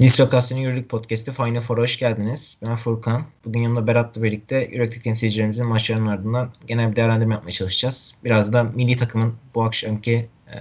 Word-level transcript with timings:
Dislokasyonu 0.00 0.62
Yürürlük 0.62 0.88
Podcast'ı 0.88 1.32
Final 1.32 1.60
Four'a 1.60 1.82
hoş 1.82 1.98
geldiniz. 1.98 2.60
Ben 2.66 2.74
Furkan. 2.74 3.22
Bugün 3.44 3.60
yanımda 3.60 3.86
Berat'la 3.86 4.22
birlikte 4.22 4.56
Euroleague 4.56 5.00
temsilcilerimizin 5.00 5.66
maçlarının 5.66 6.06
ardından 6.06 6.52
genel 6.66 6.90
bir 6.90 6.96
değerlendirme 6.96 7.34
yapmaya 7.34 7.52
çalışacağız. 7.52 8.14
Biraz 8.24 8.52
da 8.52 8.62
milli 8.62 8.96
takımın 8.96 9.34
bu 9.54 9.62
akşamki 9.62 10.28
e, 10.48 10.56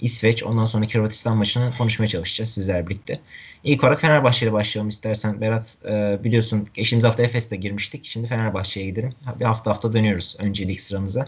İsveç, 0.00 0.44
ondan 0.44 0.66
sonraki 0.66 0.98
Hırvatistan 0.98 1.36
maçını 1.36 1.70
konuşmaya 1.78 2.08
çalışacağız 2.08 2.50
sizlerle 2.50 2.88
birlikte. 2.88 3.18
İlk 3.64 3.84
olarak 3.84 4.00
Fenerbahçe 4.00 4.46
ile 4.46 4.52
başlayalım 4.52 4.88
istersen. 4.88 5.40
Berat 5.40 5.76
e, 5.84 6.18
biliyorsun 6.24 6.68
geçtiğimiz 6.74 7.04
hafta 7.04 7.22
Efes'te 7.22 7.56
girmiştik. 7.56 8.04
Şimdi 8.04 8.26
Fenerbahçe'ye 8.26 8.86
gidelim. 8.86 9.14
Bir 9.40 9.44
hafta 9.44 9.70
hafta 9.70 9.92
dönüyoruz 9.92 10.36
öncelik 10.40 10.80
sıramıza. 10.80 11.26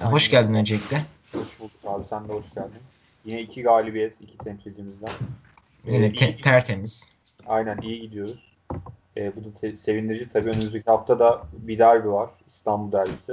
E, 0.00 0.04
hoş 0.04 0.30
geldin 0.30 0.54
öncelikle. 0.54 1.02
Hoş 1.32 1.60
bulduk 1.60 1.80
abi. 1.84 2.04
Sen 2.10 2.28
de 2.28 2.32
hoş 2.32 2.44
geldin. 2.54 2.80
Yine 3.24 3.38
iki 3.38 3.62
galibiyet, 3.62 4.12
iki 4.20 4.38
temsilcimizden. 4.38 5.10
Yine 5.86 6.12
te- 6.12 6.36
tertemiz. 6.36 7.12
Aynen 7.46 7.78
iyi 7.82 8.00
gidiyoruz. 8.00 8.56
Ee, 9.16 9.36
bu 9.36 9.44
da 9.44 9.54
te- 9.60 9.76
sevindirici. 9.76 10.28
Tabii 10.28 10.48
önümüzdeki 10.48 10.90
hafta 10.90 11.18
da 11.18 11.42
bir 11.52 11.78
derbi 11.78 12.12
var. 12.12 12.30
İstanbul 12.46 12.92
derbisi. 12.92 13.32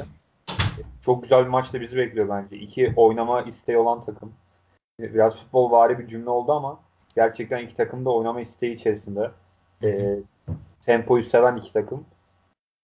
Çok 1.02 1.24
güzel 1.24 1.44
bir 1.44 1.50
maç 1.50 1.74
da 1.74 1.82
bizi 1.82 1.98
bekliyor 1.98 2.30
bence. 2.30 2.58
İki 2.58 2.94
oynama 2.96 3.42
isteği 3.42 3.78
olan 3.78 4.02
takım. 4.02 4.34
Biraz 5.00 5.36
futbol 5.36 5.72
vari 5.72 6.00
bir 6.00 6.08
cümle 6.08 6.30
oldu 6.30 6.52
ama 6.52 6.80
gerçekten 7.16 7.58
iki 7.66 7.76
takım 7.76 8.06
da 8.06 8.10
oynama 8.10 8.42
isteği 8.42 8.74
içerisinde. 8.74 9.32
Ee, 9.84 10.16
tempoyu 10.82 11.24
seven 11.24 11.56
iki 11.56 11.74
takım. 11.74 12.06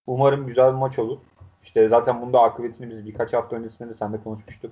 Umarım 0.07 0.47
güzel 0.47 0.67
bir 0.67 0.77
maç 0.77 0.99
olur. 0.99 1.17
İşte 1.63 1.89
zaten 1.89 2.21
bunda 2.21 2.41
akıbetini 2.41 2.89
biz 2.89 3.05
birkaç 3.05 3.33
hafta 3.33 3.55
öncesinde 3.55 3.89
de 3.89 3.93
seninle 3.93 4.23
konuşmuştuk. 4.23 4.71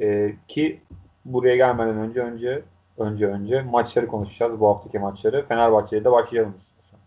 Ee, 0.00 0.34
ki 0.48 0.80
buraya 1.24 1.56
gelmeden 1.56 1.96
önce 1.96 2.20
önce 2.20 2.62
önce 2.98 3.26
önce 3.26 3.62
maçları 3.62 4.06
konuşacağız. 4.06 4.60
Bu 4.60 4.68
haftaki 4.68 4.98
maçları. 4.98 5.46
Fenerbahçe'ye 5.48 6.04
de 6.04 6.12
başlayalım 6.12 6.54
istiyorsan. 6.56 6.98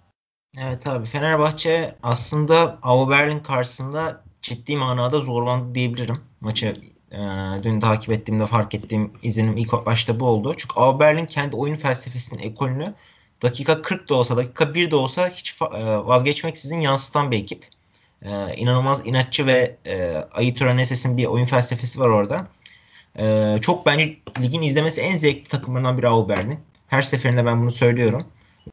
Evet 0.61 0.88
abi 0.88 1.05
Fenerbahçe 1.05 1.95
aslında 2.03 2.77
Auberlin 2.81 3.39
karşısında 3.39 4.23
ciddi 4.41 4.78
manada 4.78 5.19
zorlandı 5.19 5.75
diyebilirim. 5.75 6.16
Maçı 6.41 6.75
e, 7.11 7.17
dün 7.63 7.80
takip 7.80 8.11
ettiğimde 8.11 8.45
fark 8.45 8.75
ettiğim 8.75 9.13
izlenim 9.23 9.58
ilk 9.58 9.86
başta 9.86 10.19
bu 10.19 10.25
oldu. 10.25 10.53
Çünkü 10.58 10.80
Auberlin 10.80 11.25
kendi 11.25 11.55
oyun 11.55 11.75
felsefesinin 11.75 12.41
ekolünü 12.41 12.94
dakika 13.41 13.81
40 13.81 14.09
da 14.09 14.16
olsa 14.16 14.38
dakika 14.38 14.73
1 14.73 14.91
de 14.91 14.95
olsa 14.95 15.30
hiç 15.30 15.61
e, 15.61 15.97
vazgeçmeksizin 15.97 16.80
yansıtan 16.80 17.31
bir 17.31 17.38
ekip. 17.38 17.66
E, 18.22 18.56
inanılmaz 18.56 19.02
inatçı 19.06 19.47
ve 19.47 19.78
e, 19.85 20.16
Ayı 20.31 20.56
Töreneses'in 20.56 21.17
bir 21.17 21.25
oyun 21.25 21.45
felsefesi 21.45 22.00
var 22.00 22.09
orada. 22.09 22.47
Ee, 23.17 23.57
çok 23.61 23.85
bence 23.85 24.17
ligin 24.41 24.61
izlemesi 24.61 25.02
en 25.02 25.17
zevkli 25.17 25.49
takımlarından 25.49 25.97
biri 25.97 26.07
Auberg'in. 26.07 26.59
Her 26.88 27.02
seferinde 27.02 27.45
ben 27.45 27.61
bunu 27.61 27.71
söylüyorum. 27.71 28.23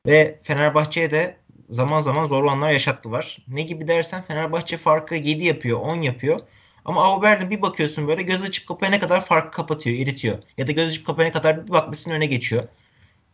Ve 0.06 0.38
Fenerbahçe'ye 0.42 1.10
de 1.10 1.36
zaman 1.68 2.00
zaman 2.00 2.26
zor 2.26 2.44
anlar 2.44 2.72
yaşattılar. 2.72 3.38
Ne 3.48 3.62
gibi 3.62 3.88
dersen 3.88 4.22
Fenerbahçe 4.22 4.76
farkı 4.76 5.14
7 5.14 5.44
yapıyor, 5.44 5.80
10 5.80 6.02
yapıyor. 6.02 6.40
Ama 6.84 7.04
Auberg'de 7.04 7.50
bir 7.50 7.62
bakıyorsun 7.62 8.08
böyle 8.08 8.22
göz 8.22 8.42
açıp 8.42 8.68
kapayana 8.68 9.00
kadar 9.00 9.24
farkı 9.24 9.50
kapatıyor, 9.50 9.98
eritiyor. 9.98 10.38
Ya 10.58 10.66
da 10.66 10.72
göz 10.72 10.88
açıp 10.88 11.06
kapayana 11.06 11.32
kadar 11.32 11.66
bir 11.66 11.72
bakmışsın 11.72 12.10
öne 12.10 12.26
geçiyor. 12.26 12.62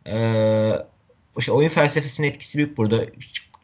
Ee, 0.07 0.71
işte 1.37 1.51
oyun 1.51 1.69
felsefesinin 1.69 2.27
etkisi 2.27 2.57
büyük 2.57 2.77
burada. 2.77 3.05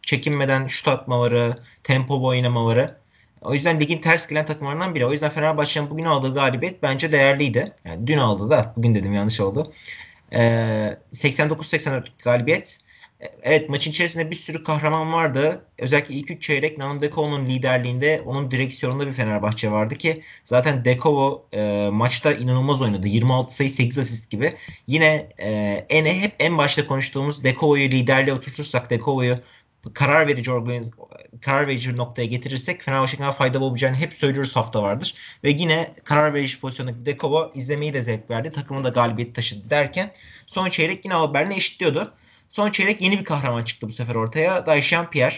Çekinmeden 0.01 0.67
şut 0.67 0.87
atmaları, 0.87 1.57
tempo 1.83 2.25
oynamaları. 2.25 2.97
O 3.41 3.53
yüzden 3.53 3.79
ligin 3.79 3.97
ters 3.97 4.27
gelen 4.27 4.45
takımlarından 4.45 4.95
biri. 4.95 5.05
O 5.05 5.11
yüzden 5.11 5.29
Fenerbahçe'nin 5.29 5.89
bugün 5.89 6.05
aldığı 6.05 6.33
galibiyet 6.33 6.83
bence 6.83 7.11
değerliydi. 7.11 7.65
Yani 7.85 8.07
dün 8.07 8.17
aldı 8.17 8.49
da 8.49 8.73
bugün 8.77 8.95
dedim 8.95 9.13
yanlış 9.13 9.39
oldu. 9.39 9.73
Ee, 10.33 10.97
89-84 11.13 12.03
galibiyet. 12.23 12.79
Evet 13.43 13.69
maçın 13.69 13.91
içerisinde 13.91 14.31
bir 14.31 14.35
sürü 14.35 14.63
kahraman 14.63 15.13
vardı. 15.13 15.65
Özellikle 15.77 16.15
ilk 16.15 16.31
üç 16.31 16.43
çeyrek 16.43 16.77
Nanan 16.77 17.01
Dekovo'nun 17.01 17.45
liderliğinde 17.45 18.21
onun 18.25 18.51
direksiyonunda 18.51 19.07
bir 19.07 19.13
Fenerbahçe 19.13 19.71
vardı 19.71 19.95
ki 19.95 20.21
zaten 20.45 20.85
Dekovo 20.85 21.45
e, 21.53 21.89
maçta 21.91 22.33
inanılmaz 22.33 22.81
oynadı. 22.81 23.07
26 23.07 23.55
sayı 23.55 23.69
8 23.69 23.99
asist 23.99 24.29
gibi. 24.29 24.53
Yine 24.87 25.29
e, 25.37 25.49
en 25.89 26.05
hep 26.05 26.31
en 26.39 26.57
başta 26.57 26.87
konuştuğumuz 26.87 27.43
Dekovo'yu 27.43 27.91
liderliğe 27.91 28.35
oturtursak 28.35 28.89
Dekovo'yu 28.89 29.35
karar 29.93 30.27
verici 30.27 30.51
organiz 30.51 30.91
karar 31.41 31.67
verici 31.67 31.97
noktaya 31.97 32.25
getirirsek 32.25 32.81
Fenerbahçe'nin 32.81 33.31
faydalı 33.31 33.63
olacağını 33.63 33.95
hep 33.95 34.13
söylüyoruz 34.13 34.55
hafta 34.55 34.83
vardır. 34.83 35.15
Ve 35.43 35.49
yine 35.49 35.93
karar 36.03 36.33
verici 36.33 36.59
pozisyondaki 36.59 37.05
Dekova 37.05 37.51
izlemeyi 37.55 37.93
de 37.93 38.01
zevk 38.01 38.29
verdi. 38.29 38.51
Takımı 38.51 38.83
da 38.83 38.89
galibiyet 38.89 39.35
taşıdı 39.35 39.69
derken 39.69 40.11
son 40.45 40.69
çeyrek 40.69 41.05
yine 41.05 41.13
Albert'le 41.13 41.57
eşitliyordu. 41.57 42.13
Son 42.49 42.71
çeyrek 42.71 43.01
yeni 43.01 43.19
bir 43.19 43.25
kahraman 43.25 43.63
çıktı 43.63 43.87
bu 43.87 43.91
sefer 43.91 44.15
ortaya. 44.15 44.65
Daishan 44.65 45.09
Pierre. 45.09 45.35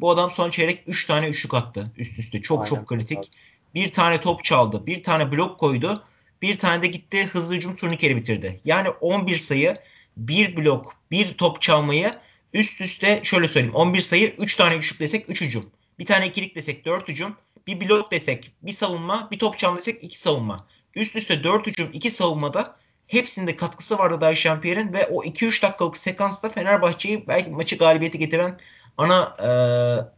Bu 0.00 0.10
adam 0.10 0.30
son 0.30 0.50
çeyrek 0.50 0.82
3 0.86 1.06
tane 1.06 1.28
üçlük 1.28 1.54
attı 1.54 1.92
üst 1.96 2.18
üste. 2.18 2.42
Çok 2.42 2.58
Aynen. 2.58 2.68
çok 2.68 2.86
kritik. 2.86 3.30
Bir 3.74 3.88
tane 3.88 4.20
top 4.20 4.44
çaldı. 4.44 4.86
Bir 4.86 5.02
tane 5.02 5.32
blok 5.32 5.60
koydu. 5.60 6.02
Bir 6.42 6.58
tane 6.58 6.82
de 6.82 6.86
gitti 6.86 7.24
hızlı 7.24 7.54
hücum 7.54 7.76
turnikeri 7.76 8.16
bitirdi. 8.16 8.60
Yani 8.64 8.88
11 8.88 9.36
sayı, 9.36 9.74
bir 10.16 10.56
blok, 10.56 10.94
bir 11.10 11.32
top 11.32 11.60
çalmayı 11.60 12.14
Üst 12.54 12.80
üste 12.80 13.20
şöyle 13.22 13.48
söyleyeyim. 13.48 13.74
11 13.74 14.00
sayı 14.00 14.34
3 14.38 14.56
tane 14.56 14.76
üçlük 14.76 15.00
desek 15.00 15.30
3 15.30 15.40
hücum. 15.40 15.70
Bir 15.98 16.06
tane 16.06 16.26
ikilik 16.26 16.56
desek 16.56 16.84
4 16.84 17.08
hücum. 17.08 17.36
Bir 17.66 17.80
blok 17.80 18.12
desek 18.12 18.52
bir 18.62 18.72
savunma. 18.72 19.28
Bir 19.30 19.38
top 19.38 19.58
çalma 19.58 19.78
desek 19.78 20.04
2 20.04 20.18
savunma. 20.18 20.66
Üst 20.94 21.16
üste 21.16 21.44
4 21.44 21.66
hücum 21.66 21.90
2 21.92 22.10
savunmada 22.10 22.76
hepsinde 23.06 23.56
katkısı 23.56 23.98
vardı 23.98 24.20
Dahi 24.20 24.36
Şampiyer'in 24.36 24.92
ve 24.92 25.06
o 25.06 25.24
2-3 25.24 25.62
dakikalık 25.62 25.96
sekansta 25.96 26.48
Fenerbahçe'yi 26.48 27.28
belki 27.28 27.50
maçı 27.50 27.76
galibiyeti 27.76 28.18
getiren 28.18 28.60
ana 28.98 29.36
e, 29.38 29.50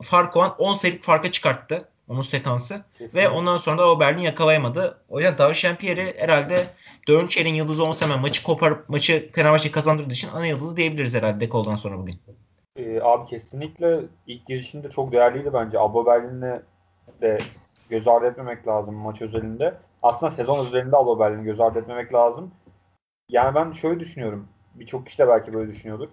fark 0.05 0.37
olan 0.37 0.55
10 0.59 0.75
sayılık 0.75 1.05
farka 1.05 1.31
çıkarttı 1.31 1.89
onun 2.09 2.21
sekansı. 2.21 2.83
Kesinlikle. 2.93 3.21
Ve 3.21 3.29
ondan 3.29 3.57
sonra 3.57 3.79
da 3.79 3.91
o 3.91 4.01
Berlin 4.01 4.23
yakalayamadı. 4.23 4.99
O 5.09 5.19
yüzden 5.19 5.39
Davi 5.39 5.55
Şempiyer'i 5.55 6.15
herhalde 6.19 6.67
Dönçer'in 7.09 7.55
yıldızı 7.55 7.83
olmasa 7.83 8.07
hemen 8.07 8.21
maçı 8.21 8.43
koparıp 8.43 8.89
maçı 8.89 9.31
Fenerbahçe 9.33 9.71
kazandırdığı 9.71 10.13
için 10.13 10.29
ana 10.35 10.47
yıldızı 10.47 10.77
diyebiliriz 10.77 11.15
herhalde 11.15 11.41
Dekol'dan 11.41 11.75
sonra 11.75 11.99
bugün. 11.99 12.15
Ee, 12.77 13.01
abi 13.01 13.27
kesinlikle 13.31 14.01
ilk 14.27 14.47
girişinde 14.47 14.91
çok 14.91 15.13
değerliydi 15.13 15.53
bence. 15.53 15.79
Alba 15.79 16.07
Berlin'le 16.07 16.63
de 17.21 17.39
göz 17.91 18.09
ardı 18.09 18.27
etmemek 18.27 18.69
lazım 18.69 18.95
maç 18.95 19.23
özelinde. 19.23 19.75
Aslında 20.03 20.31
sezon 20.31 20.59
özelinde 20.59 20.97
Alba 20.97 21.21
Berlin'i 21.21 21.45
göz 21.45 21.61
ardı 21.61 21.79
etmemek 21.79 22.15
lazım. 22.15 22.51
Yani 23.29 23.55
ben 23.55 23.73
şöyle 23.73 24.01
düşünüyorum. 24.01 24.49
Birçok 24.75 25.07
kişi 25.07 25.19
de 25.19 25.29
belki 25.29 25.53
böyle 25.53 25.71
düşünüyordur. 25.71 26.09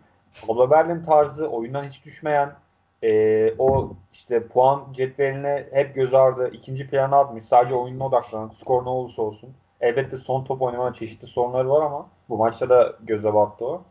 Alba 0.47 0.71
Berlin 0.71 1.03
tarzı 1.03 1.47
oyundan 1.47 1.83
hiç 1.83 2.05
düşmeyen 2.05 2.55
e, 3.03 3.53
o 3.57 3.89
işte 4.13 4.47
puan 4.47 4.83
cetveline 4.91 5.67
hep 5.71 5.95
göz 5.95 6.13
ardı 6.13 6.49
ikinci 6.53 6.89
plana 6.89 7.19
atmış. 7.19 7.45
Sadece 7.45 7.75
oyununa 7.75 8.05
odaklanan 8.05 8.47
skor 8.47 8.85
ne 8.85 8.89
olursa 8.89 9.21
olsun. 9.21 9.49
Elbette 9.81 10.17
son 10.17 10.43
top 10.43 10.61
oynama 10.61 10.93
çeşitli 10.93 11.27
sorunları 11.27 11.69
var 11.69 11.81
ama 11.81 12.09
bu 12.29 12.37
maçta 12.37 12.69
da 12.69 12.95
göze 13.03 13.33
battı 13.33 13.65
o. 13.65 13.81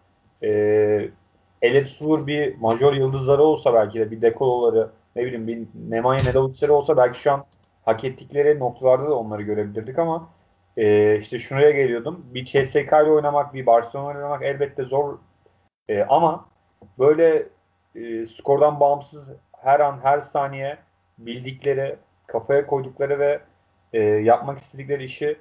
E, 0.43 0.49
ele 1.63 1.85
tutulur 1.85 2.27
bir 2.27 2.57
major 2.57 2.93
yıldızları 2.93 3.43
olsa 3.43 3.75
belki 3.75 4.01
de 4.01 4.11
bir 4.11 4.23
dekoloları 4.23 4.91
ne 5.17 5.25
bileyim 5.25 5.47
bir 5.47 5.67
Nemanja 5.91 6.31
Nedovic'leri 6.31 6.73
olsa 6.73 6.97
belki 6.97 7.21
şu 7.21 7.33
an 7.33 7.45
hak 7.85 8.05
ettikleri 8.05 8.59
noktalarda 8.59 9.11
da 9.11 9.15
onları 9.15 9.43
görebilirdik 9.43 9.99
ama 9.99 10.29
e, 10.77 11.17
işte 11.19 11.39
şuraya 11.39 11.71
geliyordum. 11.71 12.27
Bir 12.35 12.45
CSK 12.45 12.75
ile 12.75 13.11
oynamak, 13.11 13.55
bir 13.55 13.67
Barcelona 13.67 14.11
ile 14.11 14.19
oynamak 14.19 14.43
elbette 14.43 14.85
zor 14.85 15.19
e, 15.89 16.03
ama 16.03 16.49
böyle 16.99 17.47
e, 17.95 18.27
skordan 18.27 18.81
bağımsız 18.81 19.29
her 19.53 19.81
an 19.81 19.99
her 20.03 20.21
saniye 20.21 20.79
bildikleri, 21.19 21.97
kafaya 22.27 22.67
koydukları 22.67 23.19
ve 23.19 23.41
e, 23.93 24.01
yapmak 24.03 24.59
istedikleri 24.59 25.05
işi 25.05 25.37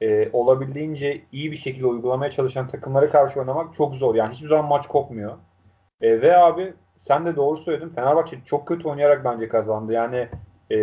e, 0.00 0.30
olabildiğince 0.32 1.20
iyi 1.32 1.50
bir 1.50 1.56
şekilde 1.56 1.86
uygulamaya 1.86 2.30
çalışan 2.30 2.68
takımlara 2.68 3.10
karşı 3.10 3.40
oynamak 3.40 3.74
çok 3.74 3.94
zor. 3.94 4.14
Yani 4.14 4.32
hiçbir 4.32 4.48
zaman 4.48 4.68
maç 4.68 4.86
kopmuyor. 4.86 5.32
E, 6.00 6.20
ve 6.20 6.36
abi 6.36 6.74
sen 6.98 7.26
de 7.26 7.36
doğru 7.36 7.56
söyledin. 7.56 7.88
Fenerbahçe 7.88 8.36
çok 8.44 8.68
kötü 8.68 8.88
oynayarak 8.88 9.24
bence 9.24 9.48
kazandı. 9.48 9.92
Yani 9.92 10.28
e, 10.70 10.78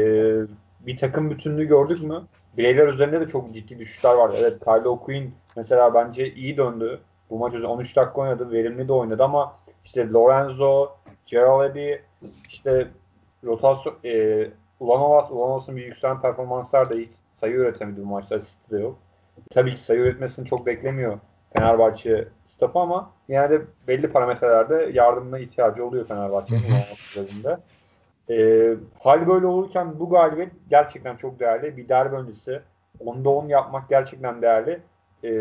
bir 0.80 0.98
takım 0.98 1.32
bütünlüğü 1.32 1.68
gördük 1.68 2.04
mü? 2.04 2.22
Bileyler 2.58 2.88
üzerinde 2.88 3.22
de 3.22 3.28
çok 3.28 3.54
ciddi 3.54 3.80
düşüşler 3.80 4.14
vardı. 4.14 4.36
Evet 4.40 4.60
Kylo 4.64 5.00
Quinn 5.00 5.34
mesela 5.58 5.94
bence 5.94 6.34
iyi 6.34 6.58
döndü. 6.58 7.00
Bu 7.30 7.38
maç 7.38 7.54
13 7.54 7.96
dakika 7.96 8.22
oynadı. 8.22 8.52
Verimli 8.52 8.88
de 8.88 8.94
oynadı 8.94 9.24
ama 9.24 9.56
işte 9.86 10.10
Lorenzo, 10.10 10.90
Geraldi, 11.32 12.04
işte 12.48 12.88
rotasyon 13.44 13.96
e, 14.06 14.48
Ulanovas, 14.80 15.32
Ulanovas'ın 15.32 15.76
bir 15.76 15.86
yükselen 15.86 16.22
performanslar 16.22 16.94
da 16.94 16.98
hiç 16.98 17.12
sayı 17.40 17.56
üretemedi 17.56 18.02
bu 18.02 18.06
maçta. 18.06 18.36
Asisti 18.36 18.72
de 18.72 18.80
yok. 18.80 18.98
Tabii 19.52 19.74
ki 19.74 19.80
sayı 19.80 20.00
üretmesini 20.00 20.46
çok 20.46 20.66
beklemiyor 20.66 21.20
Fenerbahçe 21.58 22.28
staffı 22.46 22.80
ama 22.80 23.12
yine 23.28 23.50
de 23.50 23.62
belli 23.88 24.12
parametrelerde 24.12 24.92
yardımına 24.94 25.40
ihtiyacı 25.40 25.86
oluyor 25.86 26.08
Fenerbahçe'nin 26.08 26.62
üzerinde. 27.12 27.58
E, 28.30 28.76
hal 29.00 29.28
böyle 29.28 29.46
olurken 29.46 30.00
bu 30.00 30.10
galibiyet 30.10 30.52
gerçekten 30.70 31.16
çok 31.16 31.40
değerli. 31.40 31.78
Bir 31.78 31.90
derbi 31.90 32.16
öncesi 32.16 32.62
onda 33.00 33.30
10 33.30 33.48
yapmak 33.48 33.90
gerçekten 33.90 34.42
değerli. 34.42 34.82
E, 35.24 35.32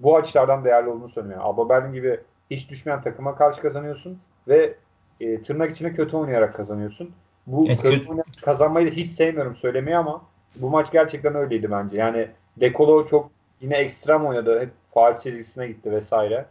bu 0.00 0.16
açılardan 0.16 0.64
değerli 0.64 0.88
olduğunu 0.88 1.08
söylüyorum. 1.08 1.40
Yani 1.40 1.48
Alba 1.48 1.68
Berlin 1.68 1.92
gibi 1.92 2.20
hiç 2.50 2.70
düşmeyen 2.70 3.02
takıma 3.02 3.34
karşı 3.34 3.62
kazanıyorsun 3.62 4.18
ve 4.48 4.74
e, 5.22 5.42
tırnak 5.42 5.70
içine 5.70 5.92
kötü 5.92 6.16
oynayarak 6.16 6.56
kazanıyorsun. 6.56 7.10
Bu 7.46 7.66
evet, 7.66 7.82
kötü 7.82 8.08
kazanmayı 8.42 8.86
da 8.86 8.90
hiç 8.96 9.10
sevmiyorum 9.10 9.54
söylemeyi 9.54 9.96
ama 9.96 10.22
bu 10.56 10.70
maç 10.70 10.92
gerçekten 10.92 11.34
öyleydi 11.34 11.70
bence. 11.70 11.96
Yani 11.96 12.28
Dekolo 12.56 13.06
çok 13.06 13.30
yine 13.60 13.76
ekstrem 13.76 14.26
oynadı. 14.26 14.60
Hep 14.60 14.70
faal 14.94 15.18
çizgisine 15.18 15.66
gitti 15.66 15.92
vesaire. 15.92 16.46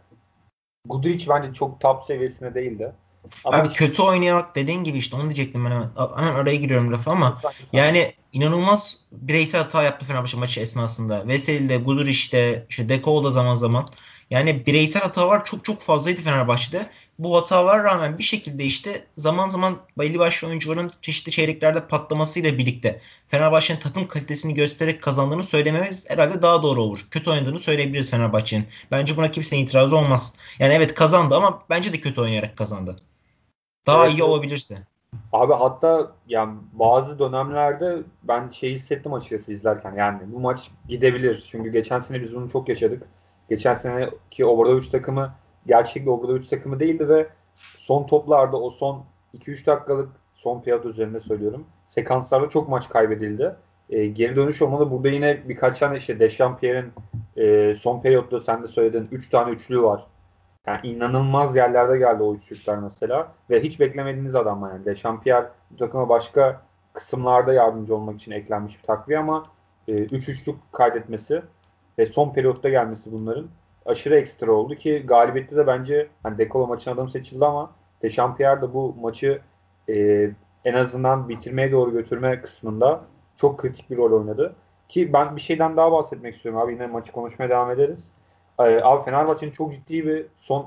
Guduric 0.88 1.30
bence 1.30 1.54
çok 1.54 1.80
top 1.80 2.04
seviyesinde 2.04 2.54
değildi. 2.54 2.92
Ama 3.44 3.56
Abi 3.56 3.68
kötü 3.68 4.02
oynayarak 4.02 4.56
dediğin 4.56 4.84
gibi 4.84 4.98
işte 4.98 5.16
onu 5.16 5.24
diyecektim 5.24 5.64
ben 5.64 5.70
hemen. 5.70 5.90
Hemen 6.16 6.34
araya 6.34 6.56
giriyorum 6.56 6.92
lafı 6.92 7.10
ama 7.10 7.38
yani 7.72 8.12
inanılmaz 8.32 8.98
bireysel 9.12 9.62
hata 9.62 9.82
yaptı 9.82 10.06
Fenerbahçe 10.06 10.36
maçı 10.36 10.60
esnasında. 10.60 11.28
Veseli'de, 11.28 11.76
Guduric'de, 11.76 12.66
işte 12.68 12.88
Deko'da 12.88 13.30
zaman 13.30 13.54
zaman. 13.54 13.86
Yani 14.32 14.66
bireysel 14.66 15.02
hatalar 15.02 15.44
çok 15.44 15.64
çok 15.64 15.80
fazlaydı 15.80 16.20
Fenerbahçe'de. 16.20 16.86
Bu 17.18 17.36
hatalar 17.36 17.84
rağmen 17.84 18.18
bir 18.18 18.22
şekilde 18.22 18.64
işte 18.64 19.04
zaman 19.16 19.48
zaman 19.48 19.78
belli 19.98 20.18
başlı 20.18 20.48
oyuncuların 20.48 20.92
çeşitli 21.02 21.32
çeyreklerde 21.32 21.86
patlamasıyla 21.86 22.58
birlikte 22.58 23.00
Fenerbahçe'nin 23.28 23.78
takım 23.78 24.08
kalitesini 24.08 24.54
göstererek 24.54 25.02
kazandığını 25.02 25.42
söylememiz 25.42 26.10
herhalde 26.10 26.42
daha 26.42 26.62
doğru 26.62 26.82
olur. 26.82 26.98
Kötü 27.10 27.30
oynadığını 27.30 27.58
söyleyebiliriz 27.58 28.10
Fenerbahçe'nin. 28.10 28.66
Bence 28.90 29.16
buna 29.16 29.30
kimsenin 29.30 29.62
itirazı 29.62 29.96
olmaz. 29.96 30.34
Yani 30.58 30.74
evet 30.74 30.94
kazandı 30.94 31.36
ama 31.36 31.62
bence 31.70 31.92
de 31.92 32.00
kötü 32.00 32.20
oynayarak 32.20 32.56
kazandı. 32.56 32.96
Daha 33.86 34.06
evet, 34.06 34.18
iyi 34.18 34.22
olabilirse. 34.22 34.78
Abi 35.32 35.52
hatta 35.52 36.12
yani 36.28 36.58
bazı 36.72 37.18
dönemlerde 37.18 37.98
ben 38.22 38.48
şey 38.48 38.72
hissettim 38.72 39.12
açıkçası 39.12 39.52
izlerken. 39.52 39.94
Yani 39.96 40.20
bu 40.26 40.40
maç 40.40 40.70
gidebilir. 40.88 41.44
Çünkü 41.50 41.72
geçen 41.72 42.00
sene 42.00 42.22
biz 42.22 42.34
bunu 42.34 42.50
çok 42.50 42.68
yaşadık. 42.68 43.02
Geçen 43.52 43.74
seneki 43.74 44.44
Obradoviç 44.44 44.88
takımı 44.88 45.32
gerçek 45.66 46.02
bir 46.02 46.10
Obradoviç 46.10 46.48
takımı 46.48 46.80
değildi 46.80 47.08
ve 47.08 47.28
son 47.76 48.06
toplarda 48.06 48.56
o 48.56 48.70
son 48.70 49.04
2-3 49.38 49.66
dakikalık 49.66 50.08
son 50.34 50.60
piyade 50.60 50.88
üzerinde 50.88 51.20
söylüyorum. 51.20 51.66
Sekanslarda 51.88 52.48
çok 52.48 52.68
maç 52.68 52.88
kaybedildi. 52.88 53.56
E, 53.90 54.06
geri 54.06 54.36
dönüş 54.36 54.62
olmalı. 54.62 54.90
Burada 54.90 55.08
yine 55.08 55.48
birkaç 55.48 55.78
tane 55.78 55.96
işte 55.96 56.20
Dechampierre'in 56.20 56.92
e, 57.36 57.74
son 57.74 58.02
periyotta 58.02 58.40
sen 58.40 58.62
de 58.62 58.66
söyledin 58.66 59.08
3 59.12 59.28
tane 59.28 59.50
üçlü 59.50 59.82
var. 59.82 60.06
Yani 60.66 60.80
inanılmaz 60.82 61.56
yerlerde 61.56 61.98
geldi 61.98 62.22
o 62.22 62.34
üçlükler 62.34 62.78
mesela. 62.78 63.32
Ve 63.50 63.62
hiç 63.62 63.80
beklemediğiniz 63.80 64.34
adam 64.34 64.62
yani. 64.62 64.84
Dechampierre 64.84 65.48
bu 65.70 65.76
takıma 65.76 66.08
başka 66.08 66.62
kısımlarda 66.92 67.54
yardımcı 67.54 67.96
olmak 67.96 68.14
için 68.14 68.32
eklenmiş 68.32 68.78
bir 68.78 68.86
takviye 68.86 69.18
ama 69.18 69.42
3 69.88 70.12
e, 70.12 70.16
üç 70.16 70.28
üçlük 70.28 70.56
kaydetmesi 70.72 71.42
ve 71.98 72.06
son 72.06 72.32
periyotta 72.32 72.68
gelmesi 72.68 73.12
bunların 73.12 73.46
aşırı 73.86 74.16
ekstra 74.16 74.52
oldu 74.52 74.74
ki 74.74 75.04
galibiyette 75.06 75.56
de 75.56 75.66
bence 75.66 76.08
hani 76.22 76.38
Dekolo 76.38 76.66
maçın 76.66 76.90
adamı 76.90 77.10
seçildi 77.10 77.46
ama 77.46 77.72
Dechampierre 78.02 78.62
de 78.62 78.74
bu 78.74 78.94
maçı 79.00 79.40
e, 79.88 80.30
en 80.64 80.74
azından 80.74 81.28
bitirmeye 81.28 81.72
doğru 81.72 81.92
götürme 81.92 82.40
kısmında 82.40 83.00
çok 83.36 83.58
kritik 83.58 83.90
bir 83.90 83.96
rol 83.96 84.20
oynadı. 84.20 84.54
Ki 84.88 85.12
ben 85.12 85.36
bir 85.36 85.40
şeyden 85.40 85.76
daha 85.76 85.92
bahsetmek 85.92 86.34
istiyorum 86.34 86.60
abi. 86.60 86.72
Yine 86.72 86.86
maçı 86.86 87.12
konuşmaya 87.12 87.48
devam 87.48 87.70
ederiz. 87.70 88.10
Ee, 88.58 88.62
abi 88.62 89.04
Fenerbahçe'nin 89.04 89.50
çok 89.50 89.72
ciddi 89.72 90.06
bir 90.06 90.26
son 90.36 90.66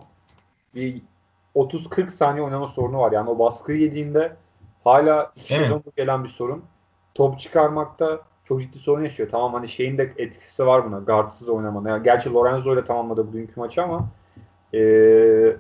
bir 0.75 1.01
30-40 1.55 2.09
saniye 2.09 2.45
oynama 2.45 2.67
sorunu 2.67 2.99
var. 2.99 3.11
Yani 3.11 3.29
o 3.29 3.39
baskıyı 3.39 3.79
yediğinde 3.79 4.35
hala 4.83 5.31
iki 5.35 5.47
sezonda 5.47 5.89
gelen 5.97 6.23
bir 6.23 6.29
sorun. 6.29 6.63
Top 7.13 7.39
çıkarmakta 7.39 8.21
çok 8.47 8.61
ciddi 8.61 8.79
sorun 8.79 9.03
yaşıyor. 9.03 9.29
Tamam 9.31 9.53
hani 9.53 9.67
şeyin 9.67 9.97
de 9.97 10.13
etkisi 10.17 10.65
var 10.65 10.85
buna. 10.85 10.99
Guardsız 10.99 11.49
oynamana. 11.49 11.89
Yani 11.89 12.03
gerçi 12.03 12.33
Lorenzo 12.33 12.73
ile 12.73 12.85
tamamladı 12.85 13.27
bugünkü 13.27 13.59
maçı 13.59 13.83
ama 13.83 14.09
ee, 14.73 15.57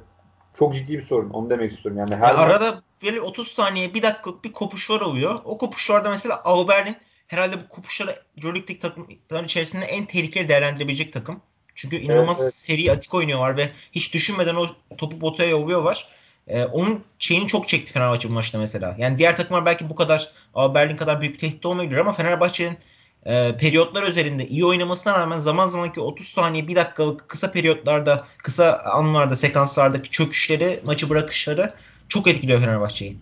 çok 0.53 0.73
ciddi 0.73 0.93
bir 0.93 1.01
sorun. 1.01 1.29
Onu 1.29 1.49
demek 1.49 1.71
istiyorum. 1.71 1.99
Yani 1.99 2.15
her 2.15 2.27
ya 2.27 2.37
arada 2.37 2.81
böyle 3.03 3.21
30 3.21 3.47
saniye 3.47 3.93
bir 3.93 4.01
dakika 4.01 4.31
bir 4.43 4.51
kopuşlar 4.51 5.01
oluyor. 5.01 5.39
O 5.45 5.57
kopuşlarda 5.57 6.09
mesela 6.09 6.41
Auber'in 6.43 6.95
herhalde 7.27 7.61
bu 7.61 7.67
kopuşları 7.67 8.15
Euroleague'deki 8.37 8.79
takımların 8.79 9.45
içerisinde 9.45 9.85
en 9.85 10.05
tehlikeli 10.05 10.49
değerlendirebilecek 10.49 11.13
takım. 11.13 11.41
Çünkü 11.75 11.95
inanılmaz 11.95 12.37
evet, 12.41 12.53
evet. 12.53 12.53
seri 12.53 12.91
atik 12.91 13.13
oynuyorlar 13.13 13.57
ve 13.57 13.69
hiç 13.91 14.13
düşünmeden 14.13 14.55
o 14.55 14.65
topu 14.97 15.19
potaya 15.19 15.49
yolluyorlar. 15.49 16.07
Ee, 16.47 16.65
onun 16.65 17.03
şeyini 17.19 17.47
çok 17.47 17.67
çekti 17.67 17.93
Fenerbahçe 17.93 18.29
bu 18.29 18.33
maçta 18.33 18.59
mesela. 18.59 18.95
Yani 18.97 19.17
diğer 19.17 19.37
takımlar 19.37 19.65
belki 19.65 19.89
bu 19.89 19.95
kadar 19.95 20.31
Berlin 20.55 20.97
kadar 20.97 21.21
büyük 21.21 21.39
tehdit 21.39 21.65
olmayabilir 21.65 21.99
ama 21.99 22.13
Fenerbahçe'nin 22.13 22.77
e, 23.25 23.57
periyotlar 23.57 24.03
üzerinde 24.03 24.47
iyi 24.47 24.65
oynamasına 24.65 25.13
rağmen 25.13 25.39
zaman 25.39 25.67
zaman 25.67 25.91
ki 25.91 26.01
30 26.01 26.27
saniye 26.27 26.67
1 26.67 26.75
dakikalık 26.75 27.29
kısa 27.29 27.51
periyotlarda 27.51 28.27
kısa 28.37 28.79
anlarda 28.93 29.35
sekanslardaki 29.35 30.09
çöküşleri 30.09 30.79
maçı 30.85 31.09
bırakışları 31.09 31.73
çok 32.09 32.27
etkiliyor 32.27 32.59
Fenerbahçe'yi. 32.59 33.17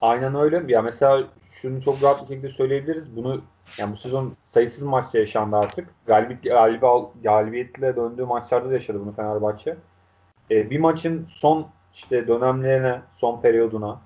Aynen 0.00 0.34
öyle. 0.34 0.62
Ya 0.68 0.82
mesela 0.82 1.24
şunu 1.62 1.82
çok 1.82 2.02
rahat 2.02 2.22
bir 2.22 2.28
şekilde 2.28 2.48
söyleyebiliriz. 2.48 3.16
Bunu 3.16 3.42
yani 3.78 3.92
bu 3.92 3.96
sezon 3.96 4.36
sayısız 4.42 4.82
maçta 4.82 5.18
yaşandı 5.18 5.56
artık. 5.56 5.88
Galibiyet, 6.06 6.42
galib, 6.42 6.82
galibiyetle 7.22 7.96
döndüğü 7.96 8.24
maçlarda 8.24 8.70
da 8.70 8.74
yaşadı 8.74 9.00
bunu 9.00 9.12
Fenerbahçe. 9.12 9.76
Ee, 10.50 10.70
bir 10.70 10.80
maçın 10.80 11.24
son 11.24 11.68
işte 11.92 12.28
dönemlerine, 12.28 13.02
son 13.12 13.40
periyoduna, 13.40 14.00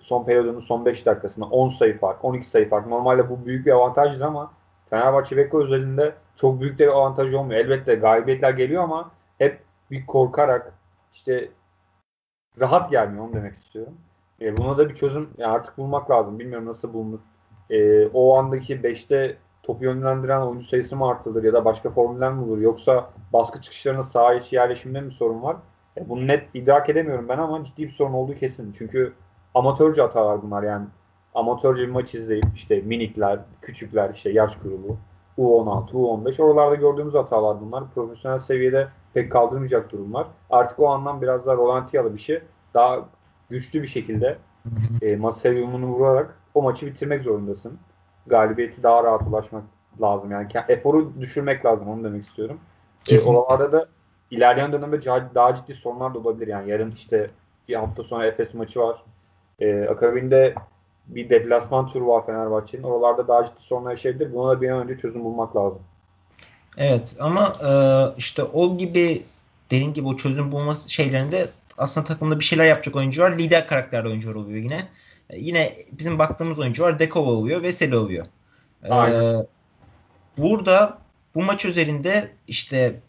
son 0.00 0.24
periyodunun 0.24 0.60
son 0.60 0.84
5 0.84 1.06
dakikasında 1.06 1.46
10 1.46 1.68
sayı 1.68 1.98
fark, 1.98 2.24
12 2.24 2.48
sayı 2.48 2.68
fark. 2.68 2.86
Normalde 2.86 3.30
bu 3.30 3.46
büyük 3.46 3.66
bir 3.66 3.72
avantajdır 3.72 4.24
ama 4.24 4.52
Fenerbahçe 4.90 5.36
Beko 5.36 5.62
özelinde 5.62 6.14
çok 6.36 6.60
büyük 6.60 6.78
de 6.78 6.86
bir 6.86 6.92
avantaj 6.92 7.34
olmuyor. 7.34 7.60
Elbette 7.60 7.94
galibiyetler 7.94 8.50
geliyor 8.50 8.82
ama 8.82 9.10
hep 9.38 9.60
bir 9.90 10.06
korkarak 10.06 10.72
işte 11.12 11.48
rahat 12.60 12.90
gelmiyor 12.90 13.24
onu 13.24 13.32
demek 13.32 13.56
istiyorum. 13.56 13.94
E, 14.40 14.56
buna 14.56 14.78
da 14.78 14.88
bir 14.88 14.94
çözüm 14.94 15.30
yani 15.38 15.52
artık 15.52 15.78
bulmak 15.78 16.10
lazım. 16.10 16.38
Bilmiyorum 16.38 16.66
nasıl 16.66 16.92
bulunur. 16.92 17.18
E, 17.70 18.06
o 18.06 18.36
andaki 18.36 18.76
5'te 18.76 19.36
topu 19.62 19.84
yönlendiren 19.84 20.40
oyuncu 20.40 20.64
sayısı 20.64 20.96
mı 20.96 21.08
artırılır 21.08 21.44
ya 21.44 21.52
da 21.52 21.64
başka 21.64 21.90
formüller 21.90 22.32
mi 22.32 22.44
olur? 22.44 22.58
Yoksa 22.58 23.10
baskı 23.32 23.60
çıkışlarına 23.60 24.02
saha 24.02 24.34
içi 24.34 24.56
yerleşimde 24.56 25.00
mi 25.00 25.10
sorun 25.10 25.42
var? 25.42 25.56
E, 25.98 26.08
bunu 26.08 26.26
net 26.26 26.48
idrak 26.54 26.88
edemiyorum 26.88 27.28
ben 27.28 27.38
ama 27.38 27.64
ciddi 27.64 27.82
bir 27.82 27.90
sorun 27.90 28.12
olduğu 28.12 28.34
kesin. 28.34 28.72
Çünkü 28.72 29.12
amatörce 29.54 30.02
hatalar 30.02 30.42
bunlar 30.42 30.62
yani. 30.62 30.86
Amatörce 31.34 31.82
bir 31.82 31.92
maç 31.92 32.14
izleyip 32.14 32.44
işte 32.54 32.80
minikler, 32.80 33.38
küçükler, 33.62 34.10
işte 34.10 34.30
yaş 34.30 34.56
grubu, 34.58 34.96
U16, 35.38 35.90
U15 35.90 36.42
oralarda 36.42 36.74
gördüğümüz 36.74 37.14
hatalar 37.14 37.60
bunlar. 37.60 37.84
Profesyonel 37.94 38.38
seviyede 38.38 38.88
pek 39.14 39.32
kaldırmayacak 39.32 39.92
durumlar. 39.92 40.26
Artık 40.50 40.78
o 40.78 40.88
anlam 40.88 41.22
biraz 41.22 41.46
daha 41.46 41.56
rolantiyalı 41.56 42.14
bir 42.14 42.20
şey. 42.20 42.40
Daha 42.74 43.08
güçlü 43.50 43.82
bir 43.82 43.86
şekilde 43.86 44.38
e, 45.02 45.16
masaya 45.16 45.62
vurarak 45.66 46.38
o 46.54 46.62
maçı 46.62 46.86
bitirmek 46.86 47.22
zorundasın. 47.22 47.78
Galibiyeti 48.26 48.82
daha 48.82 49.04
rahat 49.04 49.22
ulaşmak 49.22 49.62
lazım. 50.00 50.30
Yani 50.30 50.48
eforu 50.68 51.20
düşürmek 51.20 51.64
lazım 51.64 51.88
onu 51.88 52.04
demek 52.04 52.24
istiyorum. 52.24 52.60
E, 53.10 53.20
oralarda 53.20 53.72
da 53.72 53.88
ilerleyen 54.30 54.72
dönemde 54.72 55.02
daha 55.34 55.54
ciddi 55.54 55.74
sorunlar 55.74 56.14
da 56.14 56.18
olabilir. 56.18 56.46
Yani 56.46 56.70
yarın 56.70 56.90
işte 56.90 57.26
bir 57.68 57.74
hafta 57.74 58.02
sonra 58.02 58.26
Efes 58.26 58.54
maçı 58.54 58.80
var. 58.80 58.96
E, 59.60 59.84
akabinde 59.84 60.54
bir 61.06 61.30
deplasman 61.30 61.86
turu 61.86 62.06
var 62.06 62.26
Fenerbahçe'nin. 62.26 62.82
Oralarda 62.82 63.28
daha 63.28 63.44
ciddi 63.44 63.62
sorunlar 63.62 63.90
yaşayabilir. 63.90 64.32
Buna 64.32 64.56
da 64.56 64.60
bir 64.60 64.70
an 64.70 64.82
önce 64.82 64.96
çözüm 64.96 65.24
bulmak 65.24 65.56
lazım. 65.56 65.80
Evet 66.76 67.16
ama 67.20 67.52
e, 67.68 67.70
işte 68.18 68.42
o 68.42 68.76
gibi 68.76 69.22
dediğin 69.70 69.92
gibi 69.92 70.08
o 70.08 70.16
çözüm 70.16 70.52
bulma 70.52 70.74
şeylerinde 70.74 71.46
aslında 71.78 72.06
takımda 72.06 72.38
bir 72.38 72.44
şeyler 72.44 72.66
yapacak 72.66 72.96
oyuncular 72.96 73.38
lider 73.38 73.66
karakterli 73.66 74.08
oyuncular 74.08 74.34
oluyor 74.34 74.58
yine. 74.58 74.88
E, 75.30 75.38
yine 75.38 75.72
bizim 75.92 76.18
baktığımız 76.18 76.60
oyuncular 76.60 76.98
Dekova 76.98 77.30
oluyor, 77.30 77.62
Veseli 77.62 77.96
oluyor. 77.96 78.26
E, 78.84 78.88
Aynen. 78.88 79.46
burada 80.38 80.98
bu 81.34 81.42
maç 81.42 81.64
üzerinde 81.64 82.30
işte 82.48 83.00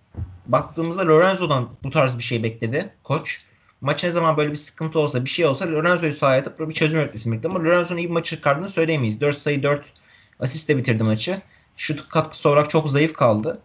baktığımızda 0.47 1.07
Lorenzo'dan 1.07 1.69
bu 1.83 1.89
tarz 1.89 2.17
bir 2.17 2.23
şey 2.23 2.43
bekledi 2.43 2.93
koç. 3.03 3.41
Maç 3.81 4.03
ne 4.03 4.11
zaman 4.11 4.37
böyle 4.37 4.51
bir 4.51 4.55
sıkıntı 4.55 4.99
olsa 4.99 5.25
bir 5.25 5.29
şey 5.29 5.45
olsa 5.45 5.71
Lorenzo'yu 5.71 6.11
sahaya 6.11 6.41
atıp 6.41 6.59
bir 6.59 6.73
çözüm 6.73 6.99
üretmesi 6.99 7.31
bekledi. 7.31 7.47
Ama 7.47 7.59
Lorenzo'nun 7.59 7.99
iyi 7.99 8.07
bir 8.07 8.13
maçı 8.13 8.35
çıkardığını 8.35 8.69
söyleyemeyiz. 8.69 9.21
4 9.21 9.37
sayı 9.37 9.63
4 9.63 9.93
asistle 10.39 10.77
bitirdi 10.77 11.03
maçı. 11.03 11.41
Şut 11.77 12.09
katkısı 12.09 12.49
olarak 12.49 12.69
çok 12.69 12.89
zayıf 12.89 13.13
kaldı. 13.13 13.61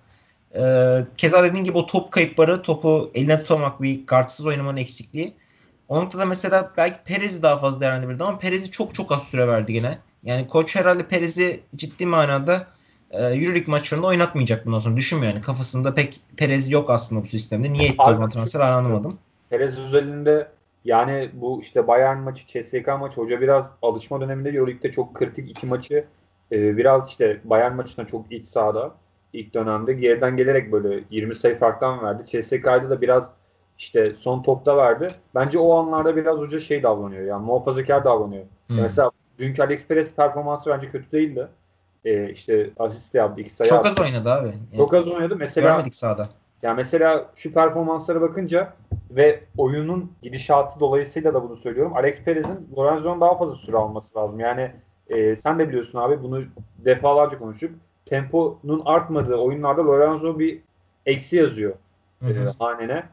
Ee, 0.55 0.99
keza 1.17 1.43
dediğin 1.43 1.65
gibi 1.65 1.79
o 1.79 1.87
top 1.87 2.13
kayıpları 2.13 2.63
topu 2.63 3.11
eline 3.15 3.39
tutamak 3.41 3.83
bir 3.83 4.07
kartsız 4.07 4.47
oynamanın 4.47 4.77
eksikliği. 4.77 5.35
O 5.89 6.05
noktada 6.05 6.25
mesela 6.25 6.73
belki 6.77 6.99
Perez'i 7.05 7.43
daha 7.43 7.57
fazla 7.57 7.81
değerlendirebilirdi 7.81 8.25
ama 8.25 8.39
Perez'i 8.39 8.71
çok 8.71 8.95
çok 8.95 9.13
az 9.13 9.23
süre 9.23 9.49
verdi 9.49 9.73
gene. 9.73 9.99
Yani 10.25 10.47
koç 10.47 10.77
herhalde 10.77 11.09
Perez'i 11.09 11.61
ciddi 11.77 12.07
manada 12.07 12.67
e, 13.13 13.23
Euroleague 13.23 13.71
maçlarında 13.71 14.07
oynatmayacak 14.07 14.67
bundan 14.67 14.79
sonra. 14.79 14.97
Düşünmüyor 14.97 15.33
yani. 15.33 15.43
Kafasında 15.43 15.95
pek 15.95 16.21
Perez 16.37 16.71
yok 16.71 16.91
aslında 16.91 17.23
bu 17.23 17.27
sistemde. 17.27 17.73
Niye 17.73 17.89
etti 17.89 18.03
o 18.09 18.15
zaman 18.15 18.31
transfer 18.31 18.61
anlamadım. 18.61 19.19
Perez 19.51 19.79
özelinde 19.79 20.49
yani 20.85 21.31
bu 21.33 21.61
işte 21.61 21.89
Bayern 21.89 22.19
maçı, 22.19 22.47
CSK 22.47 22.89
maçı 23.01 23.21
hoca 23.21 23.41
biraz 23.41 23.73
alışma 23.83 24.21
döneminde 24.21 24.51
Euroleague'de 24.51 24.91
çok 24.91 25.15
kritik 25.15 25.51
iki 25.51 25.67
maçı 25.67 26.05
e, 26.53 26.77
biraz 26.77 27.11
işte 27.11 27.41
Bayern 27.45 27.75
maçına 27.75 28.07
çok 28.07 28.33
iç 28.33 28.47
sahada 28.47 28.95
ilk 29.33 29.55
dönemde 29.55 29.93
geriden 29.93 30.37
gelerek 30.37 30.73
böyle 30.73 31.05
20 31.11 31.35
sayı 31.35 31.59
farktan 31.59 32.03
verdi. 32.03 32.25
CSK'da 32.25 32.91
da 32.91 33.01
biraz 33.01 33.33
işte 33.79 34.15
son 34.15 34.43
topta 34.43 34.77
verdi. 34.77 35.09
Bence 35.35 35.59
o 35.59 35.75
anlarda 35.79 36.17
biraz 36.17 36.39
hoca 36.39 36.61
şey 36.61 36.83
davranıyor. 36.83 37.25
Yani 37.25 37.47
muhafazakar 37.47 38.05
davranıyor. 38.05 38.45
Hmm. 38.67 38.81
Mesela 38.81 39.11
dünkü 39.39 39.63
Alex 39.63 39.87
Perez 39.87 40.15
performansı 40.15 40.71
bence 40.71 40.89
kötü 40.89 41.13
değildi. 41.13 41.49
Ee, 42.05 42.31
işte 42.31 42.71
asist 42.79 43.15
yaptı. 43.15 43.41
iki 43.41 43.53
sayı 43.53 43.71
Çok 43.71 43.87
az 43.87 44.01
oynadı 44.01 44.31
abi. 44.31 44.47
Yani 44.47 44.77
Çok 44.77 44.95
az 44.95 45.09
oynadı. 45.09 45.37
Mesela 45.37 45.69
görmedik 45.69 45.95
sahada. 45.95 46.29
Yani 46.63 46.77
mesela 46.77 47.31
şu 47.35 47.53
performanslara 47.53 48.21
bakınca 48.21 48.73
ve 49.11 49.45
oyunun 49.59 50.13
gidişatı 50.23 50.81
dolayısıyla 50.81 51.35
da 51.35 51.43
bunu 51.43 51.57
söylüyorum. 51.57 51.97
Alex 51.97 52.19
Perez'in 52.19 52.69
Lorenzo'nun 52.77 53.21
daha 53.21 53.39
fazla 53.39 53.55
süre 53.55 53.77
alması 53.77 54.19
lazım. 54.19 54.41
Yani 54.41 54.73
e, 55.09 55.37
sen 55.37 55.59
de 55.59 55.69
biliyorsun 55.69 55.99
abi 55.99 56.23
bunu 56.23 56.45
defalarca 56.79 57.39
konuştuk. 57.39 57.71
Temponun 58.07 58.83
artmadığı 58.85 59.37
oyunlarda 59.37 59.87
Lorenzo 59.87 60.39
bir 60.39 60.61
eksi 61.07 61.37
yazıyor 61.37 61.73
hı 62.21 62.27
hı. 62.27 62.49
E, 62.49 62.53
hanene. 62.59 63.05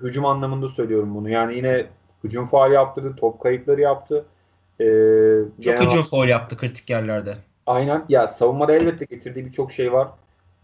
Hücum 0.00 0.26
anlamında 0.26 0.68
söylüyorum 0.68 1.14
bunu. 1.14 1.30
Yani 1.30 1.56
yine 1.56 1.86
hücum 2.24 2.44
faal 2.44 2.72
yaptırdı, 2.72 3.16
top 3.16 3.40
kayıpları 3.40 3.80
yaptı. 3.80 4.24
E, 4.80 4.84
Çok 5.62 5.80
hücum 5.80 6.02
faal 6.02 6.28
yaptı 6.28 6.56
kritik 6.56 6.90
yerlerde. 6.90 7.36
Aynen. 7.66 8.04
Ya 8.08 8.28
savunmada 8.28 8.72
elbette 8.74 9.04
getirdiği 9.04 9.46
birçok 9.46 9.72
şey 9.72 9.92
var. 9.92 10.08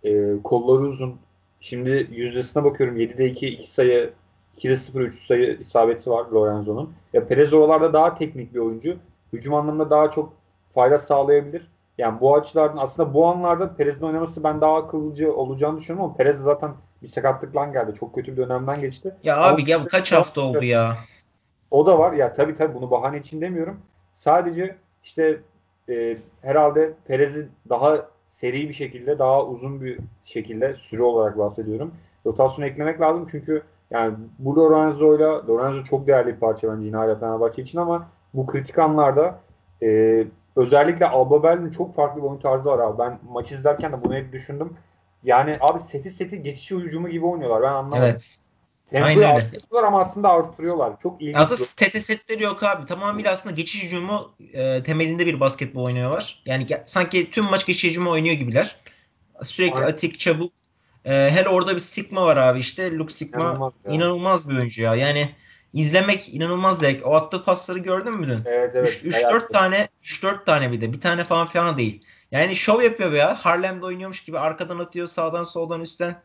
E, 0.05 0.43
kolları 0.45 0.83
uzun. 0.83 1.17
Şimdi 1.61 2.09
yüzdesine 2.11 2.65
bakıyorum. 2.65 2.97
7'de 2.97 3.27
2, 3.27 3.49
2 3.49 3.71
sayı 3.71 4.13
2'de 4.59 4.77
0, 4.77 5.01
3 5.01 5.27
sayı 5.27 5.59
isabeti 5.61 6.11
var 6.11 6.27
Lorenzo'nun. 6.33 6.93
Ya 7.13 7.27
Perez 7.27 7.55
oralarda 7.55 7.93
daha 7.93 8.15
teknik 8.15 8.55
bir 8.55 8.59
oyuncu. 8.59 8.97
Hücum 9.33 9.55
anlamında 9.55 9.91
daha 9.91 10.11
çok 10.11 10.33
fayda 10.75 10.99
sağlayabilir. 10.99 11.69
Yani 11.99 12.21
bu 12.21 12.37
açılardan 12.37 12.77
aslında 12.77 13.15
bu 13.15 13.27
anlarda 13.27 13.77
Perez'in 13.77 14.07
oynaması 14.07 14.45
ben 14.45 14.61
daha 14.61 14.77
akıllıcı 14.77 15.35
olacağını 15.35 15.79
düşünüyorum 15.79 16.05
ama 16.05 16.17
Perez 16.17 16.41
zaten 16.41 16.73
bir 17.03 17.09
sakatlıkla 17.09 17.65
geldi. 17.65 17.95
Çok 18.01 18.15
kötü 18.15 18.33
bir 18.33 18.37
dönemden 18.37 18.81
geçti. 18.81 19.15
Ya 19.23 19.37
ama 19.37 19.47
abi 19.47 19.71
ya 19.71 19.87
kaç 19.87 20.13
hafta 20.13 20.41
oldu 20.41 20.65
ya? 20.65 20.97
O 21.71 21.87
da 21.87 21.99
var. 21.99 22.13
Ya 22.13 22.33
tabii 22.33 22.55
tabii 22.55 22.75
bunu 22.75 22.91
bahane 22.91 23.19
için 23.19 23.41
demiyorum. 23.41 23.81
Sadece 24.15 24.77
işte 25.05 25.41
e, 25.89 26.17
herhalde 26.43 26.93
Perez'i 27.07 27.49
daha 27.69 28.07
seri 28.29 28.69
bir 28.69 28.75
şekilde, 28.75 29.19
daha 29.19 29.47
uzun 29.47 29.81
bir 29.81 29.99
şekilde 30.25 30.75
süre 30.75 31.03
olarak 31.03 31.39
bahsediyorum. 31.39 31.95
Rotasyonu 32.27 32.69
eklemek 32.69 33.01
lazım 33.01 33.27
çünkü 33.31 33.63
yani 33.91 34.15
bu 34.39 34.57
Lorenzo'yla 34.57 35.47
Lorenzo 35.49 35.83
çok 35.83 36.07
değerli 36.07 36.35
bir 36.35 36.41
parça 36.41 36.73
bence 36.73 36.87
yine 36.87 36.97
hala 36.97 37.15
Fenerbahçe 37.15 37.63
için 37.63 37.79
ama 37.79 38.09
bu 38.35 38.47
kritik 38.47 38.79
anlarda 38.79 39.41
e, 39.83 40.25
özellikle 40.57 41.09
Alba 41.09 41.43
Berlin'in 41.43 41.71
çok 41.71 41.95
farklı 41.95 42.23
bir 42.23 42.27
oyun 42.27 42.39
tarzı 42.39 42.71
var 42.71 42.79
abi. 42.79 42.99
Ben 42.99 43.19
maç 43.31 43.53
izlerken 43.53 43.93
de 43.93 44.05
bunu 44.05 44.15
hep 44.15 44.33
düşündüm. 44.33 44.77
Yani 45.25 45.57
abi 45.61 45.81
seti 45.81 46.11
seti 46.11 46.43
geçiş 46.43 46.71
hücumu 46.71 47.09
gibi 47.09 47.27
oynuyorlar. 47.27 47.63
Ben 47.63 47.69
anlamadım. 47.73 48.03
Evet. 48.03 48.40
Tempoyu 48.91 49.27
Aynen 49.27 49.37
öyle. 49.73 49.87
ama 49.87 50.01
aslında 50.01 50.29
artırıyorlar. 50.29 50.93
Çok 51.03 51.23
ilginç. 51.23 51.37
Aslında 51.37 51.69
TT 51.77 52.03
setleri 52.03 52.43
yok 52.43 52.63
abi. 52.63 52.87
Tamamıyla 52.87 53.33
aslında 53.33 53.55
geçiş 53.55 53.85
hücumu 53.85 54.33
e, 54.53 54.83
temelinde 54.83 55.27
bir 55.27 55.41
basketbol 55.41 55.85
oynuyorlar. 55.85 56.43
Yani 56.47 56.67
sanki 56.85 57.31
tüm 57.31 57.45
maç 57.45 57.67
geçiş 57.67 57.91
hücumu 57.91 58.11
oynuyor 58.11 58.35
gibiler. 58.35 58.77
Sürekli 59.43 59.77
Aynen. 59.77 59.87
atik, 59.87 60.19
çabuk. 60.19 60.53
E, 61.05 61.13
hele 61.13 61.49
orada 61.49 61.75
bir 61.75 61.81
Sigma 61.81 62.27
var 62.27 62.37
abi 62.37 62.59
işte. 62.59 62.97
Luke 62.97 63.13
Sigma 63.13 63.41
inanılmaz, 63.41 63.73
inanılmaz 63.91 64.51
bir 64.51 64.57
oyuncu 64.57 64.83
ya. 64.83 64.95
Yani 64.95 65.35
izlemek 65.73 66.35
inanılmaz 66.35 66.79
zevk. 66.79 67.07
O 67.07 67.15
attığı 67.15 67.45
pasları 67.45 67.79
gördün 67.79 68.15
mü 68.15 68.29
dün? 68.29 68.43
Evet 68.45 68.71
evet. 68.75 69.05
3-4 69.05 69.53
tane 69.53 69.89
3-4 70.03 70.45
tane 70.45 70.73
bir 70.73 70.81
de. 70.81 70.93
Bir 70.93 71.01
tane 71.01 71.25
falan 71.25 71.47
falan 71.47 71.77
değil. 71.77 72.05
Yani 72.31 72.57
şov 72.57 72.83
yapıyor 72.83 73.13
ya. 73.13 73.35
Harlem'de 73.35 73.87
oynuyormuş 73.87 74.25
gibi 74.25 74.39
arkadan 74.39 74.79
atıyor 74.79 75.07
sağdan 75.07 75.45
soldan 75.45 75.81
üstten. 75.81 76.23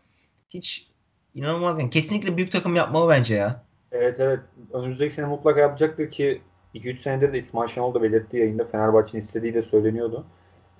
Hiç 0.50 0.88
inanılmaz 1.35 1.79
yani. 1.79 1.89
Kesinlikle 1.89 2.37
büyük 2.37 2.51
takım 2.51 2.75
yapmalı 2.75 3.09
bence 3.09 3.35
ya. 3.35 3.63
Evet 3.91 4.19
evet. 4.19 4.39
Önümüzdeki 4.73 5.13
sene 5.13 5.25
mutlaka 5.25 5.59
yapacaktır 5.59 6.11
ki 6.11 6.41
2-3 6.75 6.97
senedir 6.97 7.33
de 7.33 7.37
İsmail 7.37 7.67
Şenol 7.67 7.93
da 7.93 8.03
belirttiği 8.03 8.41
yayında 8.41 8.65
Fenerbahçe'nin 8.65 9.21
istediği 9.21 9.53
de 9.53 9.61
söyleniyordu. 9.61 10.25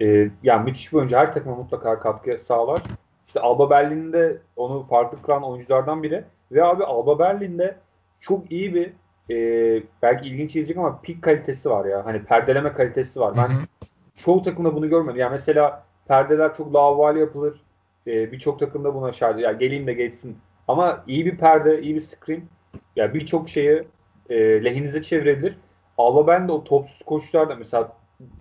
Ee, 0.02 0.30
yani 0.44 0.64
müthiş 0.64 0.92
bir 0.94 0.98
oyuncu. 0.98 1.16
Her 1.16 1.34
takıma 1.34 1.56
mutlaka 1.56 2.00
katkı 2.00 2.38
sağlar. 2.40 2.82
İşte 3.28 3.40
Alba 3.40 3.70
Berlin'de 3.70 4.38
onu 4.56 4.84
farklı 4.84 5.22
kılan 5.22 5.44
oyunculardan 5.44 6.04
biri. 6.04 6.24
Ve 6.52 6.64
abi 6.64 6.84
Alba 6.84 7.20
Berlin'de 7.20 7.78
çok 8.20 8.52
iyi 8.52 8.76
bir 8.76 8.94
e, 9.30 9.84
belki 10.02 10.28
ilginç 10.28 10.54
gelecek 10.54 10.78
ama 10.78 11.02
pik 11.02 11.22
kalitesi 11.22 11.70
var 11.70 11.86
ya. 11.86 12.06
Hani 12.06 12.24
perdeleme 12.24 12.74
kalitesi 12.74 13.20
var. 13.20 13.38
Ben 13.38 13.52
çoğu 14.16 14.42
takımda 14.42 14.76
bunu 14.76 14.90
görmedim. 14.90 15.20
Yani 15.20 15.32
mesela 15.32 15.84
perdeler 16.08 16.54
çok 16.54 16.74
lavali 16.74 17.20
yapılır. 17.20 17.62
E, 18.08 18.32
Birçok 18.32 18.60
takımda 18.60 18.96
buna 18.96 19.12
şart. 19.12 19.40
Ya 19.40 19.52
geleyim 19.52 19.88
de 19.88 19.94
geçsin. 19.94 20.38
Ama 20.68 21.04
iyi 21.08 21.26
bir 21.26 21.38
perde, 21.38 21.82
iyi 21.82 21.96
bir 21.96 22.02
screen 22.02 22.44
ya 22.96 23.14
birçok 23.14 23.50
şeyi 23.50 23.84
e, 24.30 24.64
lehinize 24.64 25.02
çevirebilir. 25.02 25.58
Alba 25.98 26.28
ben 26.28 26.48
de 26.48 26.52
o 26.52 26.64
topsuz 26.64 27.02
koşularda 27.02 27.56
mesela 27.56 27.92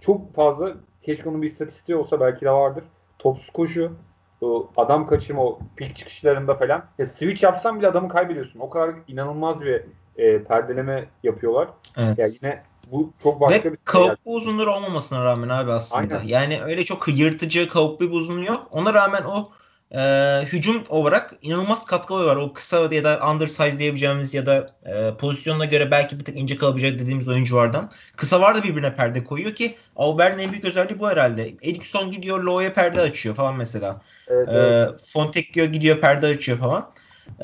çok 0.00 0.35
fazla 0.35 0.75
keşke 1.02 1.28
onun 1.28 1.43
bir 1.43 1.50
istatistiği 1.50 1.99
olsa 1.99 2.21
belki 2.21 2.45
de 2.45 2.50
vardır. 2.50 2.85
Topsuz 3.19 3.50
koşu, 3.50 3.93
o 4.40 4.71
adam 4.76 5.07
kaçırma, 5.07 5.45
o 5.45 5.59
pik 5.76 5.97
çıkışlarında 5.97 6.54
falan. 6.54 6.85
Ya 6.99 7.07
switch 7.07 7.43
yapsan 7.43 7.78
bile 7.78 7.88
adamı 7.88 8.09
kaybediyorsun. 8.09 8.61
O 8.61 8.71
kadar 8.71 8.90
inanılmaz 9.09 9.61
bir 9.61 9.83
e, 10.16 10.43
perdeleme 10.43 11.04
yapıyorlar. 11.23 11.69
Evet. 11.97 12.19
Yani 12.19 12.33
yine 12.43 12.62
bu 12.93 13.12
çok 13.23 13.40
başka 13.40 13.69
Ve 13.69 13.73
bir 13.73 13.78
şey. 13.93 14.02
Ve 14.02 14.16
uzunları 14.25 14.71
olmamasına 14.71 15.25
rağmen 15.25 15.49
abi 15.49 15.73
aslında. 15.73 16.16
Aynen. 16.16 16.28
Yani 16.28 16.61
öyle 16.64 16.85
çok 16.85 17.19
yırtıcı, 17.19 17.69
kavuklu 17.69 18.11
bir 18.11 18.14
uzunluğu 18.14 18.45
yok. 18.45 18.66
Ona 18.71 18.95
rağmen 18.95 19.23
o 19.23 19.49
e, 19.97 20.43
hücum 20.45 20.85
olarak 20.89 21.35
inanılmaz 21.43 21.87
katkıları 21.87 22.27
var. 22.27 22.37
O 22.37 22.53
kısa 22.53 22.95
ya 22.95 23.05
da 23.05 23.31
undersize 23.31 23.79
diyebileceğimiz 23.79 24.35
ya 24.35 24.47
da 24.47 24.71
e, 24.85 25.17
pozisyonuna 25.17 25.65
göre 25.65 25.91
belki 25.91 26.19
bir 26.19 26.25
tık 26.25 26.39
ince 26.39 26.57
kalabilecek 26.57 26.99
dediğimiz 26.99 27.29
oyunculardan. 27.29 27.91
Kısa 28.17 28.41
var 28.41 28.55
da 28.55 28.63
birbirine 28.63 28.95
perde 28.95 29.25
koyuyor 29.25 29.55
ki 29.55 29.77
Aubert'in 29.97 30.39
en 30.39 30.51
büyük 30.51 30.65
özelliği 30.65 30.99
bu 30.99 31.09
herhalde. 31.09 31.55
Erikson 31.63 32.11
gidiyor 32.11 32.41
Lo'ya 32.41 32.73
perde 32.73 33.01
açıyor 33.01 33.35
falan 33.35 33.57
mesela. 33.57 34.01
Evet, 34.29 34.49
e, 34.49 34.53
evet. 34.53 35.11
Fontecchio 35.13 35.65
gidiyor 35.65 36.01
perde 36.01 36.27
açıyor 36.27 36.59
falan. 36.59 36.91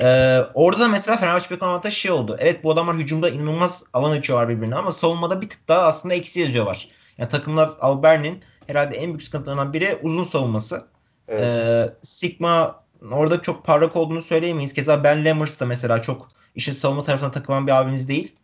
Ee, 0.01 0.39
orada 0.53 0.79
da 0.81 0.87
mesela 0.87 1.17
Fenerbahçe 1.17 1.55
bir 1.55 1.61
avantaj 1.61 1.93
şey 1.93 2.11
oldu. 2.11 2.37
Evet 2.39 2.63
bu 2.63 2.71
adamlar 2.71 2.95
hücumda 2.95 3.29
inanılmaz 3.29 3.83
alan 3.93 4.11
açıyorlar 4.11 4.49
birbirine 4.49 4.75
ama 4.75 4.91
savunmada 4.91 5.41
bir 5.41 5.49
tık 5.49 5.67
daha 5.67 5.81
aslında 5.81 6.13
eksi 6.13 6.39
yazıyorlar. 6.39 6.87
Yani 7.17 7.29
takımlar 7.29 7.69
Albert'in 7.79 8.43
herhalde 8.67 8.97
en 8.97 9.07
büyük 9.07 9.23
sıkıntılarından 9.23 9.73
biri 9.73 9.99
uzun 10.01 10.23
savunması. 10.23 10.85
Evet. 11.31 11.43
Ee, 11.43 11.93
Sigma 12.01 12.83
orada 13.11 13.41
çok 13.41 13.65
parlak 13.65 13.95
olduğunu 13.95 14.21
söyleyemeyiz. 14.21 14.73
Keza 14.73 15.03
Ben 15.03 15.25
Lammers 15.25 15.59
da 15.59 15.65
mesela 15.65 16.01
çok 16.01 16.27
işin 16.55 16.71
savunma 16.71 17.03
tarafına 17.03 17.31
takılan 17.31 17.67
bir 17.67 17.71
abimiz 17.71 18.07
değil. 18.07 18.35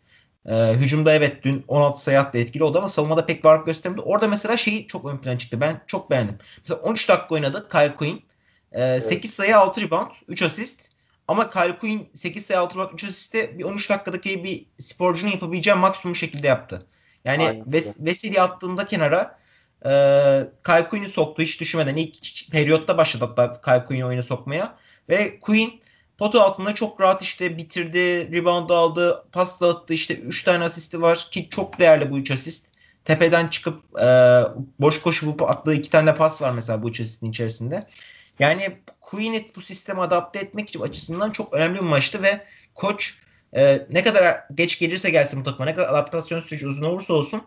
Ee, 0.46 0.74
hücumda 0.74 1.14
evet 1.14 1.44
dün 1.44 1.66
16 1.68 2.04
sayı 2.04 2.20
attı 2.20 2.38
etkili 2.38 2.64
oldu 2.64 2.78
ama 2.78 2.88
savunmada 2.88 3.26
pek 3.26 3.46
varlık 3.46 3.66
göstermedi. 3.66 4.02
Orada 4.02 4.28
mesela 4.28 4.58
şeyi 4.58 4.88
çok 4.88 5.06
ön 5.06 5.18
plana 5.18 5.38
çıktı. 5.38 5.62
Ben 5.62 5.82
çok 5.88 6.12
beğendim. 6.12 6.38
Mesela 6.62 6.82
13 6.82 7.10
dakika 7.10 7.36
oynadı 7.36 7.68
Kyle 7.72 7.96
Quinn. 7.96 8.18
Ee, 8.72 8.84
evet. 8.84 9.04
8 9.04 9.34
sayı 9.34 9.58
6 9.58 9.82
rebound 9.82 10.12
3 10.28 10.42
asist. 10.42 10.82
Ama 11.28 11.50
Kyle 11.50 11.78
Quinn 11.78 12.10
8 12.14 12.46
sayı 12.46 12.60
6 12.60 12.76
rebound 12.76 12.94
3 12.94 13.04
asiste 13.04 13.60
bir 13.60 13.64
13 13.64 13.90
dakikadaki 13.90 14.44
bir 14.44 14.66
sporcunun 14.80 15.32
yapabileceği 15.32 15.76
maksimum 15.76 16.16
şekilde 16.16 16.48
yaptı. 16.48 16.82
Yani 17.26 17.44
Ves- 17.72 18.06
Veseli 18.06 18.42
attığında 18.42 18.88
kenara 18.88 19.40
e, 19.86 19.90
Kyle 20.66 20.88
Quinn'i 20.90 21.10
soktu 21.10 21.42
hiç 21.42 21.62
düşünmeden. 21.62 21.96
ilk 21.96 22.52
periyotta 22.52 22.98
başladı 22.98 23.26
hatta 23.26 23.62
Kyle 23.62 23.86
Quinn'i 23.86 24.06
oyuna 24.06 24.24
sokmaya. 24.24 24.76
Ve 25.10 25.40
Quinn 25.40 25.82
potu 26.18 26.42
altında 26.42 26.76
çok 26.76 27.02
rahat 27.02 27.22
işte 27.22 27.58
bitirdi, 27.58 28.32
rebound 28.32 28.70
aldı, 28.70 29.26
pas 29.32 29.62
dağıttı. 29.62 29.94
işte 29.94 30.16
3 30.16 30.44
tane 30.44 30.64
asisti 30.64 31.02
var 31.02 31.28
ki 31.32 31.50
çok 31.50 31.80
değerli 31.80 32.12
bu 32.12 32.18
3 32.18 32.32
asist. 32.32 32.68
Tepeden 33.06 33.48
çıkıp 33.48 34.00
e, 34.00 34.08
boş 34.80 35.02
koşu 35.02 35.36
attığı 35.40 35.74
2 35.74 35.90
tane 35.90 36.16
pas 36.16 36.42
var 36.42 36.52
mesela 36.52 36.84
bu 36.84 36.90
3 36.90 37.02
asistin 37.02 37.30
içerisinde. 37.30 37.88
Yani 38.40 38.78
Quinn'i 39.02 39.48
bu 39.56 39.62
sisteme 39.62 40.02
adapte 40.02 40.40
etmek 40.40 40.70
için 40.70 40.82
açısından 40.82 41.32
çok 41.32 41.54
önemli 41.54 41.76
bir 41.76 41.84
maçtı 41.84 42.24
ve 42.24 42.46
koç 42.76 43.20
e, 43.54 43.88
ne 43.90 44.04
kadar 44.04 44.44
geç 44.56 44.80
gelirse 44.80 45.10
gelsin 45.10 45.40
bu 45.40 45.44
takıma, 45.44 45.66
ne 45.66 45.74
kadar 45.74 45.90
adaptasyon 45.90 46.40
süreci 46.40 46.68
uzun 46.68 46.86
olursa 46.86 47.14
olsun 47.14 47.44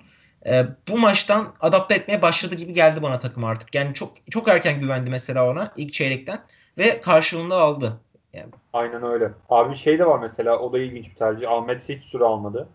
e, 0.47 0.67
bu 0.89 0.99
maçtan 0.99 1.55
adapte 1.61 1.95
etmeye 1.95 2.23
başladı 2.23 2.55
gibi 2.55 2.73
geldi 2.73 3.03
bana 3.03 3.19
takım 3.19 3.45
artık. 3.45 3.75
Yani 3.75 3.95
çok 3.95 4.13
çok 4.31 4.49
erken 4.49 4.81
güvendi 4.81 5.11
mesela 5.11 5.51
ona 5.51 5.73
ilk 5.77 5.93
çeyrekten 5.93 6.39
ve 6.79 7.01
karşılığında 7.01 7.57
aldı. 7.57 8.01
Yani. 8.33 8.51
Aynen 8.73 9.03
öyle. 9.03 9.33
Abi 9.49 9.75
şey 9.75 9.99
de 9.99 10.07
var 10.07 10.19
mesela 10.19 10.59
o 10.59 10.73
da 10.73 10.79
ilginç 10.79 11.11
bir 11.11 11.15
tercih. 11.15 11.51
Ahmet 11.51 11.89
hiç 11.89 12.05
süre 12.05 12.25
almadı. 12.25 12.69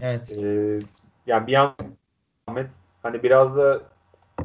Evet. 0.00 0.38
Ee, 0.42 0.78
yani 1.26 1.46
bir 1.46 1.54
an 1.54 1.74
Ahmet 2.46 2.70
hani 3.02 3.22
biraz 3.22 3.56
da 3.56 3.80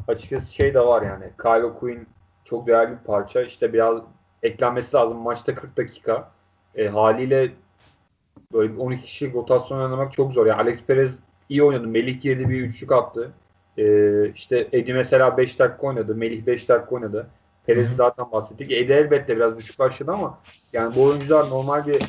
açıkçası 0.08 0.54
şey 0.54 0.74
de 0.74 0.80
var 0.80 1.02
yani. 1.02 1.24
Kyle 1.42 1.78
Quinn 1.78 2.06
çok 2.44 2.66
değerli 2.66 2.92
bir 2.92 3.04
parça. 3.04 3.42
İşte 3.42 3.72
biraz 3.72 3.98
eklenmesi 4.42 4.96
lazım. 4.96 5.18
Maçta 5.18 5.54
40 5.54 5.76
dakika. 5.76 6.30
E, 6.74 6.88
haliyle 6.88 7.52
böyle 8.52 8.80
12 8.80 9.04
kişi 9.04 9.32
rotasyon 9.32 9.80
oynamak 9.80 10.12
çok 10.12 10.32
zor. 10.32 10.46
Yani 10.46 10.60
Alex 10.60 10.82
Perez 10.82 11.18
iyi 11.48 11.62
oynadı. 11.62 11.86
Melih 11.86 12.20
girdi 12.20 12.48
bir 12.48 12.60
üçlük 12.60 12.92
attı. 12.92 13.30
Ee, 13.78 14.28
işte 14.34 14.68
Edi 14.72 14.94
mesela 14.94 15.36
5 15.36 15.58
dakika 15.58 15.86
oynadı. 15.86 16.14
Melih 16.14 16.46
5 16.46 16.68
dakika 16.68 16.94
oynadı. 16.94 17.26
Perez'i 17.66 17.94
zaten 17.94 18.32
bahsettik. 18.32 18.72
Ede 18.72 18.94
elbette 18.94 19.36
biraz 19.36 19.58
düşük 19.58 19.78
başladı 19.78 20.12
ama 20.12 20.38
yani 20.72 20.96
bu 20.96 21.02
oyuncular 21.02 21.50
normal 21.50 21.86
bir 21.86 22.02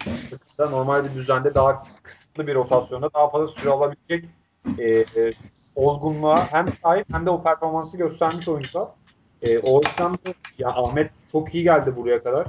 normal 0.59 1.03
bir 1.03 1.13
düzende 1.13 1.53
daha 1.53 1.83
kısıtlı 2.03 2.47
bir 2.47 2.55
rotasyonda 2.55 3.09
daha 3.13 3.29
fazla 3.29 3.47
süre 3.47 3.69
alabilecek 3.69 4.25
e, 4.77 4.89
e, 4.89 5.05
olgunluğa 5.75 6.51
hem 6.51 6.73
sahip 6.73 7.13
hem 7.13 7.25
de 7.25 7.29
o 7.29 7.43
performansı 7.43 7.97
göstermiş 7.97 8.47
oyuncular. 8.47 8.87
E, 9.41 9.59
o 9.59 9.81
yüzden 9.85 10.17
ya 10.57 10.69
Ahmet 10.69 11.11
çok 11.31 11.55
iyi 11.55 11.63
geldi 11.63 11.95
buraya 11.95 12.23
kadar. 12.23 12.47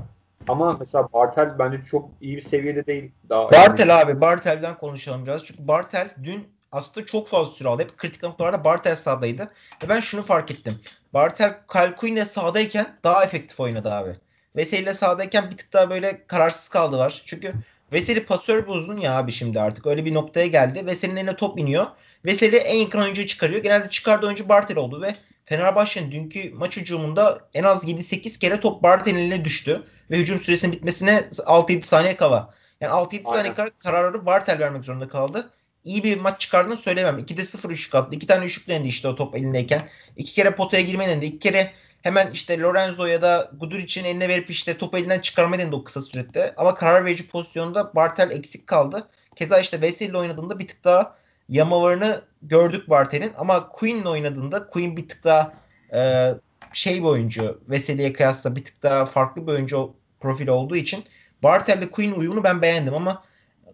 Ama 0.48 0.76
mesela 0.80 1.08
Bartel 1.12 1.58
bence 1.58 1.82
çok 1.90 2.10
iyi 2.20 2.36
bir 2.36 2.42
seviyede 2.42 2.86
değil. 2.86 3.10
Daha 3.28 3.52
Bartel 3.52 3.88
yani. 3.88 4.04
abi 4.04 4.20
Bartel'den 4.20 4.74
konuşalım 4.78 5.26
biraz. 5.26 5.44
Çünkü 5.44 5.68
Bartel 5.68 6.10
dün 6.22 6.48
aslında 6.72 7.06
çok 7.06 7.28
fazla 7.28 7.52
süre 7.52 7.68
aldı. 7.68 7.82
Hep 7.82 7.98
kritik 7.98 8.22
noktalarda 8.22 8.64
Bartel 8.64 8.96
sahadaydı. 8.96 9.50
Ve 9.82 9.88
ben 9.88 10.00
şunu 10.00 10.22
fark 10.22 10.50
ettim. 10.50 10.78
Bartel 11.14 11.58
Kalkuin'le 11.68 12.24
sahadayken 12.24 12.96
daha 13.04 13.24
efektif 13.24 13.60
oynadı 13.60 13.92
abi. 13.92 14.16
Veseli 14.56 14.82
ile 14.82 14.94
sahadayken 14.94 15.50
bir 15.50 15.56
tık 15.56 15.72
daha 15.72 15.90
böyle 15.90 16.26
kararsız 16.26 16.68
kaldı 16.68 16.98
var. 16.98 17.22
Çünkü 17.24 17.54
Veseli 17.92 18.24
pasör 18.26 18.62
bir 18.66 18.72
uzun 18.72 18.96
ya 18.96 19.18
abi 19.18 19.32
şimdi 19.32 19.60
artık. 19.60 19.86
Öyle 19.86 20.04
bir 20.04 20.14
noktaya 20.14 20.46
geldi. 20.46 20.86
Veseli'nin 20.86 21.16
eline 21.16 21.36
top 21.36 21.58
iniyor. 21.58 21.86
Veseli 22.24 22.56
en 22.56 22.76
yakın 22.76 23.00
oyuncuyu 23.00 23.26
çıkarıyor. 23.26 23.62
Genelde 23.62 23.90
çıkardığı 23.90 24.26
oyuncu 24.26 24.48
Bartel 24.48 24.76
oldu 24.76 25.02
ve 25.02 25.14
Fenerbahçe'nin 25.44 26.12
dünkü 26.12 26.50
maç 26.54 26.76
hücumunda 26.76 27.40
en 27.54 27.64
az 27.64 27.84
7-8 27.84 28.38
kere 28.38 28.60
top 28.60 28.82
Bartel'in 28.82 29.18
eline 29.18 29.44
düştü. 29.44 29.82
Ve 30.10 30.16
hücum 30.18 30.40
süresinin 30.40 30.72
bitmesine 30.72 31.24
6-7 31.32 31.82
saniye 31.82 32.16
kava. 32.16 32.54
Yani 32.80 32.92
6-7 32.92 33.24
saniye 33.24 33.54
kar- 33.54 33.78
kararı 33.78 34.26
Bartel 34.26 34.58
vermek 34.58 34.84
zorunda 34.84 35.08
kaldı. 35.08 35.50
İyi 35.84 36.04
bir 36.04 36.20
maç 36.20 36.40
çıkardığını 36.40 36.76
söylemem. 36.76 37.18
2'de 37.18 37.44
0 37.44 37.70
üçlük 37.70 37.94
attı. 37.94 38.16
2 38.16 38.26
tane 38.26 38.44
üçlük 38.44 38.68
dendi 38.68 38.88
işte 38.88 39.08
o 39.08 39.16
top 39.16 39.36
elindeyken. 39.36 39.88
2 40.16 40.34
kere 40.34 40.50
potaya 40.50 40.82
girme 40.82 41.08
dendi. 41.08 41.26
2 41.26 41.38
kere 41.38 41.72
hemen 42.02 42.30
işte 42.30 42.60
Lorenzo 42.60 43.06
ya 43.06 43.22
da 43.22 43.50
Guduric'in 43.60 44.04
eline 44.04 44.28
verip 44.28 44.50
işte 44.50 44.78
topu 44.78 44.98
elinden 44.98 45.20
çıkarma 45.20 45.58
dendi 45.58 45.76
o 45.76 45.84
kısa 45.84 46.00
sürede. 46.00 46.54
Ama 46.56 46.74
karar 46.74 47.04
verici 47.04 47.28
pozisyonda 47.28 47.94
Bartel 47.94 48.30
eksik 48.30 48.66
kaldı. 48.66 49.08
Keza 49.36 49.58
işte 49.58 49.80
Veseli 49.80 50.16
oynadığında 50.16 50.58
bir 50.58 50.68
tık 50.68 50.84
daha 50.84 51.16
yamalarını 51.48 52.22
gördük 52.42 52.90
Bartel'in. 52.90 53.32
Ama 53.38 53.68
Queen'le 53.68 54.06
oynadığında 54.06 54.68
Queen 54.68 54.96
bir 54.96 55.08
tık 55.08 55.24
daha 55.24 55.54
e, 55.94 56.30
şey 56.72 56.98
bir 56.98 57.06
oyuncu. 57.06 57.60
Veseli'ye 57.68 58.12
kıyasla 58.12 58.56
bir 58.56 58.64
tık 58.64 58.82
daha 58.82 59.06
farklı 59.06 59.46
bir 59.46 59.52
oyuncu 59.52 59.94
profili 60.20 60.50
olduğu 60.50 60.76
için 60.76 61.04
Bartel 61.42 61.78
ile 61.78 61.90
Queen 61.90 62.12
uyumunu 62.12 62.44
ben 62.44 62.62
beğendim 62.62 62.94
ama 62.94 63.22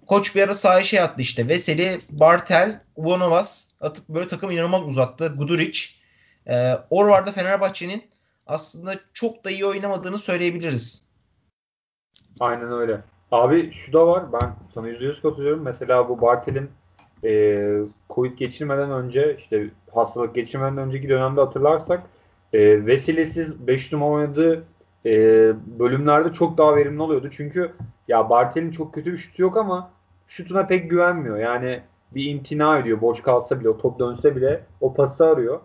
koç 0.06 0.36
bir 0.36 0.42
ara 0.42 0.54
sahaya 0.54 0.82
şey 0.82 1.00
attı 1.00 1.22
işte. 1.22 1.48
Veseli, 1.48 2.00
Bartel, 2.10 2.80
Uvanovas 2.96 3.68
atıp 3.80 4.08
böyle 4.08 4.28
takım 4.28 4.50
inanılmaz 4.50 4.82
uzattı. 4.82 5.34
Guduric. 5.36 5.80
E, 6.46 6.72
Orvar'da 6.90 7.32
Fenerbahçe'nin 7.32 8.02
aslında 8.46 8.94
çok 9.12 9.44
da 9.44 9.50
iyi 9.50 9.66
oynamadığını 9.66 10.18
söyleyebiliriz. 10.18 11.02
Aynen 12.40 12.72
öyle. 12.72 13.00
Abi 13.32 13.72
şu 13.72 13.92
da 13.92 14.06
var. 14.06 14.32
Ben 14.32 14.56
sana 14.74 14.88
%100 14.88 15.22
katılıyorum. 15.22 15.62
Mesela 15.62 16.08
bu 16.08 16.20
Bartel'in 16.20 16.70
e, 17.24 17.58
Covid 18.10 18.38
geçirmeden 18.38 18.90
önce 18.90 19.36
işte 19.38 19.70
hastalık 19.94 20.34
geçirmeden 20.34 20.78
önceki 20.78 21.08
dönemde 21.08 21.40
hatırlarsak 21.40 22.02
e, 22.52 22.86
vesilesiz 22.86 23.66
5 23.66 23.92
numara 23.92 24.10
oynadığı 24.10 24.64
e, 25.06 25.10
bölümlerde 25.78 26.32
çok 26.32 26.58
daha 26.58 26.76
verimli 26.76 27.02
oluyordu. 27.02 27.28
Çünkü 27.30 27.72
ya 28.08 28.30
Bartel'in 28.30 28.70
çok 28.70 28.94
kötü 28.94 29.12
bir 29.12 29.16
şutu 29.16 29.42
yok 29.42 29.56
ama 29.56 29.90
şutuna 30.26 30.66
pek 30.66 30.90
güvenmiyor. 30.90 31.38
Yani 31.38 31.80
bir 32.14 32.30
imtina 32.30 32.78
ediyor. 32.78 33.00
Boş 33.00 33.22
kalsa 33.22 33.60
bile, 33.60 33.68
o 33.68 33.76
top 33.76 33.98
dönse 33.98 34.36
bile 34.36 34.66
o 34.80 34.94
pası 34.94 35.26
arıyor. 35.26 35.60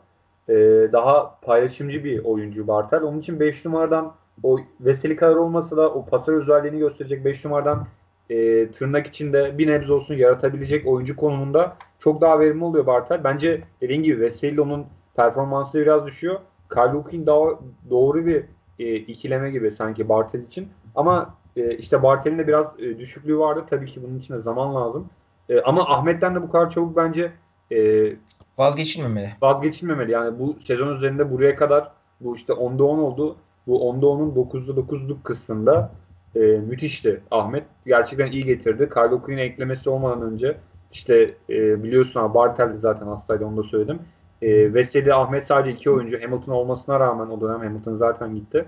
Ee, 0.49 0.53
daha 0.91 1.39
paylaşımcı 1.41 2.03
bir 2.03 2.25
oyuncu 2.25 2.67
Bartel. 2.67 3.01
Onun 3.01 3.19
için 3.19 3.39
5 3.39 3.65
numaradan 3.65 4.13
o 4.43 4.59
Veseli 4.79 5.15
kadar 5.15 5.35
olmasa 5.35 5.77
da 5.77 5.93
o 5.93 6.05
pasör 6.05 6.33
özelliğini 6.33 6.79
gösterecek 6.79 7.25
5 7.25 7.45
numaradan 7.45 7.87
e, 8.29 8.71
tırnak 8.71 9.07
içinde 9.07 9.57
bir 9.57 9.67
nebze 9.67 9.93
olsun 9.93 10.15
yaratabilecek 10.15 10.87
oyuncu 10.87 11.15
konumunda 11.15 11.77
çok 11.99 12.21
daha 12.21 12.39
verimli 12.39 12.63
oluyor 12.63 12.85
Bartel. 12.85 13.23
Bence 13.23 13.63
dediğim 13.81 14.03
gibi 14.03 14.21
Veseli 14.21 14.61
onun 14.61 14.85
performansı 15.15 15.79
biraz 15.79 16.05
düşüyor. 16.05 16.39
Karlukin 16.67 17.25
daha 17.25 17.59
doğru 17.89 18.25
bir 18.25 18.45
e, 18.79 18.95
ikileme 18.95 19.51
gibi 19.51 19.71
sanki 19.71 20.09
Bartel 20.09 20.41
için. 20.41 20.69
Ama 20.95 21.35
e, 21.55 21.77
işte 21.77 22.03
Bartel'in 22.03 22.37
de 22.37 22.47
biraz 22.47 22.79
e, 22.79 22.99
düşüklüğü 22.99 23.37
vardı. 23.37 23.65
Tabii 23.69 23.85
ki 23.85 24.03
bunun 24.03 24.19
için 24.19 24.33
de 24.33 24.39
zaman 24.39 24.75
lazım. 24.75 25.09
E, 25.49 25.61
ama 25.61 25.89
Ahmet'ten 25.89 26.35
de 26.35 26.41
bu 26.41 26.51
kadar 26.51 26.69
çabuk 26.69 26.97
bence 26.97 27.31
e, 27.71 28.09
vazgeçilmemeli. 28.57 29.29
Vazgeçilmemeli. 29.41 30.11
Yani 30.11 30.39
bu 30.39 30.59
sezon 30.59 30.91
üzerinde 30.91 31.31
buraya 31.31 31.55
kadar 31.55 31.91
bu 32.21 32.35
işte 32.35 32.53
10'da 32.53 32.83
10 32.83 32.97
oldu. 32.99 33.35
Bu 33.67 33.79
10'da 33.79 34.05
10'un 34.05 34.35
9'da 34.35 34.71
9'luk 34.81 35.23
kısmında 35.23 35.91
e, 36.35 36.39
müthişti 36.39 37.21
Ahmet. 37.31 37.63
Gerçekten 37.85 38.31
iyi 38.31 38.45
getirdi. 38.45 38.89
Quinn 38.89 39.37
eklemesi 39.37 39.89
olmadan 39.89 40.21
önce 40.21 40.57
işte 40.91 41.33
e, 41.49 41.83
biliyorsun 41.83 42.19
abi 42.19 42.33
Bartel 42.33 42.77
zaten 42.77 43.05
hastaydı 43.05 43.45
onu 43.45 43.57
da 43.57 43.63
söyledim. 43.63 43.99
E, 44.41 44.73
Veseli 44.73 45.13
Ahmet 45.13 45.45
sadece 45.45 45.71
iki 45.71 45.91
oyuncu. 45.91 46.23
Hamilton 46.23 46.53
olmasına 46.53 46.99
rağmen 46.99 47.27
o 47.27 47.41
dönem 47.41 47.59
Hamilton 47.59 47.95
zaten 47.95 48.35
gitti. 48.35 48.65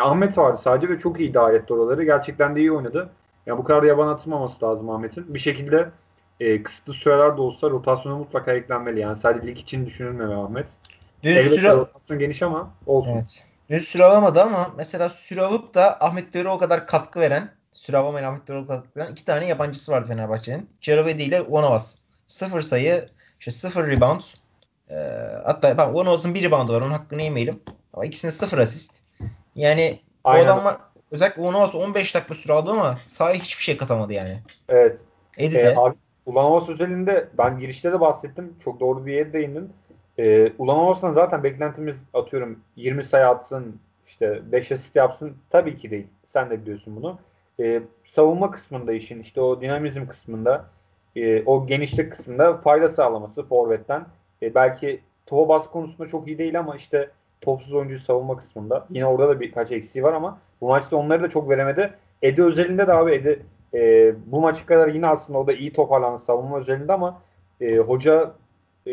Ahmet 0.00 0.38
vardı 0.38 0.60
sadece 0.62 0.88
ve 0.88 0.98
çok 0.98 1.20
iyi 1.20 1.30
idare 1.30 1.56
etti 1.56 1.74
oraları. 1.74 2.04
Gerçekten 2.04 2.56
de 2.56 2.60
iyi 2.60 2.72
oynadı. 2.72 3.10
Yani 3.46 3.58
bu 3.58 3.64
kadar 3.64 3.82
yaban 3.82 4.08
atılmaması 4.08 4.64
lazım 4.64 4.90
Ahmet'in. 4.90 5.34
Bir 5.34 5.38
şekilde 5.38 5.88
e, 6.40 6.62
kısıtlı 6.62 6.92
süreler 6.92 7.36
de 7.36 7.40
olsa 7.40 7.70
rotasyona 7.70 8.16
mutlaka 8.16 8.52
eklenmeli. 8.52 9.00
Yani 9.00 9.16
sadece 9.16 9.46
lig 9.46 9.58
için 9.58 9.86
düşünülmemeli 9.86 10.34
Ahmet. 10.34 10.66
Dün 11.22 11.30
Elbette 11.30 11.56
süre... 11.56 11.72
rotasyon 11.72 12.18
geniş 12.18 12.42
ama 12.42 12.70
olsun. 12.86 13.14
Evet. 13.14 13.44
Dün 13.70 13.78
süre 13.78 14.04
alamadı 14.04 14.42
ama 14.42 14.70
mesela 14.76 15.08
süre 15.08 15.40
alıp 15.40 15.74
da 15.74 15.96
Ahmet 16.00 16.34
Dörü 16.34 16.48
o 16.48 16.58
kadar 16.58 16.86
katkı 16.86 17.20
veren 17.20 17.48
süre 17.72 17.96
alamayan 17.96 18.32
Ahmet 18.32 18.48
Dörü 18.48 18.66
katkı 18.66 19.00
veren 19.00 19.12
iki 19.12 19.24
tane 19.24 19.46
yabancısı 19.46 19.92
vardı 19.92 20.06
Fenerbahçe'nin. 20.08 20.68
Ceravedi 20.80 21.22
ile 21.22 21.42
Onavas. 21.42 21.98
Sıfır 22.26 22.60
sayı, 22.60 23.06
işte 23.40 23.50
sıfır 23.50 23.86
rebound. 23.86 24.20
Ee, 24.92 24.96
hatta 25.44 25.78
ben 25.78 25.88
Onavas'ın 25.88 26.34
bir 26.34 26.42
reboundu 26.42 26.72
var. 26.72 26.80
Onun 26.80 26.90
hakkını 26.90 27.22
yemeyelim. 27.22 27.60
Ama 27.92 28.04
ikisinde 28.04 28.32
sıfır 28.32 28.58
asist. 28.58 29.02
Yani 29.54 30.00
Aynen. 30.24 30.42
o 30.42 30.44
adamlar 30.44 30.76
özellikle 31.10 31.42
Onavas 31.42 31.74
15 31.74 32.14
dakika 32.14 32.34
süre 32.34 32.52
aldı 32.52 32.70
ama 32.70 32.96
sahaya 33.06 33.34
hiçbir 33.34 33.62
şey 33.62 33.76
katamadı 33.76 34.12
yani. 34.12 34.38
Evet. 34.68 35.00
Edi 35.38 35.58
ee, 35.58 35.64
de. 35.64 35.74
Abi, 35.76 35.96
özelinde 36.70 37.28
ben 37.38 37.58
girişte 37.58 37.92
de 37.92 38.00
bahsettim. 38.00 38.54
Çok 38.64 38.80
doğru 38.80 39.06
bir 39.06 39.12
yere 39.12 39.32
değindin. 39.32 39.72
Ee, 40.18 40.52
Ulanovas'tan 40.58 41.10
zaten 41.10 41.44
beklentimiz 41.44 42.04
atıyorum 42.14 42.60
20 42.76 43.04
sayı 43.04 43.28
atsın, 43.28 43.80
işte 44.06 44.52
5 44.52 44.72
asist 44.72 44.96
yapsın. 44.96 45.36
Tabii 45.50 45.78
ki 45.78 45.90
değil. 45.90 46.06
Sen 46.24 46.50
de 46.50 46.62
biliyorsun 46.62 46.96
bunu. 46.96 47.18
Ee, 47.60 47.82
savunma 48.04 48.50
kısmında 48.50 48.92
işin 48.92 49.20
işte 49.20 49.40
o 49.40 49.60
dinamizm 49.60 50.06
kısmında 50.06 50.64
e, 51.16 51.42
o 51.42 51.66
genişlik 51.66 52.12
kısmında 52.12 52.56
fayda 52.56 52.88
sağlaması 52.88 53.42
forvetten. 53.42 54.06
E, 54.42 54.54
belki 54.54 55.00
topa 55.26 55.48
bas 55.48 55.70
konusunda 55.70 56.08
çok 56.08 56.28
iyi 56.28 56.38
değil 56.38 56.58
ama 56.58 56.76
işte 56.76 57.10
topsuz 57.40 57.74
oyuncu 57.74 57.98
savunma 57.98 58.36
kısmında. 58.36 58.86
Yine 58.90 59.06
orada 59.06 59.28
da 59.28 59.40
birkaç 59.40 59.72
eksiği 59.72 60.02
var 60.02 60.12
ama 60.12 60.38
bu 60.60 60.68
maçta 60.68 60.96
onları 60.96 61.22
da 61.22 61.28
çok 61.28 61.50
veremedi. 61.50 61.90
Edi 62.22 62.42
özelinde 62.42 62.86
de 62.86 62.92
abi 62.92 63.12
Edi 63.12 63.42
e, 63.74 64.14
bu 64.26 64.40
maçı 64.40 64.66
kadar 64.66 64.88
yine 64.88 65.06
aslında 65.06 65.38
o 65.38 65.46
da 65.46 65.52
iyi 65.52 65.72
toparlandı 65.72 66.18
savunma 66.18 66.58
özelinde 66.58 66.92
ama 66.92 67.22
e, 67.60 67.78
hoca 67.78 68.34
e, 68.86 68.92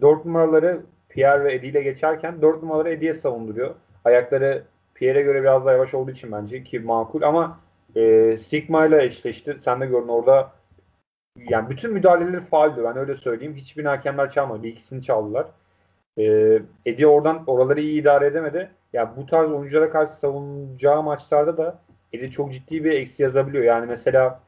4 0.00 0.24
numaraları 0.24 0.80
Pierre 1.08 1.44
ve 1.44 1.54
Edi 1.54 1.66
ile 1.66 1.82
geçerken 1.82 2.42
4 2.42 2.62
numaraları 2.62 2.90
Edi'ye 2.90 3.14
savunduruyor. 3.14 3.74
Ayakları 4.04 4.64
Pierre'e 4.94 5.22
göre 5.22 5.42
biraz 5.42 5.64
daha 5.64 5.72
yavaş 5.72 5.94
olduğu 5.94 6.10
için 6.10 6.32
bence 6.32 6.64
ki 6.64 6.78
makul 6.78 7.22
ama 7.22 7.60
e, 7.96 8.36
Sigma 8.38 8.86
ile 8.86 9.04
eşleşti. 9.04 9.56
Sen 9.60 9.80
de 9.80 9.86
gördün 9.86 10.08
orada 10.08 10.52
yani 11.48 11.70
bütün 11.70 11.92
müdahaleleri 11.92 12.40
faaldi. 12.40 12.84
Ben 12.84 12.96
öyle 12.96 13.14
söyleyeyim. 13.14 13.54
Hiçbir 13.54 13.84
hakemler 13.84 14.30
çalmadı. 14.30 14.66
İkisini 14.66 15.02
çaldılar. 15.02 15.46
E, 16.18 16.22
Eddie 16.86 17.06
oradan 17.06 17.44
oraları 17.46 17.80
iyi 17.80 18.00
idare 18.00 18.26
edemedi. 18.26 18.56
Ya 18.56 18.70
yani 18.92 19.10
bu 19.16 19.26
tarz 19.26 19.50
oyunculara 19.50 19.90
karşı 19.90 20.12
savunacağı 20.12 21.02
maçlarda 21.02 21.56
da 21.56 21.78
Eddie 22.12 22.30
çok 22.30 22.52
ciddi 22.52 22.84
bir 22.84 22.90
eksi 22.90 23.22
yazabiliyor. 23.22 23.64
Yani 23.64 23.86
mesela 23.86 24.40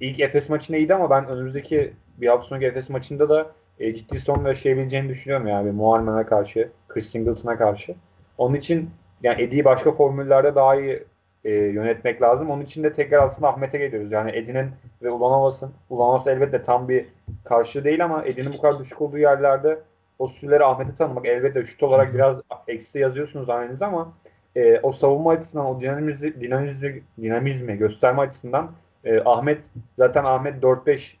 ilk 0.00 0.20
Efes 0.20 0.48
maçında 0.48 0.76
iyiydi 0.76 0.94
ama 0.94 1.10
ben 1.10 1.26
önümüzdeki 1.26 1.92
bir 2.18 2.28
hafta 2.28 2.46
sonraki 2.46 2.66
Efes 2.66 2.90
maçında 2.90 3.28
da 3.28 3.52
e, 3.80 3.94
ciddi 3.94 4.18
sorun 4.20 4.46
yaşayabileceğini 4.46 5.08
düşünüyorum 5.08 5.46
yani 5.46 5.72
Muharman'a 5.72 6.26
karşı, 6.26 6.70
Chris 6.88 7.10
Singleton'a 7.10 7.58
karşı. 7.58 7.94
Onun 8.38 8.54
için 8.54 8.90
yani 9.22 9.42
Eddie'yi 9.42 9.64
başka 9.64 9.92
formüllerde 9.92 10.54
daha 10.54 10.76
iyi 10.76 11.04
e, 11.44 11.52
yönetmek 11.54 12.22
lazım. 12.22 12.50
Onun 12.50 12.62
için 12.62 12.82
de 12.82 12.92
tekrar 12.92 13.22
aslında 13.22 13.48
Ahmet'e 13.48 13.78
geliyoruz. 13.78 14.12
Yani 14.12 14.30
Edin'in 14.36 14.70
ve 15.02 15.10
Ulanovas'ın, 15.10 15.72
Ulanovas 15.90 16.26
elbette 16.26 16.62
tam 16.62 16.88
bir 16.88 17.06
karşı 17.44 17.84
değil 17.84 18.04
ama 18.04 18.24
Edin'in 18.24 18.52
bu 18.58 18.60
kadar 18.60 18.78
düşük 18.78 19.02
olduğu 19.02 19.18
yerlerde 19.18 19.78
o 20.18 20.28
süreleri 20.28 20.64
Ahmet'e 20.64 20.94
tanımak 20.94 21.26
elbette 21.26 21.64
şut 21.64 21.82
olarak 21.82 22.14
biraz 22.14 22.36
eksi 22.68 22.98
yazıyorsunuz 22.98 23.50
anneniz 23.50 23.82
ama 23.82 24.12
e, 24.56 24.80
o 24.80 24.92
savunma 24.92 25.30
açısından 25.30 25.66
o 25.66 25.80
dinamizmi, 25.80 26.40
dinamizmi, 26.40 27.02
dinamizmi 27.22 27.76
gösterme 27.76 28.22
açısından 28.22 28.72
e, 29.04 29.20
Ahmet 29.24 29.60
zaten 29.98 30.24
Ahmet 30.24 30.62
4-5 30.62 31.14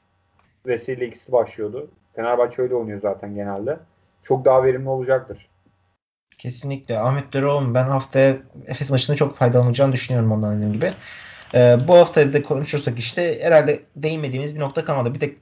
vesile 0.66 1.06
ikisi 1.06 1.32
başlıyordu. 1.32 1.90
Fenerbahçe 2.14 2.62
öyle 2.62 2.74
oynuyor 2.74 2.98
zaten 2.98 3.34
genelde. 3.34 3.78
Çok 4.22 4.44
daha 4.44 4.64
verimli 4.64 4.88
olacaktır. 4.88 5.48
Kesinlikle. 6.44 6.98
Ahmet 6.98 7.32
Döroğlu 7.32 7.74
ben 7.74 7.84
haftaya 7.84 8.36
Efes 8.66 8.90
maçında 8.90 9.16
çok 9.16 9.36
faydalanacağını 9.36 9.92
düşünüyorum 9.92 10.32
ondan 10.32 10.56
dediğim 10.56 10.72
gibi. 10.72 10.90
Ee, 11.54 11.76
bu 11.88 11.94
hafta 11.96 12.32
da 12.32 12.42
konuşursak 12.42 12.98
işte 12.98 13.38
herhalde 13.42 13.82
değinmediğimiz 13.96 14.54
bir 14.56 14.60
nokta 14.60 14.84
kalmadı. 14.84 15.14
Bir 15.14 15.20
tek 15.20 15.36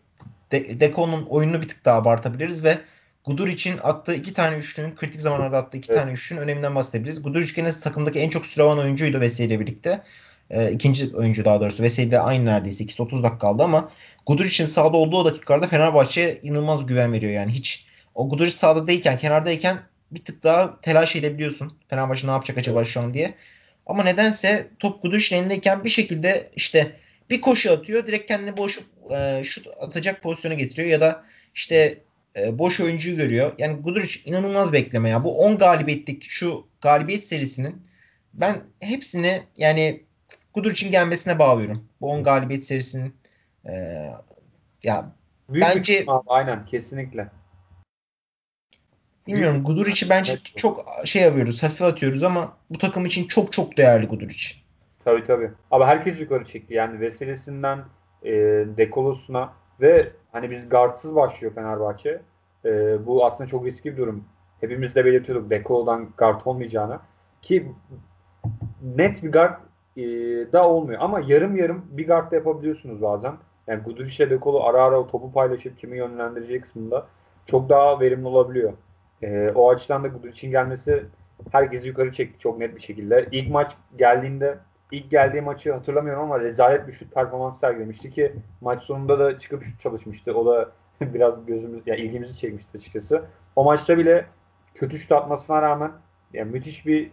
De- 0.52 0.80
Deko'nun 0.80 1.22
oyununu 1.22 1.62
bir 1.62 1.68
tık 1.68 1.84
daha 1.84 1.96
abartabiliriz 1.96 2.64
ve 2.64 2.78
Gudur 3.24 3.48
için 3.48 3.78
attığı 3.82 4.14
iki 4.14 4.32
tane 4.32 4.56
üçlünün 4.56 4.94
kritik 4.94 5.20
zamanlarda 5.20 5.58
attığı 5.58 5.76
iki 5.76 5.92
evet. 5.92 6.00
tane 6.00 6.12
üçlünün 6.12 6.40
öneminden 6.40 6.74
bahsedebiliriz. 6.74 7.22
Gudur 7.22 7.52
gene 7.56 7.70
takımdaki 7.70 8.20
en 8.20 8.28
çok 8.28 8.46
süre 8.46 8.64
alan 8.64 8.78
oyuncuydu 8.78 9.20
Veseli 9.20 9.48
ile 9.48 9.60
birlikte. 9.60 10.02
E, 10.50 10.72
ikinci 10.72 11.16
oyuncu 11.16 11.44
daha 11.44 11.60
doğrusu. 11.60 11.82
Veseli 11.82 12.08
ile 12.08 12.20
aynı 12.20 12.44
neredeyse. 12.44 12.84
İkisi 12.84 13.02
30 13.02 13.22
dakika 13.22 13.38
kaldı 13.38 13.62
ama 13.62 13.90
Gudur 14.26 14.44
için 14.44 14.66
sahada 14.66 14.96
olduğu 14.96 15.18
o 15.18 15.24
dakikalarda 15.24 15.66
Fenerbahçe 15.66 16.38
inanılmaz 16.42 16.86
güven 16.86 17.12
veriyor 17.12 17.32
yani. 17.32 17.52
Hiç 17.52 17.86
o 18.14 18.28
Gudur 18.28 18.48
sahada 18.48 18.86
değilken 18.86 19.18
kenardayken 19.18 19.91
bir 20.14 20.24
tık 20.24 20.42
daha 20.42 20.80
telaş 20.80 21.16
edebiliyorsun. 21.16 21.72
Fenerbahçe 21.88 22.26
ne 22.26 22.30
yapacak 22.30 22.58
acaba 22.58 22.84
şu 22.84 23.00
an 23.00 23.14
diye. 23.14 23.34
Ama 23.86 24.02
nedense 24.04 24.68
top 24.78 25.02
Guduric'in 25.02 25.36
elindeyken 25.36 25.84
bir 25.84 25.90
şekilde 25.90 26.50
işte 26.56 26.96
bir 27.30 27.40
koşu 27.40 27.72
atıyor. 27.72 28.06
Direkt 28.06 28.28
kendini 28.28 28.56
boş 28.56 28.80
e, 29.10 29.44
şut 29.44 29.66
atacak 29.80 30.22
pozisyona 30.22 30.54
getiriyor 30.54 30.88
ya 30.88 31.00
da 31.00 31.24
işte 31.54 31.98
e, 32.36 32.58
boş 32.58 32.80
oyuncuyu 32.80 33.16
görüyor. 33.16 33.52
Yani 33.58 33.82
Guduric 33.82 34.20
inanılmaz 34.24 34.72
bekleme 34.72 35.10
ya. 35.10 35.24
Bu 35.24 35.38
10 35.38 35.58
galibiyetlik 35.58 36.24
şu 36.28 36.66
galibiyet 36.80 37.24
serisinin 37.24 37.82
ben 38.34 38.60
hepsini 38.80 39.42
yani 39.56 40.02
Guduric'in 40.54 40.90
gelmesine 40.90 41.38
bağlıyorum. 41.38 41.88
Bu 42.00 42.10
10 42.10 42.22
galibiyet 42.22 42.64
serisinin 42.64 43.14
e, 43.66 43.72
ya 44.82 45.12
Büyük 45.48 45.66
bence 45.66 46.04
abi, 46.06 46.24
aynen 46.26 46.66
kesinlikle. 46.66 47.28
Bilmiyorum 49.26 49.64
Guduric'i 49.64 50.10
bence 50.10 50.32
evet. 50.32 50.56
çok 50.56 50.84
şey 51.04 51.22
yapıyoruz, 51.22 51.62
hafif 51.62 51.82
atıyoruz 51.82 52.22
ama 52.22 52.56
bu 52.70 52.78
takım 52.78 53.06
için 53.06 53.28
çok 53.28 53.52
çok 53.52 53.76
değerli 53.76 54.06
Guduric. 54.06 54.54
Tabii 55.04 55.24
tabii. 55.24 55.50
Ama 55.70 55.86
herkes 55.86 56.20
yukarı 56.20 56.44
çekti. 56.44 56.74
Yani 56.74 57.00
vesilesinden 57.00 57.78
e, 58.22 58.32
Dekolos'una 58.76 59.52
ve 59.80 60.06
hani 60.32 60.50
biz 60.50 60.68
guardsız 60.68 61.14
başlıyor 61.14 61.54
Fenerbahçe. 61.54 62.22
E, 62.64 62.70
bu 63.06 63.26
aslında 63.26 63.50
çok 63.50 63.66
riskli 63.66 63.92
bir 63.92 63.96
durum. 63.96 64.24
Hepimiz 64.60 64.94
de 64.94 65.04
belirtiyorduk 65.04 65.50
Dekolo'dan 65.50 66.08
guard 66.18 66.40
olmayacağını. 66.44 66.98
Ki 67.42 67.72
net 68.96 69.22
bir 69.22 69.32
guard 69.32 69.54
e, 69.96 70.02
da 70.52 70.68
olmuyor. 70.68 71.00
Ama 71.02 71.20
yarım 71.20 71.56
yarım 71.56 71.84
bir 71.90 72.06
guard 72.06 72.32
da 72.32 72.36
yapabiliyorsunuz 72.36 73.02
bazen. 73.02 73.32
Yani 73.66 73.82
Guduric 73.82 74.24
ile 74.24 74.30
Dekolo 74.30 74.62
ara 74.62 74.82
ara 74.82 75.00
o 75.00 75.06
topu 75.06 75.32
paylaşıp 75.32 75.78
kimi 75.78 75.96
yönlendireceği 75.96 76.60
kısmında 76.60 77.06
çok 77.46 77.68
daha 77.68 78.00
verimli 78.00 78.26
olabiliyor. 78.26 78.72
E, 79.22 79.52
o 79.54 79.70
açıdan 79.70 80.04
da 80.04 80.08
Guduric'in 80.08 80.50
gelmesi 80.50 81.04
herkesi 81.50 81.88
yukarı 81.88 82.12
çekti 82.12 82.38
çok 82.38 82.58
net 82.58 82.76
bir 82.76 82.82
şekilde. 82.82 83.28
İlk 83.32 83.50
maç 83.50 83.76
geldiğinde 83.96 84.58
ilk 84.90 85.10
geldiği 85.10 85.40
maçı 85.40 85.72
hatırlamıyorum 85.72 86.22
ama 86.22 86.40
rezalet 86.40 86.86
bir 86.86 86.92
şut 86.92 87.14
performansı 87.14 87.58
sergilemişti 87.58 88.10
ki 88.10 88.32
maç 88.60 88.82
sonunda 88.82 89.18
da 89.18 89.38
çıkıp 89.38 89.62
şut 89.62 89.80
çalışmıştı. 89.80 90.34
O 90.34 90.46
da 90.46 90.70
biraz 91.00 91.46
gözümüz 91.46 91.86
ya 91.86 91.94
yani 91.94 92.06
ilgimizi 92.06 92.36
çekmişti 92.36 92.70
açıkçası. 92.74 93.24
O 93.56 93.64
maçta 93.64 93.98
bile 93.98 94.26
kötü 94.74 94.98
şut 94.98 95.12
atmasına 95.12 95.62
rağmen 95.62 95.92
yani 96.32 96.50
müthiş 96.50 96.86
bir 96.86 97.10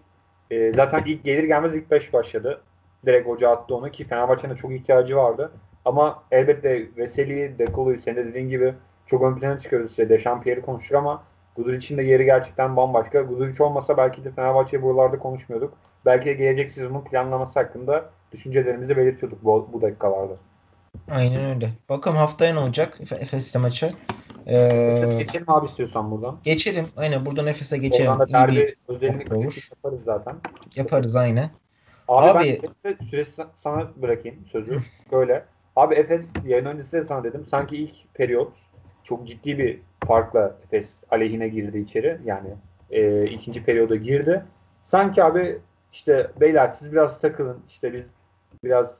e, 0.51 0.73
zaten 0.73 1.03
ilk 1.05 1.23
gelir 1.23 1.43
gelmez 1.43 1.75
ilk 1.75 1.91
5 1.91 2.13
başladı. 2.13 2.61
Direkt 3.05 3.27
hoca 3.27 3.49
attı 3.49 3.75
onu 3.75 3.91
ki 3.91 4.03
Fenerbahçe'nin 4.03 4.55
çok 4.55 4.71
ihtiyacı 4.71 5.15
vardı. 5.15 5.51
Ama 5.85 6.23
elbette 6.31 6.87
Veseli'yi, 6.97 7.59
Dekolo'yu 7.59 7.97
senin 7.97 8.15
de 8.15 8.25
dediğin 8.25 8.49
gibi 8.49 8.73
çok 9.05 9.23
ön 9.23 9.35
plana 9.35 9.57
çıkarıyoruz. 9.57 9.91
İşte 9.91 10.09
Dechampierre'i 10.09 10.61
konuştuk 10.61 10.97
ama 10.97 11.23
Guduric'in 11.59 11.97
de 11.97 12.03
yeri 12.03 12.25
gerçekten 12.25 12.77
bambaşka. 12.77 13.21
Guduric 13.21 13.63
olmasa 13.63 13.97
belki 13.97 14.23
de 14.23 14.31
Fenerbahçe'yi 14.31 14.83
buralarda 14.83 15.19
konuşmuyorduk. 15.19 15.73
Belki 16.05 16.25
de 16.25 16.33
gelecek 16.33 16.71
sezonun 16.71 17.01
planlaması 17.01 17.59
hakkında 17.59 18.09
düşüncelerimizi 18.31 18.97
belirtiyorduk 18.97 19.43
bu, 19.43 19.69
bu 19.73 19.81
dakikalarda. 19.81 20.33
Aynen 21.11 21.55
öyle. 21.55 21.69
Bakalım 21.89 22.17
haftaya 22.17 22.53
ne 22.53 22.59
olacak 22.59 22.97
Efes'le 23.01 23.55
maçı. 23.55 23.93
Ee, 24.47 25.09
geçelim 25.17 25.49
abi 25.49 25.65
istiyorsan 25.65 26.11
buradan. 26.11 26.37
Geçelim. 26.43 26.85
Aynen 26.97 27.25
buradan 27.25 27.47
Efes'e 27.47 27.77
geçelim. 27.77 28.11
Oradan 28.11 28.27
da 28.27 28.33
derbi 28.33 28.73
özellikle 28.87 29.37
yaparız 29.37 30.03
zaten. 30.03 30.35
Yaparız 30.75 31.15
aynen. 31.15 31.49
Abi, 32.07 32.39
abi 32.39 32.61
ben 32.83 32.97
süresi 33.09 33.43
sana 33.55 33.91
bırakayım 33.95 34.45
sözü. 34.51 34.79
Böyle. 35.11 35.45
Abi 35.75 35.95
Efes 35.95 36.31
yayın 36.45 36.65
öncesi 36.65 36.91
de 36.91 37.03
sana 37.03 37.23
dedim. 37.23 37.45
Sanki 37.45 37.77
ilk 37.77 38.13
periyot 38.13 38.49
çok 39.09 39.27
ciddi 39.27 39.57
bir 39.57 39.81
farkla 40.07 40.57
Efes 40.63 41.03
aleyhine 41.11 41.47
girdi 41.47 41.79
içeri. 41.79 42.19
Yani 42.25 42.49
e, 42.91 43.25
ikinci 43.25 43.63
periyoda 43.63 43.95
girdi. 43.95 44.43
Sanki 44.81 45.23
abi 45.23 45.59
işte 45.91 46.31
beyler 46.41 46.67
siz 46.67 46.91
biraz 46.91 47.19
takılın. 47.19 47.59
İşte 47.67 47.93
biz 47.93 48.11
biraz 48.63 48.99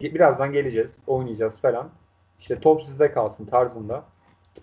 birazdan 0.00 0.52
geleceğiz. 0.52 0.96
Oynayacağız 1.06 1.60
falan. 1.60 1.90
İşte 2.38 2.60
top 2.60 2.82
sizde 2.82 3.12
kalsın 3.12 3.46
tarzında. 3.46 4.04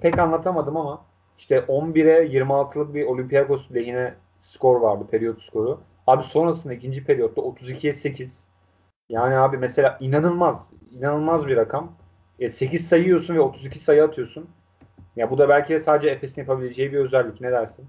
Pek 0.01 0.19
anlatamadım 0.19 0.77
ama 0.77 1.05
işte 1.37 1.57
11'e 1.57 2.27
26'lık 2.27 2.93
bir 2.93 3.05
Olympiakos 3.05 3.71
lehine 3.71 4.13
skor 4.41 4.81
vardı. 4.81 5.05
Periyot 5.11 5.41
skoru. 5.41 5.81
Abi 6.07 6.23
sonrasında 6.23 6.73
ikinci 6.73 7.05
periyotta 7.05 7.41
32'ye 7.41 7.93
8. 7.93 8.47
Yani 9.09 9.37
abi 9.37 9.57
mesela 9.57 9.97
inanılmaz 10.01 10.71
inanılmaz 10.91 11.47
bir 11.47 11.57
rakam. 11.57 11.91
E, 12.39 12.49
8 12.49 12.87
sayıyorsun 12.87 13.35
ve 13.35 13.39
32 13.39 13.79
sayı 13.79 14.03
atıyorsun. 14.03 14.49
Ya 15.15 15.31
bu 15.31 15.37
da 15.37 15.49
belki 15.49 15.73
de 15.73 15.79
sadece 15.79 16.09
Efes'in 16.09 16.41
yapabileceği 16.41 16.93
bir 16.93 16.97
özellik. 16.97 17.41
Ne 17.41 17.51
dersin? 17.51 17.85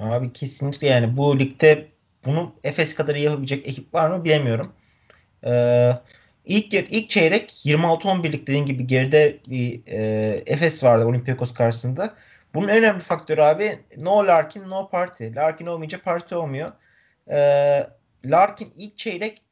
Abi 0.00 0.32
kesinlikle 0.32 0.86
yani 0.86 1.16
bu 1.16 1.38
ligde 1.38 1.88
bunu 2.24 2.54
Efes 2.64 2.94
kadar 2.94 3.14
yapabilecek 3.14 3.68
ekip 3.68 3.94
var 3.94 4.10
mı 4.10 4.24
bilemiyorum. 4.24 4.72
Ee, 5.46 5.90
ilk 6.44 6.74
ilk 6.74 7.10
çeyrek 7.10 7.50
26-11'lik 7.64 8.46
dediğin 8.46 8.66
gibi 8.66 8.86
geride 8.86 9.38
bir 9.48 9.82
e, 9.86 10.00
Efes 10.46 10.84
vardı 10.84 11.06
Olympiakos 11.06 11.54
karşısında. 11.54 12.14
Bunun 12.54 12.68
en 12.68 12.78
önemli 12.78 13.00
faktörü 13.00 13.40
abi 13.40 13.78
no 13.96 14.26
Larkin 14.26 14.70
no 14.70 14.88
party. 14.88 15.26
Larkin 15.34 15.66
olmayınca 15.66 16.02
parti 16.02 16.34
olmuyor. 16.34 16.72
Ee, 17.30 17.86
Larkin 18.24 18.72
ilk 18.76 18.98
çeyrek 18.98 19.42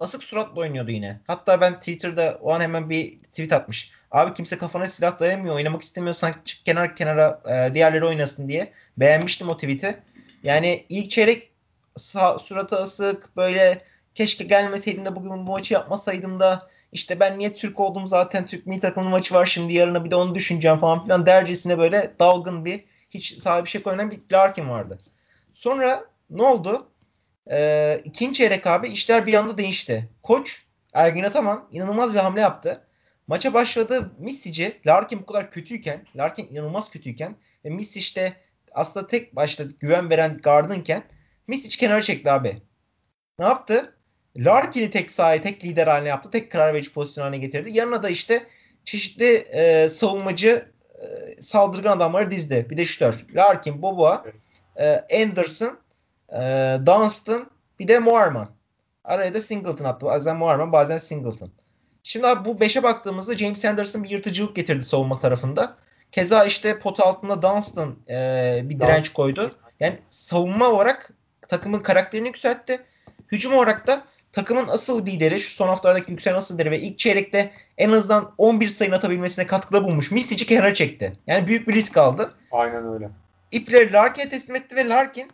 asık 0.00 0.22
suratla 0.22 0.60
oynuyordu 0.60 0.90
yine. 0.90 1.20
Hatta 1.26 1.60
ben 1.60 1.74
Twitter'da 1.74 2.38
o 2.42 2.52
an 2.52 2.60
hemen 2.60 2.90
bir 2.90 3.22
tweet 3.22 3.52
atmış. 3.52 3.92
Abi 4.10 4.34
kimse 4.34 4.58
kafana 4.58 4.86
silah 4.86 5.20
dayamıyor. 5.20 5.54
Oynamak 5.54 5.82
istemiyorsan 5.82 6.34
çık 6.44 6.64
kenar 6.64 6.96
kenara 6.96 7.42
e, 7.48 7.74
diğerleri 7.74 8.04
oynasın 8.04 8.48
diye. 8.48 8.72
Beğenmiştim 8.96 9.48
o 9.48 9.56
tweet'i. 9.56 9.98
Yani 10.42 10.84
ilk 10.88 11.10
çeyrek 11.10 11.50
sağ, 11.96 12.38
suratı 12.38 12.76
asık 12.76 13.36
böyle 13.36 13.80
keşke 14.14 14.44
gelmeseydim 14.44 15.04
de 15.04 15.16
bugün 15.16 15.30
bu 15.30 15.36
maçı 15.36 15.74
yapmasaydım 15.74 16.40
da 16.40 16.68
işte 16.92 17.20
ben 17.20 17.38
niye 17.38 17.54
Türk 17.54 17.80
oldum 17.80 18.06
zaten 18.06 18.46
Türk 18.46 18.66
milli 18.66 18.80
takımının 18.80 19.10
maçı 19.10 19.34
var 19.34 19.46
şimdi 19.46 19.72
yarına 19.72 20.04
bir 20.04 20.10
de 20.10 20.16
onu 20.16 20.34
düşüneceğim 20.34 20.76
falan 20.76 21.02
filan 21.02 21.26
dercesine 21.26 21.78
böyle 21.78 22.14
dalgın 22.20 22.64
bir 22.64 22.84
hiç 23.10 23.38
sahibi 23.38 23.68
şey 23.68 23.82
oynayan 23.84 24.10
bir 24.10 24.20
Larkin 24.32 24.68
vardı. 24.68 24.98
Sonra 25.54 26.04
ne 26.30 26.42
oldu? 26.42 26.86
Ee, 27.50 28.00
ikinci 28.04 28.38
çeyrek 28.38 28.66
abi 28.66 28.88
işler 28.88 29.26
bir 29.26 29.34
anda 29.34 29.58
değişti. 29.58 30.08
Koç 30.22 30.62
Ergin 30.92 31.22
Ataman 31.22 31.68
inanılmaz 31.70 32.14
bir 32.14 32.18
hamle 32.18 32.40
yaptı. 32.40 32.85
Maça 33.26 33.54
başladı 33.54 34.10
Missic'i 34.18 34.80
Larkin 34.86 35.20
bu 35.20 35.26
kadar 35.26 35.50
kötüyken 35.50 36.06
Larkin 36.16 36.48
inanılmaz 36.50 36.90
kötüyken 36.90 37.36
ve 37.64 37.70
Missic 37.70 38.00
işte 38.00 38.36
aslında 38.72 39.06
tek 39.06 39.36
başta 39.36 39.64
güven 39.80 40.10
veren 40.10 40.38
gardınken 40.42 41.02
Misic 41.46 41.78
kenara 41.78 42.02
çekti 42.02 42.30
abi. 42.30 42.56
Ne 43.38 43.44
yaptı? 43.44 43.94
Larkin'i 44.36 44.90
tek 44.90 45.10
sahaya, 45.10 45.42
tek 45.42 45.64
lider 45.64 45.86
haline 45.86 46.08
yaptı. 46.08 46.30
Tek 46.30 46.52
karar 46.52 46.74
verici 46.74 46.92
pozisyon 46.92 47.24
haline 47.24 47.38
getirdi. 47.38 47.70
Yanına 47.72 48.02
da 48.02 48.08
işte 48.08 48.46
çeşitli 48.84 49.34
e, 49.34 49.88
savunmacı 49.88 50.72
e, 50.98 51.42
saldırgan 51.42 51.96
adamları 51.96 52.30
dizdi. 52.30 52.66
Bir 52.70 52.76
de 52.76 52.84
şutör. 52.84 53.26
Larkin, 53.34 53.82
Boboa, 53.82 54.24
e, 54.76 55.04
Anderson, 55.22 55.78
e, 56.32 56.38
Dunstan, 56.86 57.50
bir 57.78 57.88
de 57.88 57.98
Moorman. 57.98 58.48
Araya 59.04 59.34
da 59.34 59.40
Singleton 59.40 59.84
attı. 59.84 60.06
Bazen 60.06 60.36
Moorman, 60.36 60.72
bazen 60.72 60.98
Singleton. 60.98 61.50
Şimdi 62.06 62.26
abi 62.26 62.44
bu 62.44 62.52
5'e 62.52 62.82
baktığımızda 62.82 63.36
James 63.36 63.64
Anderson 63.64 64.04
bir 64.04 64.10
yırtıcılık 64.10 64.56
getirdi 64.56 64.84
savunma 64.84 65.20
tarafında. 65.20 65.76
Keza 66.12 66.44
işte 66.44 66.78
pot 66.78 67.00
altında 67.00 67.42
Dunstan 67.42 67.96
e, 68.08 68.60
bir 68.64 68.80
direnç 68.80 69.12
koydu. 69.12 69.54
Yani 69.80 69.98
savunma 70.10 70.68
olarak 70.68 71.10
takımın 71.48 71.80
karakterini 71.80 72.26
yükseltti. 72.26 72.80
Hücum 73.32 73.54
olarak 73.54 73.86
da 73.86 74.02
takımın 74.32 74.68
asıl 74.68 75.06
lideri 75.06 75.40
şu 75.40 75.52
son 75.52 75.68
haftalardaki 75.68 76.10
yükselen 76.10 76.36
asıl 76.36 76.54
lideri 76.54 76.70
ve 76.70 76.80
ilk 76.80 76.98
çeyrekte 76.98 77.50
en 77.78 77.90
azından 77.90 78.34
11 78.38 78.68
sayı 78.68 78.94
atabilmesine 78.94 79.46
katkıda 79.46 79.84
bulmuş. 79.84 80.10
Misic'i 80.10 80.46
kenara 80.46 80.74
çekti. 80.74 81.12
Yani 81.26 81.46
büyük 81.46 81.68
bir 81.68 81.74
risk 81.74 81.96
aldı. 81.96 82.34
Aynen 82.50 82.92
öyle. 82.94 83.10
İpleri 83.52 83.92
Larkin'e 83.92 84.28
teslim 84.28 84.56
etti 84.56 84.76
ve 84.76 84.88
Larkin 84.88 85.30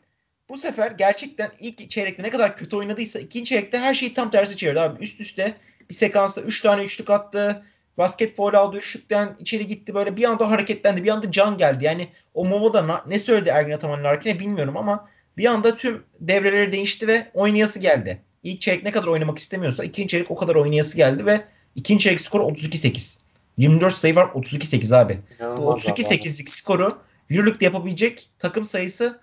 bu 0.48 0.58
sefer 0.58 0.90
gerçekten 0.90 1.50
ilk 1.60 1.90
çeyrekte 1.90 2.22
ne 2.22 2.30
kadar 2.30 2.56
kötü 2.56 2.76
oynadıysa 2.76 3.18
ikinci 3.18 3.48
çeyrekte 3.48 3.78
her 3.78 3.94
şeyi 3.94 4.14
tam 4.14 4.30
tersi 4.30 4.56
çevirdi 4.56 4.80
abi. 4.80 5.02
Üst 5.02 5.20
üste 5.20 5.54
bir 5.90 5.94
sekansta 5.94 6.40
3 6.40 6.60
tane 6.60 6.82
üçlük 6.82 7.10
attı. 7.10 7.62
Basket 7.98 8.36
foul 8.36 8.54
aldı 8.54 8.76
üçlükten 8.76 9.36
içeri 9.38 9.66
gitti 9.66 9.94
böyle 9.94 10.16
bir 10.16 10.24
anda 10.24 10.50
hareketlendi 10.50 11.04
bir 11.04 11.10
anda 11.10 11.30
can 11.30 11.58
geldi. 11.58 11.84
Yani 11.84 12.08
o 12.34 12.44
Momo'da 12.44 13.02
ne 13.06 13.18
söyledi 13.18 13.48
Ergin 13.48 13.72
Ataman 13.72 14.04
Larkin'e 14.04 14.38
bilmiyorum 14.38 14.76
ama 14.76 15.08
bir 15.36 15.46
anda 15.46 15.76
tüm 15.76 16.02
devreleri 16.20 16.72
değişti 16.72 17.08
ve 17.08 17.30
oynayası 17.34 17.78
geldi. 17.78 18.22
İlk 18.42 18.60
çeyrek 18.60 18.84
ne 18.84 18.90
kadar 18.90 19.06
oynamak 19.06 19.38
istemiyorsa 19.38 19.84
ikinci 19.84 20.08
çeyrek 20.08 20.30
o 20.30 20.36
kadar 20.36 20.54
oynayası 20.54 20.96
geldi 20.96 21.26
ve 21.26 21.40
ikinci 21.74 22.04
çeyrek 22.04 22.20
skoru 22.20 22.42
32-8. 22.42 23.18
24 23.56 23.94
sayı 23.94 24.16
var 24.16 24.24
32-8 24.24 24.96
abi. 24.96 25.18
Bu 25.40 25.44
32-8'lik 25.44 26.50
skoru 26.50 26.98
Euroleague'de 27.30 27.64
yapabilecek 27.64 28.28
takım 28.38 28.64
sayısı 28.64 29.20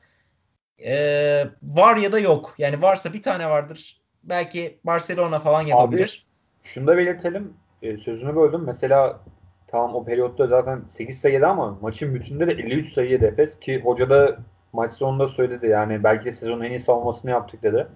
e, 0.86 1.46
var 1.64 1.98
ya 1.98 2.12
da 2.12 2.20
yok. 2.20 2.56
Yani 2.58 2.82
varsa 2.82 3.14
bir 3.14 3.24
tane 3.24 3.50
vardır. 3.50 4.02
Belki 4.24 4.78
Barcelona 4.84 5.40
falan 5.40 5.62
yapabilir. 5.62 6.26
Şunu 6.74 6.88
da 6.88 6.98
belirtelim. 6.98 7.54
E, 7.82 7.98
sözünü 7.98 8.36
böldüm. 8.36 8.64
Mesela 8.66 9.20
tamam 9.68 9.96
o 9.96 10.06
periyotta 10.06 10.48
zaten 10.48 10.82
8 10.88 11.22
sayıda 11.22 11.48
ama 11.48 11.78
maçın 11.82 12.16
bütününde 12.16 12.48
de 12.48 12.52
53 12.52 12.94
sayıya 12.94 13.18
Efes 13.18 13.60
ki 13.60 13.82
hoca 13.82 14.10
da 14.10 14.40
maç 14.74 14.94
sonunda 14.94 15.28
söyledi. 15.28 15.68
Yani 15.68 16.04
belki 16.04 16.26
de 16.26 16.32
sezonun 16.32 16.64
en 16.64 16.70
iyi 16.70 16.80
savunmasını 16.80 17.32
yaptık 17.32 17.64
dedi. 17.64 17.88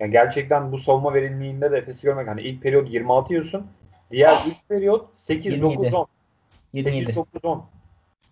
Yani 0.00 0.12
gerçekten 0.12 0.72
bu 0.72 0.78
savunma 0.78 1.14
verimliliğinde 1.14 1.70
de 1.70 1.76
Efes'i 1.76 2.02
görmek 2.02 2.28
hani 2.28 2.42
ilk 2.42 2.62
periyot 2.62 2.90
26 2.90 3.32
yiyorsun. 3.32 3.66
Diğer 4.10 4.34
3 4.50 4.56
periyot 4.68 5.16
8 5.16 5.62
9 5.62 5.94
10. 5.94 6.06
8 6.74 7.16
9 7.16 7.44
10. 7.44 7.64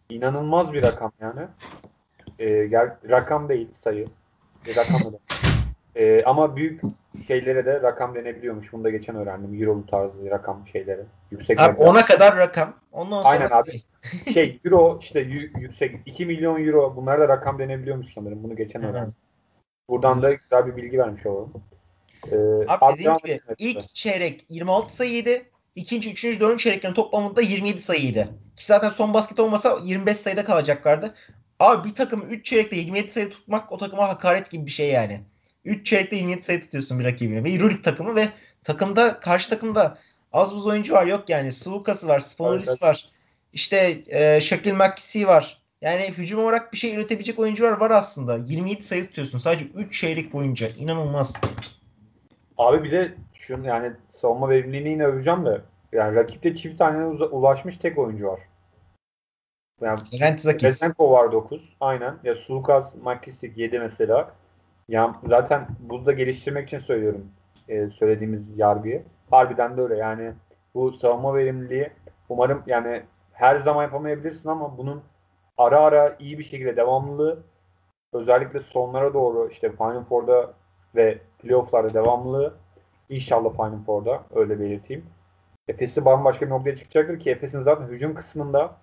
İnanılmaz 0.08 0.72
bir 0.72 0.82
rakam 0.82 1.12
yani. 1.20 1.40
Ee, 2.40 2.70
rakam 3.10 3.48
değil 3.48 3.68
sayı. 3.74 4.06
E, 4.68 4.70
rakam 4.70 5.12
da. 5.12 5.18
Ee, 5.96 6.22
ama 6.24 6.56
büyük 6.56 6.80
şeylere 7.26 7.66
de 7.66 7.82
rakam 7.82 8.14
denebiliyormuş. 8.14 8.72
Bunu 8.72 8.84
da 8.84 8.90
geçen 8.90 9.16
öğrendim. 9.16 9.62
Euro 9.62 9.86
tarzı 9.86 10.30
rakam 10.30 10.66
şeyleri. 10.72 11.02
Yüksek 11.30 11.60
abi 11.60 11.76
ona 11.76 12.04
kadar 12.04 12.36
rakam. 12.36 12.74
Ondan 12.92 13.22
sonra 13.22 13.32
Aynen 13.32 13.48
abi. 13.50 13.82
şey 14.32 14.60
Euro 14.64 14.98
işte 15.02 15.20
yüksek 15.60 16.00
2 16.06 16.26
milyon 16.26 16.66
Euro 16.66 16.96
bunlar 16.96 17.20
da 17.20 17.28
rakam 17.28 17.58
denebiliyormuş 17.58 18.14
sanırım. 18.14 18.42
Bunu 18.42 18.56
geçen 18.56 18.82
öğrendim. 18.82 19.14
Buradan 19.88 20.22
da 20.22 20.32
güzel 20.32 20.66
bir 20.66 20.76
bilgi 20.76 20.98
vermiş 20.98 21.26
olalım. 21.26 21.52
Ee, 22.26 22.36
abi 22.68 22.94
dediğim 22.94 23.14
gibi 23.14 23.40
ilk 23.58 23.94
çeyrek 23.94 24.44
26 24.48 24.92
sayıydı. 24.92 25.30
İkinci, 25.76 26.12
üçüncü, 26.12 26.40
dördüncü 26.40 26.62
çeyreklerin 26.64 26.94
toplamında 26.94 27.40
27 27.40 27.80
sayıydı. 27.80 28.24
Ki 28.56 28.66
zaten 28.66 28.88
son 28.88 29.14
basket 29.14 29.40
olmasa 29.40 29.78
25 29.84 30.16
sayıda 30.16 30.44
kalacaklardı. 30.44 31.14
Abi 31.60 31.88
bir 31.88 31.94
takım 31.94 32.24
3 32.30 32.46
çeyrekte 32.46 32.76
27 32.76 33.10
sayı 33.10 33.30
tutmak 33.30 33.72
o 33.72 33.76
takıma 33.76 34.08
hakaret 34.08 34.50
gibi 34.50 34.66
bir 34.66 34.70
şey 34.70 34.90
yani. 34.90 35.20
3 35.68 35.86
çeyrekte 35.86 36.16
27 36.16 36.42
sayı 36.42 36.60
tutuyorsun 36.60 36.98
bir 36.98 37.04
rakibine. 37.04 37.44
Ve 37.44 37.50
Euroleague 37.50 37.82
takımı 37.82 38.16
ve 38.16 38.28
takımda 38.62 39.20
karşı 39.20 39.50
takımda 39.50 39.98
az 40.32 40.54
buz 40.54 40.66
oyuncu 40.66 40.94
var 40.94 41.06
yok 41.06 41.28
yani. 41.28 41.52
Sulukası 41.52 42.08
var, 42.08 42.20
Sponulis 42.20 42.68
evet, 42.68 42.82
var. 42.82 43.08
İşte 43.52 44.02
e, 44.08 44.40
Shaquille 44.40 44.76
McKissick 44.76 45.26
var. 45.26 45.62
Yani 45.80 46.08
hücum 46.08 46.40
olarak 46.40 46.72
bir 46.72 46.78
şey 46.78 46.94
üretebilecek 46.94 47.38
oyuncular 47.38 47.72
var 47.72 47.90
aslında. 47.90 48.36
27 48.36 48.82
sayı 48.82 49.06
tutuyorsun 49.06 49.38
sadece 49.38 49.64
3 49.64 50.00
çeyrek 50.00 50.32
boyunca. 50.32 50.68
İnanılmaz. 50.78 51.40
Abi 52.58 52.84
bir 52.84 52.92
de 52.92 53.14
şunu 53.32 53.66
yani 53.66 53.92
savunma 54.12 54.48
verimliliğini 54.48 54.88
yine 54.88 55.04
öveceğim 55.06 55.46
de 55.46 55.60
yani 55.92 56.14
rakipte 56.14 56.54
çift 56.54 56.78
tane 56.78 57.04
ulaşmış 57.06 57.76
tek 57.76 57.98
oyuncu 57.98 58.26
var. 58.26 58.40
Yani 59.80 60.00
Rezenko 60.62 61.10
var 61.10 61.32
9. 61.32 61.76
Aynen. 61.80 62.14
Ya 62.24 62.34
Sulukas, 62.34 62.94
Makisik 63.02 63.58
7 63.58 63.78
mesela. 63.78 64.34
Ya 64.88 65.14
zaten 65.26 65.66
bunu 65.80 66.06
da 66.06 66.12
geliştirmek 66.12 66.68
için 66.68 66.78
söylüyorum. 66.78 67.30
E, 67.68 67.88
söylediğimiz 67.88 68.58
yargıyı. 68.58 69.02
Harbiden 69.30 69.76
de 69.76 69.80
öyle. 69.82 69.96
Yani 69.96 70.32
bu 70.74 70.92
savunma 70.92 71.34
verimliliği 71.34 71.90
umarım 72.28 72.62
yani 72.66 73.02
her 73.32 73.58
zaman 73.58 73.82
yapamayabilirsin 73.82 74.48
ama 74.48 74.78
bunun 74.78 75.02
ara 75.58 75.80
ara 75.80 76.16
iyi 76.18 76.38
bir 76.38 76.44
şekilde 76.44 76.76
devamlılığı 76.76 77.42
özellikle 78.12 78.60
sonlara 78.60 79.14
doğru 79.14 79.48
işte 79.50 79.72
Final 79.72 80.02
Four'da 80.02 80.54
ve 80.94 81.18
playoff'larda 81.38 81.94
devamlılığı 81.94 82.54
inşallah 83.08 83.52
Final 83.52 83.84
Four'da 83.86 84.22
öyle 84.34 84.60
belirteyim. 84.60 85.06
Efes'i 85.68 86.04
bambaşka 86.04 86.46
bir 86.46 86.50
noktaya 86.50 86.76
çıkacaktır 86.76 87.18
ki 87.18 87.30
Efes'in 87.30 87.60
zaten 87.60 87.86
hücum 87.86 88.14
kısmında 88.14 88.76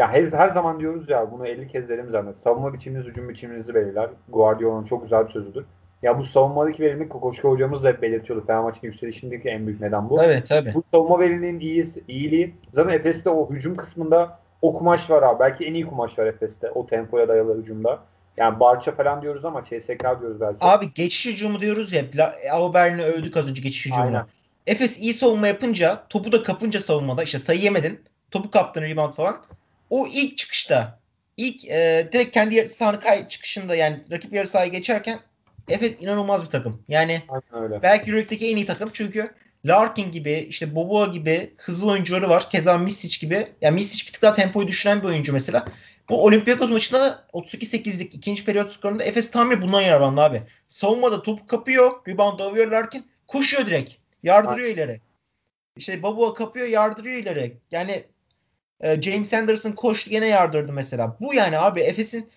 ya 0.00 0.12
her, 0.12 0.22
her 0.32 0.48
zaman 0.48 0.80
diyoruz 0.80 1.10
ya 1.10 1.30
bunu 1.32 1.46
50 1.46 1.68
kez 1.68 1.88
dedim 1.88 2.06
zaten. 2.10 2.32
Savunma 2.32 2.72
biçiminiz, 2.74 3.06
hücum 3.06 3.28
biçiminizi 3.28 3.74
belirler. 3.74 4.10
Guardiola'nın 4.28 4.84
çok 4.84 5.02
güzel 5.02 5.24
bir 5.26 5.30
sözüdür. 5.30 5.64
Ya 6.02 6.18
bu 6.18 6.24
savunmadaki 6.24 6.82
verimlilik 6.82 7.10
Kokoşka 7.10 7.48
hocamız 7.48 7.84
da 7.84 7.88
hep 7.88 8.02
belirtiyordu. 8.02 8.46
Fenerbahçe'nin 8.46 8.86
yükselişindeki 8.86 9.48
en 9.48 9.66
büyük 9.66 9.80
neden 9.80 10.10
bu. 10.10 10.22
Evet 10.22 10.46
tabii. 10.46 10.74
Bu 10.74 10.82
savunma 10.82 11.18
verimliliğinin 11.18 11.60
iyisi, 11.60 12.04
iyiliği. 12.08 12.54
Zaten 12.72 12.92
Efes'te 12.92 13.30
o 13.30 13.50
hücum 13.50 13.76
kısmında 13.76 14.38
o 14.62 14.72
kumaş 14.72 15.10
var 15.10 15.22
abi. 15.22 15.40
Belki 15.40 15.64
en 15.64 15.74
iyi 15.74 15.86
kumaş 15.86 16.18
var 16.18 16.26
Efes'te. 16.26 16.70
O 16.70 16.86
tempoya 16.86 17.28
dayalı 17.28 17.62
hücumda. 17.62 17.98
Yani 18.36 18.60
Barça 18.60 18.92
falan 18.92 19.22
diyoruz 19.22 19.44
ama 19.44 19.64
CSK 19.64 20.00
diyoruz 20.20 20.40
belki. 20.40 20.58
Abi 20.60 20.94
geçiş 20.94 21.32
hücumu 21.32 21.60
diyoruz 21.60 21.92
ya. 21.92 22.04
Aubern'i 22.52 23.02
övdük 23.02 23.36
az 23.36 23.50
önce 23.50 23.62
geçiş 23.62 23.86
hücumunu. 23.86 24.06
Aynen. 24.06 24.26
Efes 24.66 24.98
iyi 24.98 25.14
savunma 25.14 25.46
yapınca, 25.46 26.02
topu 26.08 26.32
da 26.32 26.42
kapınca 26.42 26.80
savunmada 26.80 27.22
işte 27.22 27.38
sayı 27.38 27.60
yemedin. 27.60 28.00
Topu 28.30 28.50
kaptın 28.50 28.82
rebound 28.82 29.12
falan. 29.12 29.36
O 29.90 30.06
ilk 30.06 30.36
çıkışta 30.36 31.00
ilk 31.36 31.64
e, 31.64 32.08
direkt 32.12 32.34
kendi 32.34 32.54
yarı 32.54 32.68
sahanı 32.68 33.00
kay 33.00 33.28
çıkışında 33.28 33.76
yani 33.76 33.96
rakip 34.10 34.32
yarı 34.32 34.46
sahayı 34.46 34.72
geçerken 34.72 35.18
Efes 35.68 36.02
inanılmaz 36.02 36.44
bir 36.44 36.50
takım. 36.50 36.82
Yani 36.88 37.22
öyle. 37.52 37.82
belki 37.82 38.10
Euroleague'deki 38.10 38.50
en 38.50 38.56
iyi 38.56 38.66
takım 38.66 38.90
çünkü 38.92 39.30
Larkin 39.64 40.12
gibi 40.12 40.32
işte 40.32 40.74
Boboa 40.74 41.06
gibi 41.06 41.54
hızlı 41.58 41.90
oyuncuları 41.90 42.28
var. 42.28 42.50
Keza 42.50 42.78
Misic 42.78 43.26
gibi. 43.26 43.52
Yani 43.60 43.74
Misic 43.74 44.06
bir 44.06 44.12
tık 44.12 44.22
daha 44.22 44.34
tempoyu 44.34 44.68
düşüren 44.68 45.02
bir 45.02 45.06
oyuncu 45.06 45.32
mesela. 45.32 45.64
Bu 46.08 46.24
Olympiakos 46.24 46.70
maçında 46.70 47.24
32-8'lik 47.32 48.14
ikinci 48.14 48.44
periyot 48.44 48.70
skorunda 48.70 49.04
Efes 49.04 49.30
tam 49.30 49.62
bundan 49.62 49.80
yararlandı 49.80 50.20
abi. 50.20 50.42
Savunmada 50.66 51.22
topu 51.22 51.46
kapıyor. 51.46 51.92
Rebound 52.08 52.40
alıyor 52.40 52.66
Larkin. 52.66 53.06
Koşuyor 53.26 53.66
direkt. 53.66 53.92
Yardırıyor 54.22 54.68
Aynen. 54.68 54.74
ileri. 54.74 55.00
İşte 55.76 56.02
Boboa 56.02 56.34
kapıyor 56.34 56.68
yardırıyor 56.68 57.16
ileri. 57.16 57.56
Yani 57.70 58.04
e, 58.80 59.02
James 59.02 59.34
Anderson 59.34 59.72
koştu 59.72 60.10
yine 60.14 60.26
yardırdı 60.26 60.72
mesela. 60.72 61.16
Bu 61.20 61.34
yani 61.34 61.58
abi 61.58 61.80
Efes'in 61.80 62.28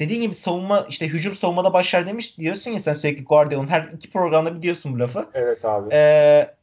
dediğin 0.00 0.20
gibi 0.20 0.34
savunma 0.34 0.84
işte 0.88 1.08
hücum 1.08 1.34
savunmada 1.34 1.72
başlar 1.72 2.06
demiş 2.06 2.38
diyorsun 2.38 2.70
ya 2.70 2.78
sen 2.78 2.92
sürekli 2.92 3.24
Guardiola'nın 3.24 3.68
her 3.68 3.82
iki 3.82 4.10
programda 4.10 4.58
biliyorsun 4.58 4.94
bu 4.94 4.98
lafı. 4.98 5.26
Evet 5.34 5.64
abi. 5.64 5.94
E, 5.94 6.54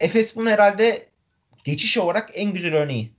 Efes 0.00 0.36
bunun 0.36 0.50
herhalde 0.50 1.06
geçiş 1.64 1.98
olarak 1.98 2.30
en 2.34 2.52
güzel 2.52 2.74
örneği. 2.74 3.12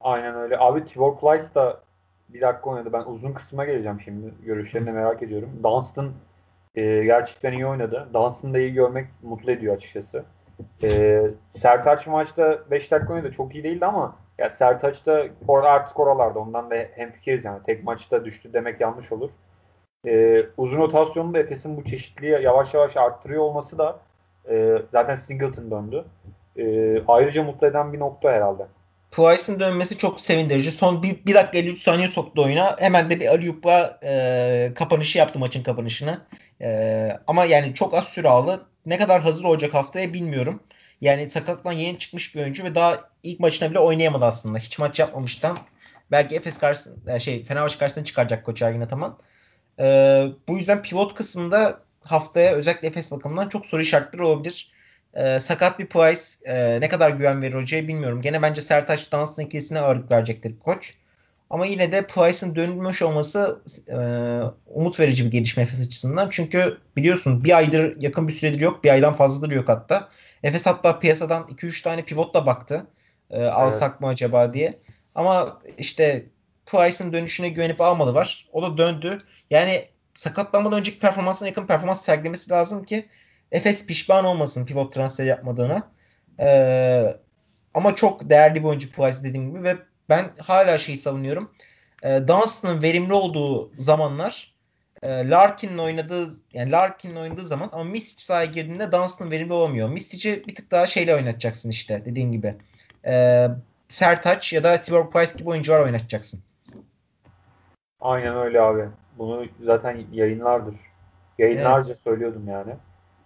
Aynen 0.00 0.34
öyle. 0.34 0.58
Abi 0.58 0.84
Tibor 0.84 1.18
Plyce 1.18 1.54
da 1.54 1.80
bir 2.28 2.40
dakika 2.40 2.70
oynadı. 2.70 2.92
Ben 2.92 3.02
uzun 3.02 3.32
kısma 3.32 3.64
geleceğim 3.64 4.00
şimdi. 4.04 4.34
Görüşlerini 4.44 4.92
merak 4.92 5.22
ediyorum. 5.22 5.50
Dunstan 5.64 6.12
e, 6.74 7.04
gerçekten 7.04 7.52
iyi 7.52 7.66
oynadı. 7.66 8.08
Dunstan 8.14 8.54
da 8.54 8.58
iyi 8.58 8.72
görmek 8.72 9.06
mutlu 9.22 9.52
ediyor 9.52 9.74
açıkçası. 9.74 10.24
E, 10.82 11.20
Sertaç 11.56 12.06
maçta 12.06 12.58
5 12.70 12.90
dakika 12.90 13.12
oynadı. 13.12 13.32
Çok 13.32 13.54
iyi 13.54 13.64
değildi 13.64 13.86
ama 13.86 14.16
ya 14.40 14.50
Sertaç 14.50 15.06
da 15.06 15.26
or 15.48 15.64
artık 15.64 16.00
oralarda. 16.00 16.38
Ondan 16.38 16.70
da 16.70 16.74
hem 16.94 17.12
fikiriz 17.12 17.44
yani. 17.44 17.62
Tek 17.66 17.84
maçta 17.84 18.24
düştü 18.24 18.52
demek 18.52 18.80
yanlış 18.80 19.12
olur. 19.12 19.30
E, 20.06 20.42
uzun 20.56 20.78
rotasyonunda 20.78 21.38
Efes'in 21.38 21.76
bu 21.76 21.84
çeşitliliği 21.84 22.42
yavaş 22.42 22.74
yavaş 22.74 22.96
arttırıyor 22.96 23.42
olması 23.42 23.78
da 23.78 23.98
e, 24.50 24.82
zaten 24.92 25.14
Singleton 25.14 25.70
döndü. 25.70 26.04
E, 26.56 26.64
ayrıca 27.08 27.42
mutlu 27.42 27.66
eden 27.66 27.92
bir 27.92 27.98
nokta 27.98 28.32
herhalde. 28.32 28.66
Twice'ın 29.10 29.60
dönmesi 29.60 29.98
çok 29.98 30.20
sevindirici. 30.20 30.70
Son 30.70 31.02
1 31.02 31.34
dakika 31.34 31.58
53 31.58 31.82
saniye 31.82 32.08
soktu 32.08 32.42
oyuna. 32.44 32.76
Hemen 32.78 33.10
de 33.10 33.20
bir 33.20 33.26
Aliyup'a 33.26 33.98
e, 34.04 34.72
kapanışı 34.74 35.18
yaptı 35.18 35.38
maçın 35.38 35.62
kapanışını. 35.62 36.18
E, 36.60 37.08
ama 37.26 37.44
yani 37.44 37.74
çok 37.74 37.94
az 37.94 38.08
süre 38.08 38.28
aldı. 38.28 38.66
Ne 38.86 38.98
kadar 38.98 39.22
hazır 39.22 39.44
olacak 39.44 39.74
haftaya 39.74 40.12
bilmiyorum. 40.12 40.60
Yani 41.00 41.30
sakatlıktan 41.30 41.72
yeni 41.72 41.98
çıkmış 41.98 42.34
bir 42.34 42.40
oyuncu 42.40 42.64
ve 42.64 42.74
daha 42.74 42.98
ilk 43.22 43.40
maçına 43.40 43.70
bile 43.70 43.78
oynayamadı 43.78 44.24
aslında. 44.24 44.58
Hiç 44.58 44.78
maç 44.78 44.98
yapmamıştan. 44.98 45.58
Belki 46.10 46.36
Efes 46.36 46.58
karşısında 46.58 47.16
e, 47.16 47.20
şey 47.20 47.44
Fenerbahçe 47.44 47.78
karşısına 47.78 48.04
çıkaracak 48.04 48.46
Koç 48.46 48.62
Ergin 48.62 48.80
Ataman. 48.80 49.18
E, 49.78 49.84
bu 50.48 50.56
yüzden 50.56 50.82
pivot 50.82 51.14
kısmında 51.14 51.80
haftaya 52.00 52.52
özellikle 52.52 52.88
Efes 52.88 53.10
bakımından 53.10 53.48
çok 53.48 53.66
soru 53.66 53.82
işaretleri 53.82 54.22
olabilir. 54.22 54.72
E, 55.14 55.40
sakat 55.40 55.78
bir 55.78 55.86
Price 55.86 56.20
e, 56.44 56.80
ne 56.80 56.88
kadar 56.88 57.10
güven 57.10 57.42
verir 57.42 57.54
hocaya 57.54 57.88
bilmiyorum. 57.88 58.22
Gene 58.22 58.42
bence 58.42 58.60
Sertaç 58.60 59.12
Dunstan 59.12 59.44
ikilisine 59.44 59.80
ağırlık 59.80 60.10
verecektir 60.10 60.58
koç. 60.58 60.94
Ama 61.50 61.66
yine 61.66 61.92
de 61.92 62.06
Price'ın 62.06 62.54
dönülmüş 62.54 63.02
olması 63.02 63.60
e, 63.88 63.96
umut 64.66 65.00
verici 65.00 65.24
bir 65.24 65.30
gelişme 65.30 65.62
Efes 65.62 65.86
açısından. 65.86 66.28
Çünkü 66.30 66.78
biliyorsun 66.96 67.44
bir 67.44 67.56
aydır 67.56 68.02
yakın 68.02 68.28
bir 68.28 68.32
süredir 68.32 68.60
yok. 68.60 68.84
Bir 68.84 68.90
aydan 68.90 69.12
fazladır 69.12 69.52
yok 69.52 69.68
hatta. 69.68 70.08
Efes 70.42 70.66
hatta 70.66 70.98
piyasadan 70.98 71.42
2-3 71.42 71.82
tane 71.82 72.04
pivotla 72.04 72.46
baktı. 72.46 72.86
E, 73.30 73.44
alsak 73.44 73.90
evet. 73.90 74.00
mı 74.00 74.08
acaba 74.08 74.54
diye. 74.54 74.78
Ama 75.14 75.58
işte 75.78 76.26
Price'ın 76.66 77.12
dönüşüne 77.12 77.48
güvenip 77.48 77.80
almadı 77.80 78.14
var. 78.14 78.48
O 78.52 78.62
da 78.62 78.78
döndü. 78.78 79.18
Yani 79.50 79.88
sakatlanmadan 80.14 80.78
önceki 80.78 80.98
performansına 80.98 81.48
yakın 81.48 81.66
performans 81.66 82.04
sergilemesi 82.04 82.50
lazım 82.50 82.84
ki 82.84 83.08
Efes 83.52 83.86
pişman 83.86 84.24
olmasın 84.24 84.66
pivot 84.66 84.94
transfer 84.94 85.24
yapmadığına. 85.24 85.90
Ee, 86.40 87.16
ama 87.74 87.96
çok 87.96 88.30
değerli 88.30 88.62
bir 88.62 88.68
oyuncu 88.68 88.92
Price 88.92 89.18
dediğim 89.22 89.50
gibi 89.50 89.62
ve 89.64 89.76
ben 90.08 90.30
hala 90.38 90.78
şeyi 90.78 90.98
savunuyorum. 90.98 91.50
E, 92.02 92.28
Dunstan'ın 92.28 92.82
verimli 92.82 93.12
olduğu 93.12 93.72
zamanlar 93.78 94.54
e, 95.02 95.30
Larkin'in 95.30 95.78
oynadığı 95.78 96.30
yani 96.52 96.70
Larkin'in 96.70 97.16
oynadığı 97.16 97.46
zaman 97.46 97.68
ama 97.72 97.84
Mistic 97.84 98.24
sahaya 98.24 98.44
girdiğinde 98.44 98.92
Dunstan 98.92 99.30
verimli 99.30 99.52
olamıyor. 99.52 99.88
Mistic'i 99.88 100.44
bir 100.48 100.54
tık 100.54 100.70
daha 100.70 100.86
şeyle 100.86 101.14
oynatacaksın 101.14 101.70
işte 101.70 102.02
dediğin 102.04 102.32
gibi. 102.32 102.54
E, 103.06 103.46
Sertaç 103.88 104.52
ya 104.52 104.64
da 104.64 104.82
Tibor 104.82 105.10
Price 105.10 105.38
gibi 105.38 105.48
oyuncular 105.48 105.84
oynatacaksın. 105.84 106.40
Aynen 108.00 108.36
öyle 108.36 108.60
abi. 108.60 108.88
Bunu 109.18 109.46
zaten 109.64 110.04
yayınlardır. 110.12 110.74
Yayınlarca 111.38 111.88
evet. 111.88 111.98
söylüyordum 111.98 112.48
yani. 112.48 112.72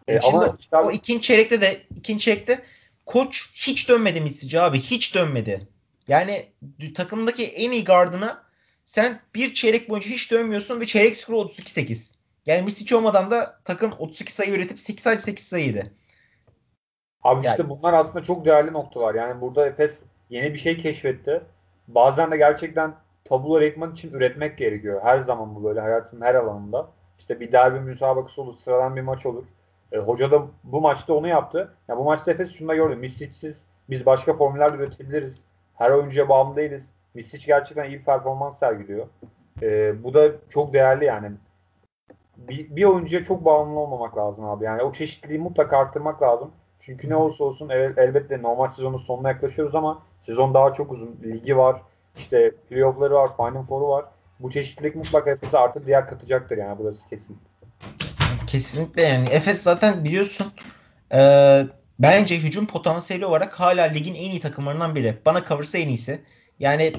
E, 0.09 0.21
Şimdi 0.21 0.37
ama 0.37 0.57
işte 0.59 0.77
abi... 0.77 0.87
o 0.87 0.91
ikinci 0.91 1.21
çeyrekte 1.21 1.61
de 1.61 1.83
ikinci 1.97 2.25
çeyrekte 2.25 2.63
koç 3.07 3.51
hiç 3.55 3.89
dönmedi 3.89 4.21
Mistic'e 4.21 4.61
abi. 4.61 4.81
Hiç 4.81 5.15
dönmedi. 5.15 5.61
Yani 6.09 6.49
takımdaki 6.95 7.47
en 7.47 7.71
iyi 7.71 7.85
gardına 7.85 8.43
sen 8.85 9.20
bir 9.35 9.55
çeyrek 9.55 9.88
boyunca 9.88 10.11
hiç 10.11 10.31
dönmüyorsun 10.31 10.81
ve 10.81 10.87
çeyrek 10.87 11.16
skoru 11.16 11.37
32-8. 11.37 12.14
Yani 12.47 12.62
Misic 12.62 12.97
olmadan 12.97 13.31
da 13.31 13.59
takım 13.64 13.92
32 13.99 14.33
sayı 14.33 14.55
üretip 14.55 14.79
8 14.79 15.03
sadece 15.03 15.23
8 15.23 15.47
sayıydı. 15.47 15.83
Abi 17.23 17.47
yani. 17.47 17.53
işte 17.53 17.68
bunlar 17.68 17.92
aslında 17.92 18.25
çok 18.25 18.44
değerli 18.44 18.73
noktalar. 18.73 19.14
Yani 19.14 19.40
burada 19.40 19.66
Efes 19.66 20.01
yeni 20.31 20.53
bir 20.53 20.59
şey 20.59 20.77
keşfetti. 20.77 21.42
Bazen 21.88 22.31
de 22.31 22.37
gerçekten 22.37 22.94
tablolar 23.25 23.62
ekmek 23.62 23.92
için 23.92 24.12
üretmek 24.12 24.59
gerekiyor. 24.59 25.01
Her 25.05 25.18
zaman 25.18 25.55
bu 25.55 25.64
böyle 25.64 25.81
hayatın 25.81 26.20
her 26.20 26.35
alanında. 26.35 26.88
İşte 27.18 27.40
bir 27.40 27.53
derbi 27.53 27.81
müsabakası 27.81 28.42
olur, 28.42 28.57
sıradan 28.57 28.97
bir 28.97 29.01
maç 29.01 29.27
olur. 29.27 29.44
E, 29.92 29.99
hoca 29.99 30.31
da 30.31 30.47
bu 30.64 30.81
maçta 30.81 31.14
onu 31.14 31.29
yaptı. 31.29 31.75
Ya 31.88 31.97
bu 31.97 32.05
maçta 32.05 32.31
Efes 32.31 32.53
şunu 32.53 32.68
da 32.68 32.75
gördü. 32.75 32.97
Misic'siz 32.97 33.64
biz 33.90 34.07
başka 34.07 34.35
formüller 34.35 34.73
üretebiliriz. 34.73 35.42
Her 35.75 35.90
oyuncuya 35.90 36.29
bağımlı 36.29 36.57
değiliz. 36.57 36.94
Misic 37.14 37.46
gerçekten 37.46 37.85
iyi 37.85 37.98
bir 37.98 38.05
performans 38.05 38.59
sergiliyor. 38.59 39.07
E, 39.62 40.03
bu 40.05 40.14
da 40.14 40.33
çok 40.48 40.72
değerli 40.72 41.05
yani. 41.05 41.31
Bir, 42.37 42.77
bir 42.77 42.85
oyuncuya 42.85 43.24
çok 43.24 43.44
bağımlı 43.44 43.79
olmamak 43.81 44.16
lazım 44.16 44.44
abi. 44.44 44.64
Yani 44.64 44.83
o 44.83 44.92
çeşitliliği 44.92 45.38
mutlaka 45.38 45.79
arttırmak 45.79 46.22
lazım. 46.22 46.50
Çünkü 46.81 47.11
ne 47.11 47.16
olursa 47.16 47.44
olsun 47.44 47.68
el, 47.68 47.94
elbette 47.96 48.42
normal 48.42 48.68
sezonun 48.68 48.96
sonuna 48.96 49.29
yaklaşıyoruz 49.29 49.74
ama 49.74 50.03
sezon 50.22 50.55
daha 50.55 50.72
çok 50.72 50.92
uzun. 50.92 51.16
Ligi 51.24 51.57
var, 51.57 51.83
işte 52.16 52.50
playoff'ları 52.50 53.14
var, 53.14 53.37
Final 53.37 53.62
Four'u 53.62 53.88
var. 53.88 54.05
Bu 54.40 54.50
çeşitlilik 54.50 54.96
mutlaka 54.96 55.31
Efes'e 55.31 55.59
artık 55.59 55.87
diğer 55.87 56.09
katacaktır 56.09 56.57
yani 56.57 56.79
burası 56.79 57.09
kesin. 57.09 57.38
Kesinlikle 58.46 59.03
yani. 59.03 59.29
Efes 59.29 59.62
zaten 59.62 60.05
biliyorsun 60.05 60.46
e, 61.14 61.20
bence 61.98 62.37
hücum 62.38 62.66
potansiyeli 62.66 63.27
olarak 63.27 63.61
hala 63.61 63.83
ligin 63.83 64.14
en 64.14 64.31
iyi 64.31 64.40
takımlarından 64.40 64.94
biri. 64.94 65.18
Bana 65.27 65.44
kalırsa 65.44 65.79
en 65.79 65.88
iyisi. 65.88 66.20
Yani 66.59 66.93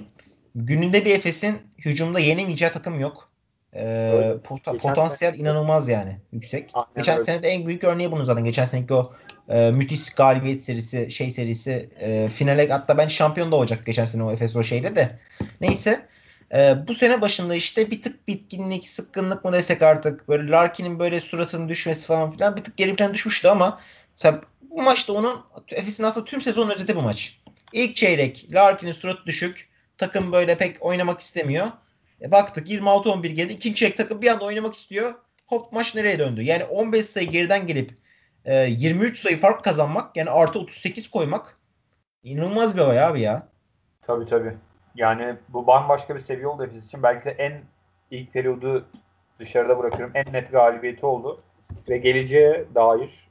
gününde 0.55 1.05
bir 1.05 1.15
Efes'in 1.15 1.57
hücumda 1.77 2.19
yenemeyeceği 2.19 2.71
takım 2.71 2.99
yok. 2.99 3.29
Ee, 3.73 4.35
pot- 4.43 4.77
potansiyel 4.77 5.33
sene... 5.33 5.41
inanılmaz 5.41 5.89
yani 5.89 6.19
yüksek. 6.31 6.69
Aynen 6.73 6.87
geçen 6.97 7.15
öyle. 7.15 7.25
sene 7.25 7.43
de 7.43 7.49
en 7.49 7.67
büyük 7.67 7.83
örneği 7.83 8.11
bunun 8.11 8.23
zaten. 8.23 8.43
Geçen 8.43 8.65
seneki 8.65 8.93
o 8.93 9.13
e, 9.49 9.71
müthiş 9.71 10.09
galibiyet 10.09 10.61
serisi, 10.61 11.11
şey 11.11 11.31
serisi 11.31 11.89
e, 11.99 12.29
finale 12.29 12.69
hatta 12.69 12.97
ben 12.97 13.07
şampiyon 13.07 13.51
da 13.51 13.55
olacak 13.55 13.85
geçen 13.85 14.05
sene 14.05 14.23
o 14.23 14.31
Efes 14.31 14.55
o 14.55 14.63
şeyle 14.63 14.95
de. 14.95 15.19
Neyse. 15.61 16.05
E, 16.53 16.87
bu 16.87 16.93
sene 16.93 17.21
başında 17.21 17.55
işte 17.55 17.91
bir 17.91 18.01
tık 18.01 18.27
bitkinlik, 18.27 18.87
sıkkınlık 18.87 19.45
mı 19.45 19.53
desek 19.53 19.81
artık 19.81 20.29
böyle 20.29 20.51
Larkin'in 20.51 20.99
böyle 20.99 21.21
suratının 21.21 21.69
düşmesi 21.69 22.07
falan 22.07 22.31
filan 22.31 22.55
bir 22.55 22.63
tık 22.63 22.77
geri 22.77 22.95
plan 22.95 23.13
düşmüştü 23.13 23.47
ama 23.47 23.79
mesela 24.11 24.41
bu 24.69 24.81
maçta 24.81 25.13
onun 25.13 25.41
Efes'in 25.71 26.03
aslında 26.03 26.25
tüm 26.25 26.41
sezon 26.41 26.69
özeti 26.69 26.95
bu 26.95 27.01
maç. 27.01 27.41
İlk 27.75 27.95
çeyrek 27.95 28.47
Larkin'in 28.53 28.91
suratı 28.91 29.25
düşük. 29.25 29.69
Takım 29.97 30.31
böyle 30.31 30.57
pek 30.57 30.85
oynamak 30.85 31.19
istemiyor. 31.19 31.67
E 32.21 32.31
baktık 32.31 32.69
26-11 32.69 33.27
geldi. 33.27 33.53
İkinci 33.53 33.75
çeyrek 33.75 33.97
takım 33.97 34.21
bir 34.21 34.27
anda 34.27 34.45
oynamak 34.45 34.73
istiyor. 34.73 35.13
Hop 35.45 35.71
maç 35.73 35.95
nereye 35.95 36.19
döndü? 36.19 36.41
Yani 36.41 36.63
15 36.63 37.05
sayı 37.05 37.29
geriden 37.29 37.67
gelip 37.67 37.91
e, 38.45 38.65
23 38.65 39.17
sayı 39.17 39.37
fark 39.37 39.63
kazanmak 39.63 40.17
yani 40.17 40.29
artı 40.29 40.59
38 40.59 41.09
koymak 41.09 41.57
inanılmaz 42.23 42.77
bir 42.77 42.81
olay 42.81 43.03
abi 43.03 43.21
ya. 43.21 43.47
Tabii 44.01 44.25
tabii. 44.25 44.53
Yani 44.95 45.35
bu 45.49 45.67
bambaşka 45.67 46.15
bir 46.15 46.21
seviye 46.21 46.47
oldu 46.47 46.63
Efes 46.63 46.85
için. 46.85 47.03
Belki 47.03 47.25
de 47.25 47.31
en 47.31 47.61
ilk 48.11 48.33
periyodu 48.33 48.85
dışarıda 49.39 49.79
bırakıyorum. 49.79 50.15
En 50.15 50.33
net 50.33 50.51
galibiyeti 50.51 51.05
oldu. 51.05 51.41
Ve 51.89 51.97
geleceğe 51.97 52.65
dair 52.75 53.27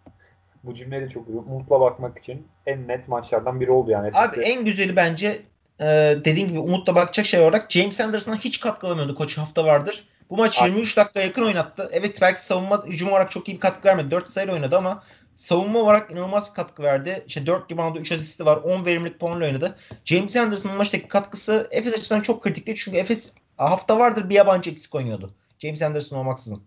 bu 0.66 0.74
cümleyi 0.74 1.02
de 1.02 1.08
çok 1.08 1.28
umutla 1.28 1.80
bakmak 1.80 2.18
için 2.18 2.46
en 2.66 2.88
net 2.88 3.08
maçlardan 3.08 3.60
biri 3.60 3.70
oldu 3.70 3.90
yani. 3.90 4.10
Abi 4.14 4.40
en 4.40 4.64
güzeli 4.64 4.96
bence 4.96 5.42
e, 5.80 5.86
dediğin 6.24 6.48
gibi 6.48 6.58
umutla 6.58 6.94
bakacak 6.94 7.26
şey 7.26 7.40
olarak 7.40 7.70
James 7.70 8.00
Anderson'a 8.00 8.36
hiç 8.36 8.60
katkı 8.60 8.86
alamıyordu 8.86 9.14
koç 9.14 9.38
hafta 9.38 9.64
vardır. 9.64 10.04
Bu 10.30 10.36
maç 10.36 10.62
23 10.62 10.96
dakika 10.96 11.20
yakın 11.20 11.44
oynattı. 11.44 11.88
Evet 11.92 12.20
belki 12.20 12.44
savunma 12.44 12.86
hücum 12.86 13.08
olarak 13.08 13.30
çok 13.30 13.48
iyi 13.48 13.54
bir 13.54 13.60
katkı 13.60 13.88
vermedi. 13.88 14.10
4 14.10 14.30
sayı 14.30 14.52
oynadı 14.52 14.76
ama 14.76 15.02
savunma 15.36 15.78
olarak 15.78 16.10
inanılmaz 16.10 16.48
bir 16.50 16.54
katkı 16.54 16.82
verdi. 16.82 17.24
İşte 17.26 17.46
4 17.46 17.72
reboundu 17.72 17.98
3 17.98 18.12
asisti 18.12 18.46
var. 18.46 18.56
10 18.56 18.86
verimlilik 18.86 19.20
puanla 19.20 19.44
oynadı. 19.44 19.76
James 20.04 20.36
Anderson'ın 20.36 20.76
maçtaki 20.76 21.08
katkısı 21.08 21.68
Efes 21.70 21.94
açısından 21.94 22.20
çok 22.20 22.42
kritikti. 22.42 22.74
Çünkü 22.74 22.98
Efes 22.98 23.34
hafta 23.56 23.98
vardır 23.98 24.28
bir 24.28 24.34
yabancı 24.34 24.70
eksik 24.70 24.94
oynuyordu. 24.94 25.34
James 25.58 25.82
Anderson 25.82 26.16
olmaksızın. 26.16 26.62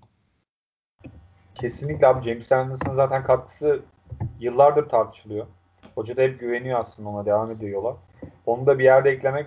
Kesinlikle 1.59 2.07
abi 2.07 2.21
James 2.21 2.51
Anderson'ın 2.51 2.95
zaten 2.95 3.23
katkısı 3.23 3.79
yıllardır 4.39 4.89
tartışılıyor. 4.89 5.47
Hoca 5.95 6.17
da 6.17 6.21
hep 6.21 6.39
güveniyor 6.39 6.79
aslında 6.79 7.09
ona 7.09 7.25
devam 7.25 7.51
ediyor 7.51 7.71
yola. 7.71 7.97
Onu 8.45 8.65
da 8.65 8.79
bir 8.79 8.83
yerde 8.83 9.09
eklemek 9.09 9.45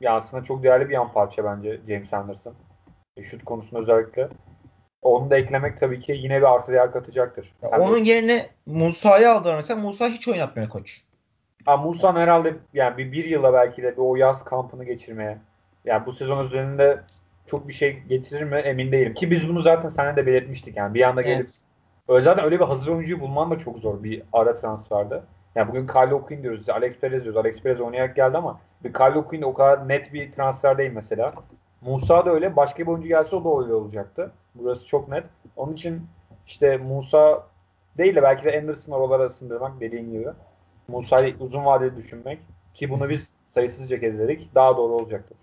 ya 0.00 0.14
aslında 0.14 0.44
çok 0.44 0.62
değerli 0.62 0.88
bir 0.88 0.94
yan 0.94 1.12
parça 1.12 1.44
bence 1.44 1.80
James 1.88 2.14
Anderson. 2.14 2.54
E, 3.16 3.22
şut 3.22 3.44
konusunda 3.44 3.80
özellikle. 3.80 4.28
Onu 5.02 5.30
da 5.30 5.36
eklemek 5.36 5.80
tabii 5.80 6.00
ki 6.00 6.12
yine 6.12 6.38
bir 6.38 6.54
artı 6.54 6.72
değer 6.72 6.92
katacaktır. 6.92 7.54
Ya 7.62 7.80
onun 7.80 8.04
de... 8.04 8.08
yerine 8.08 8.46
Musa'yı 8.66 9.30
aldılar 9.30 9.56
mesela. 9.56 9.80
Musa 9.80 10.08
hiç 10.08 10.28
oynatmıyor 10.28 10.68
koç. 10.68 11.02
Ha, 11.64 11.76
Musa 11.76 12.14
herhalde 12.14 12.56
yani 12.74 12.98
bir, 12.98 13.12
bir 13.12 13.24
yıla 13.24 13.52
belki 13.52 13.82
de 13.82 13.92
bir 13.92 14.02
o 14.02 14.16
yaz 14.16 14.44
kampını 14.44 14.84
geçirmeye 14.84 15.38
yani 15.84 16.06
bu 16.06 16.12
sezon 16.12 16.44
üzerinde 16.44 17.00
çok 17.46 17.68
bir 17.68 17.72
şey 17.72 18.02
getirir 18.08 18.42
mi 18.42 18.56
emin 18.56 18.92
değilim. 18.92 19.14
Ki 19.14 19.30
biz 19.30 19.48
bunu 19.48 19.58
zaten 19.58 19.88
sana 19.88 20.16
de 20.16 20.26
belirtmiştik 20.26 20.76
yani 20.76 20.94
bir 20.94 21.02
anda 21.02 21.22
gelip 21.22 21.48
evet. 22.08 22.24
Zaten 22.24 22.44
öyle 22.44 22.60
bir 22.60 22.64
hazır 22.64 22.88
oyuncuyu 22.88 23.20
bulman 23.20 23.50
da 23.50 23.58
çok 23.58 23.78
zor 23.78 24.02
bir 24.02 24.22
ara 24.32 24.54
transferde. 24.54 25.22
Yani 25.54 25.68
bugün 25.68 25.86
Kyle 25.86 26.14
O'Quinn 26.14 26.42
diyoruz. 26.42 26.68
Alex 26.68 26.96
Perez 27.00 27.22
diyoruz. 27.24 27.36
Alex 27.36 27.62
Perez 27.62 27.80
oynayarak 27.80 28.16
geldi 28.16 28.36
ama 28.36 28.60
bir 28.84 28.92
Kyle 28.92 29.18
O'Quinn 29.18 29.42
o 29.42 29.54
kadar 29.54 29.88
net 29.88 30.12
bir 30.12 30.32
transfer 30.32 30.78
değil 30.78 30.92
mesela. 30.94 31.32
Musa 31.80 32.26
da 32.26 32.30
öyle. 32.30 32.56
Başka 32.56 32.82
bir 32.82 32.88
oyuncu 32.88 33.08
gelse 33.08 33.36
o 33.36 33.44
da 33.44 33.64
öyle 33.64 33.74
olacaktı. 33.74 34.32
Burası 34.54 34.86
çok 34.86 35.08
net. 35.08 35.24
Onun 35.56 35.72
için 35.72 36.06
işte 36.46 36.76
Musa 36.76 37.46
değil 37.98 38.14
de 38.14 38.22
belki 38.22 38.44
de 38.44 38.58
Anderson 38.58 38.92
oralara 38.92 39.28
sındırmak 39.28 39.80
dediğin 39.80 40.10
gibi. 40.10 40.28
Musa'yı 40.88 41.34
uzun 41.40 41.64
vadeli 41.64 41.96
düşünmek 41.96 42.38
ki 42.74 42.90
bunu 42.90 43.08
biz 43.08 43.28
sayısızca 43.46 44.00
kez 44.00 44.18
dedik. 44.18 44.54
Daha 44.54 44.76
doğru 44.76 44.92
olacaktır. 44.92 45.36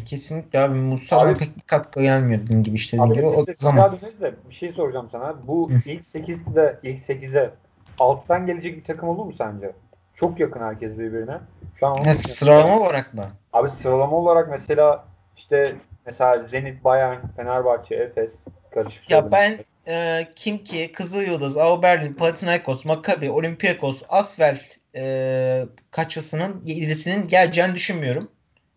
Kesinlikle 0.00 0.58
abi 0.58 0.74
Musa'dan 0.74 1.34
pek 1.34 1.56
bir 1.56 1.62
katkı 1.66 2.02
gelmiyor 2.02 2.40
dediğin 2.40 2.62
gibi 2.62 2.76
işte 2.76 2.98
dediğin 2.98 3.14
gibi. 3.14 3.26
O 3.26 3.46
zaman. 3.58 3.92
De 3.92 4.34
bir 4.48 4.54
şey 4.54 4.72
soracağım 4.72 5.08
sana. 5.12 5.34
Bu 5.46 5.70
Hı. 5.70 5.74
ilk 5.86 6.02
8'de 6.02 6.78
ilk 6.82 7.00
8'e 7.00 7.50
alttan 7.98 8.46
gelecek 8.46 8.76
bir 8.76 8.82
takım 8.82 9.08
olur 9.08 9.24
mu 9.24 9.32
sence? 9.32 9.72
Çok 10.14 10.40
yakın 10.40 10.60
herkes 10.60 10.98
birbirine. 10.98 11.38
Şu 11.80 11.86
an 11.86 12.02
ya, 12.02 12.14
sıralama 12.14 12.80
olarak 12.80 13.14
mı? 13.14 13.24
Abi 13.52 13.70
sıralama 13.70 14.16
olarak 14.16 14.50
mesela 14.50 15.04
işte 15.36 15.76
mesela 16.06 16.38
Zenit, 16.38 16.84
Bayern, 16.84 17.18
Fenerbahçe, 17.36 17.94
Efes 17.94 18.34
karışık. 18.70 19.10
Ya 19.10 19.32
ben 19.32 19.58
e, 19.88 20.28
Kimki, 20.36 20.92
Kızıl 20.92 21.22
Yıldız, 21.22 21.56
Av 21.56 21.82
Berlin, 21.82 22.14
Panathinaikos, 22.14 22.84
Maccabi, 22.84 23.30
Olympiakos, 23.30 24.02
Asvel 24.08 24.60
e, 24.94 25.64
kaçısının 25.90 26.62
yedisinin 26.64 27.28
geleceğini 27.28 27.74
düşünmüyorum. 27.74 28.28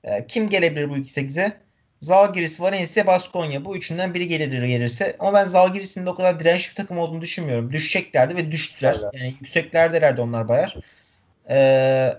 E, 0.03 0.27
kim 0.27 0.49
gelebilir 0.49 0.89
bu 0.89 0.97
2-8'e? 0.97 1.51
Zalgiris, 1.99 2.61
Valencia, 2.61 3.07
Baskonya. 3.07 3.65
Bu 3.65 3.78
üçünden 3.78 4.13
biri 4.13 4.28
gelir 4.28 4.63
gelirse. 4.63 5.15
Ama 5.19 5.34
ben 5.34 5.45
Zalgiris'in 5.45 6.05
de 6.05 6.09
o 6.09 6.15
kadar 6.15 6.39
dirençli 6.39 6.69
bir 6.69 6.76
takım 6.76 6.97
olduğunu 6.97 7.22
düşünmüyorum. 7.22 7.74
Düşeceklerdi 7.74 8.36
ve 8.36 8.51
düştüler. 8.51 8.97
Evet. 9.03 9.13
Yani 9.13 9.36
yükseklerdelerdi 9.39 10.22
onlar 10.22 10.47
bayar. 10.47 10.76
Ee, 11.49 12.13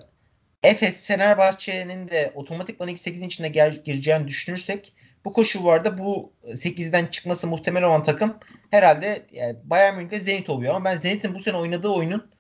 Efes, 0.63 1.07
Fenerbahçe'nin 1.07 2.09
de 2.09 2.33
otomatikman 2.35 2.89
2-8'in 2.89 3.27
içine 3.27 3.49
gel, 3.49 3.83
gireceğini 3.85 4.29
düşünürsek 4.29 4.93
bu 5.25 5.33
koşullarda 5.33 5.99
bu 5.99 6.33
8'den 6.45 7.07
çıkması 7.07 7.47
muhtemel 7.47 7.83
olan 7.83 8.05
takım 8.05 8.37
herhalde 8.71 9.23
yani 9.33 9.57
Bayern 9.65 9.97
Münih'te 9.97 10.21
Zenit 10.21 10.51
oluyor. 10.51 10.75
Ama 10.75 10.85
ben 10.85 10.97
Zenit'in 10.97 11.35
bu 11.35 11.39
sene 11.39 11.57
oynadığı 11.57 11.89
oyunun 11.89 12.31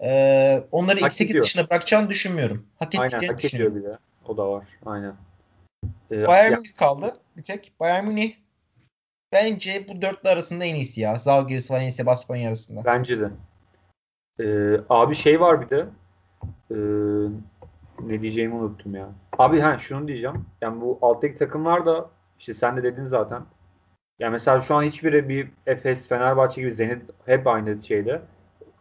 e, 0.00 0.62
onları 0.72 1.00
hak 1.00 1.12
8 1.12 1.36
dışına 1.36 1.70
bırakacağını 1.70 2.10
düşünmüyorum. 2.10 2.66
Hak 2.76 2.94
ettiklerini 2.94 3.16
Aynen, 3.16 3.32
hak 3.32 3.42
düşünüyorum. 3.42 3.76
Bile. 3.76 3.88
O 4.28 4.36
da 4.36 4.50
var. 4.50 4.64
Aynen. 4.86 5.14
Ee, 6.10 6.26
Bayern 6.26 6.52
Münih 6.52 6.76
kaldı 6.76 7.16
bir 7.36 7.42
tek. 7.42 7.72
Bayern 7.80 8.06
Münih 8.06 8.32
bence 9.32 9.86
bu 9.88 10.02
dörtlü 10.02 10.28
arasında 10.28 10.64
en 10.64 10.74
iyisi 10.74 11.00
ya. 11.00 11.18
Zalgiris, 11.18 11.70
Valencia, 11.70 12.06
Baskonya 12.06 12.48
arasında. 12.48 12.84
Bence 12.84 13.20
de. 13.20 13.30
Ee, 14.40 14.80
abi 14.88 15.14
şey 15.14 15.40
var 15.40 15.60
bir 15.60 15.70
de 15.70 15.86
ee, 16.70 16.76
ne 18.00 18.20
diyeceğimi 18.20 18.54
unuttum 18.54 18.94
ya. 18.94 19.08
Abi 19.38 19.60
ha 19.60 19.78
şunu 19.78 20.08
diyeceğim. 20.08 20.44
Yani 20.60 20.80
bu 20.80 20.98
alttaki 21.02 21.38
takımlar 21.38 21.86
da 21.86 22.10
İşte 22.38 22.54
sen 22.54 22.76
de 22.76 22.82
dedin 22.82 23.04
zaten. 23.04 23.42
Yani 24.18 24.32
mesela 24.32 24.60
şu 24.60 24.74
an 24.74 24.82
hiçbiri 24.82 25.28
bir 25.28 25.50
Efes, 25.66 26.08
Fenerbahçe 26.08 26.60
gibi 26.60 26.72
Zenit 26.72 27.02
hep 27.26 27.46
aynı 27.46 27.82
şeyde. 27.82 28.22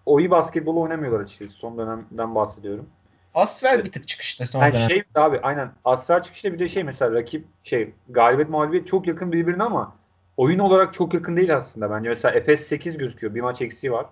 O 0.06 0.20
iyi 0.20 0.32
basketbol 0.32 0.78
oynamıyorlar 0.78 1.20
açıkçası. 1.20 1.54
Son 1.54 1.78
dönemden 1.78 2.36
bahsediyorum. 2.36 2.90
Asfer 3.38 3.86
bir 3.86 3.92
tık 3.92 4.08
çıkışta 4.08 4.46
son 4.46 4.62
Yani 4.62 4.74
dönem. 4.74 4.90
şey 4.90 5.04
abi 5.16 5.40
aynen. 5.44 5.72
Asfer 5.86 6.24
çıkışta 6.24 6.54
bir 6.54 6.60
de 6.60 6.70
şey 6.70 6.84
mesela 6.84 7.14
rakip 7.14 7.46
şey 7.64 7.94
galibiyet 8.10 8.50
mağlubiyet 8.50 8.88
çok 8.88 9.08
yakın 9.08 9.32
birbirine 9.32 9.64
ama 9.64 9.96
oyun 10.38 10.60
olarak 10.60 10.94
çok 10.94 11.14
yakın 11.14 11.38
değil 11.38 11.56
aslında 11.56 11.92
bence. 11.92 12.10
Mesela 12.10 12.36
Efes 12.36 12.68
8 12.68 12.98
gözüküyor. 12.98 13.36
Bir 13.36 13.42
maç 13.42 13.62
eksiği 13.62 13.92
var. 13.92 14.06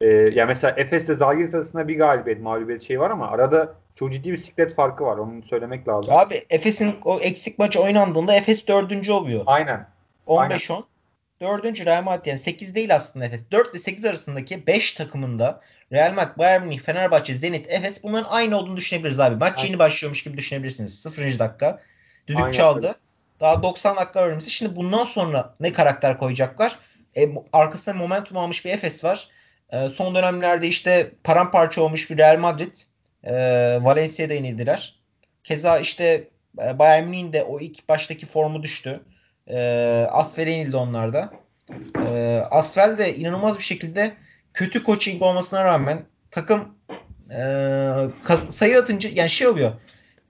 Ee, 0.00 0.06
yani 0.06 0.48
mesela 0.48 0.74
Efes'te 0.76 1.14
Zalgiris 1.14 1.54
arasında 1.54 1.88
bir 1.88 1.98
galibiyet 1.98 2.40
mağlubiyet 2.40 2.82
şey 2.82 3.00
var 3.00 3.10
ama 3.10 3.30
arada 3.30 3.74
çok 3.94 4.12
ciddi 4.12 4.32
bir 4.32 4.36
siklet 4.36 4.74
farkı 4.74 5.04
var. 5.04 5.18
Onu 5.18 5.42
söylemek 5.42 5.88
lazım. 5.88 6.12
Abi 6.12 6.42
Efes'in 6.50 6.94
o 7.04 7.20
eksik 7.20 7.58
maçı 7.58 7.80
oynandığında 7.82 8.34
Efes 8.34 8.68
dördüncü 8.68 9.12
oluyor. 9.12 9.42
Aynen. 9.46 9.86
15-10. 10.26 10.84
Dördüncü 11.40 11.86
Real 11.86 12.02
Madrid 12.02 12.26
yani 12.26 12.38
8 12.38 12.74
değil 12.74 12.94
aslında 12.94 13.24
Efes. 13.24 13.50
4 13.50 13.70
ile 13.70 13.78
8 13.78 14.04
arasındaki 14.04 14.66
5 14.66 14.92
takımında 14.92 15.60
Real 15.92 16.12
Madrid, 16.12 16.38
Bayern 16.38 16.62
Münih, 16.62 16.80
Fenerbahçe, 16.80 17.34
Zenit, 17.34 17.66
Efes 17.68 18.02
bunların 18.02 18.30
aynı 18.30 18.56
olduğunu 18.56 18.76
düşünebiliriz 18.76 19.20
abi. 19.20 19.36
Maç 19.36 19.58
Aynen. 19.58 19.68
yeni 19.68 19.78
başlıyormuş 19.78 20.24
gibi 20.24 20.36
düşünebilirsiniz. 20.36 21.00
0. 21.02 21.38
dakika. 21.38 21.80
Düdük 22.26 22.40
Aynen. 22.40 22.52
çaldı. 22.52 22.94
Daha 23.40 23.62
90 23.62 23.96
dakika 23.96 24.28
vermesi. 24.28 24.50
Şimdi 24.50 24.76
bundan 24.76 25.04
sonra 25.04 25.54
ne 25.60 25.72
karakter 25.72 26.18
koyacaklar? 26.18 26.78
E, 27.16 27.28
arkasında 27.52 27.94
momentum 27.94 28.36
almış 28.36 28.64
bir 28.64 28.70
Efes 28.70 29.04
var. 29.04 29.28
E, 29.72 29.88
son 29.88 30.14
dönemlerde 30.14 30.68
işte 30.68 31.10
paramparça 31.24 31.82
olmuş 31.82 32.10
bir 32.10 32.18
Real 32.18 32.38
Madrid. 32.38 32.76
E, 33.24 33.32
Valencia'da 33.82 34.34
yenildiler. 34.34 34.94
Keza 35.44 35.78
işte 35.78 36.28
e, 36.62 36.78
Bayern 36.78 37.04
Münih'in 37.04 37.32
de 37.32 37.42
o 37.42 37.60
ilk 37.60 37.88
baştaki 37.88 38.26
formu 38.26 38.62
düştü. 38.62 39.00
E, 39.46 39.58
Asfel'e 40.10 40.50
yenildi 40.50 40.76
onlarda. 40.76 41.30
E, 42.06 42.42
Asfel 42.50 42.98
de 42.98 43.14
inanılmaz 43.14 43.58
bir 43.58 43.64
şekilde 43.64 44.12
kötü 44.54 44.84
coaching 44.84 45.22
olmasına 45.22 45.64
rağmen 45.64 46.04
takım 46.30 46.68
e, 47.30 47.40
sayı 48.48 48.78
atınca 48.78 49.10
yani 49.12 49.30
şey 49.30 49.46
oluyor. 49.46 49.72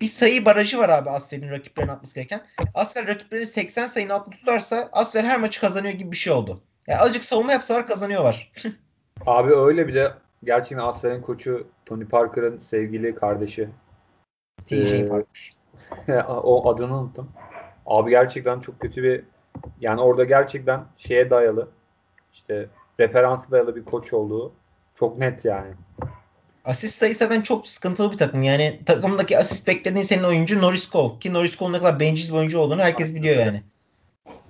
Bir 0.01 0.07
sayı 0.07 0.45
barajı 0.45 0.79
var 0.79 0.89
abi 0.89 1.11
Asfel'in 1.11 1.51
rakiplerine 1.51 1.93
atması 1.93 2.15
gereken. 2.15 2.41
Asfel 2.75 3.09
rakiplerini 3.09 3.47
80 3.47 3.87
sayının 3.87 4.11
altında 4.11 4.37
tutarsa 4.37 4.89
Asfel 4.93 5.25
her 5.25 5.41
maçı 5.41 5.61
kazanıyor 5.61 5.95
gibi 5.95 6.13
bir 6.13 6.17
şey 6.17 6.33
oldu. 6.33 6.63
Yani 6.87 7.01
azıcık 7.01 7.25
savunma 7.25 7.53
yapsalar 7.53 7.87
kazanıyorlar. 7.87 8.53
Abi 9.27 9.55
öyle 9.55 9.89
bir 9.89 9.95
de 9.95 10.13
gerçekten 10.45 10.85
Asfer'in 10.85 11.23
koçu 11.23 11.67
Tony 11.87 12.05
Parker'ın 12.05 12.61
sevgili 12.61 13.15
kardeşi. 13.15 13.69
TJ 14.67 14.93
Ee, 14.93 15.09
Parker. 15.09 15.53
o 16.29 16.71
adını 16.71 17.01
unuttum. 17.01 17.33
Abi 17.87 18.11
gerçekten 18.11 18.61
çok 18.61 18.81
kötü 18.81 19.03
bir 19.03 19.25
yani 19.81 20.01
orada 20.01 20.25
gerçekten 20.25 20.85
şeye 20.97 21.31
dayalı 21.31 21.69
işte 22.33 22.69
referansı 23.01 23.51
dayalı 23.51 23.77
bir 23.77 23.85
koç 23.85 24.13
olduğu 24.13 24.53
çok 24.99 25.19
net 25.19 25.45
yani. 25.45 25.75
Asist 26.65 26.99
sayısı 26.99 27.19
zaten 27.19 27.41
çok 27.41 27.67
sıkıntılı 27.67 28.13
bir 28.13 28.19
takım. 28.19 28.43
Yani 28.43 28.81
takımdaki 28.87 29.39
asist 29.39 29.69
beklediğin 29.69 30.05
senin 30.05 30.23
oyuncu 30.23 30.63
Norris 30.63 30.91
Cole. 30.91 31.19
Ki 31.19 31.33
Norris 31.33 31.59
Cole'un 31.59 31.73
ne 31.73 31.79
kadar 31.79 32.01
bencil 32.01 32.29
bir 32.29 32.39
oyuncu 32.39 32.59
olduğunu 32.59 32.83
herkes 32.83 33.15
biliyor 33.15 33.37
yani. 33.37 33.63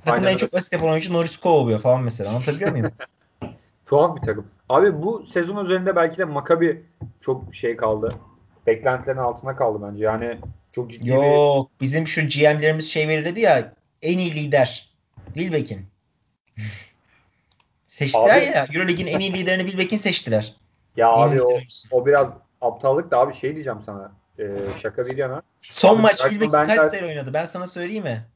Takımda 0.04 0.30
en 0.30 0.36
çok 0.36 0.54
asist 0.54 0.72
yapan 0.72 0.88
oyuncu 0.88 1.12
Norris 1.12 1.40
Cole 1.40 1.58
oluyor 1.58 1.78
falan 1.78 2.02
mesela. 2.02 2.30
Anlatabiliyor 2.30 2.70
muyum? 2.70 2.92
Tuhaf 3.86 4.16
bir 4.16 4.22
takım. 4.22 4.46
Abi 4.68 5.02
bu 5.02 5.26
sezon 5.26 5.64
üzerinde 5.64 5.96
belki 5.96 6.18
de 6.18 6.24
Maccabi 6.24 6.84
çok 7.20 7.54
şey 7.54 7.76
kaldı. 7.76 8.12
Beklentilerin 8.66 9.18
altına 9.18 9.56
kaldı 9.56 9.86
bence. 9.90 10.04
Yani 10.04 10.38
çok 10.72 10.90
ciddi 10.90 11.06
bir 11.06 11.12
Yok. 11.12 11.70
Bizim 11.80 12.06
şu 12.06 12.20
GM'lerimiz 12.20 12.90
şey 12.90 13.08
verirdi 13.08 13.40
ya 13.40 13.72
en 14.02 14.18
iyi 14.18 14.34
lider. 14.34 14.90
Wilbekin. 15.34 15.86
Seçtiler 17.98 18.42
Abi- 18.42 18.44
ya. 18.44 18.66
Euroleague'in 18.74 19.06
en 19.06 19.20
iyi 19.20 19.32
liderini 19.32 19.62
Wilbekin 19.62 19.96
seçtiler. 19.96 20.54
ya 20.96 21.08
En 21.08 21.12
abi 21.12 21.42
o, 21.42 21.48
oyuncusu. 21.48 21.88
o 21.90 22.06
biraz 22.06 22.28
aptallık 22.60 23.10
da 23.10 23.18
abi 23.18 23.34
şey 23.34 23.54
diyeceğim 23.54 23.78
sana. 23.86 24.12
Ee, 24.38 24.44
şaka 24.82 25.02
bir 25.02 25.16
yana. 25.16 25.42
Son 25.60 25.94
Abi 25.94 26.02
maç 26.02 26.18
Wilbekin 26.18 26.50
kaç 26.64 26.90
sayı 26.90 27.04
oynadı? 27.04 27.30
Ben 27.34 27.46
sana 27.46 27.66
söyleyeyim 27.66 28.04
mi? 28.04 28.26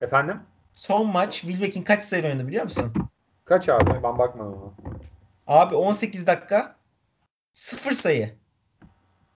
Efendim? 0.00 0.40
Son 0.72 1.06
maç 1.06 1.40
Wilbekin 1.40 1.82
kaç 1.82 2.04
sayı 2.04 2.24
oynadı 2.24 2.48
biliyor 2.48 2.64
musun? 2.64 2.92
Kaç 3.44 3.68
abi? 3.68 3.90
Ben 4.02 4.18
bakmadım 4.18 4.54
ona. 4.62 4.92
Abi 5.46 5.74
18 5.74 6.26
dakika 6.26 6.76
0 7.52 7.92
sayı. 7.92 8.34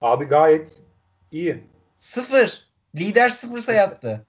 Abi 0.01 0.25
gayet 0.25 0.71
iyi. 1.31 1.63
0. 1.99 2.67
Lider 2.95 3.29
0 3.29 3.59
sayı 3.59 3.81
attı. 3.81 4.25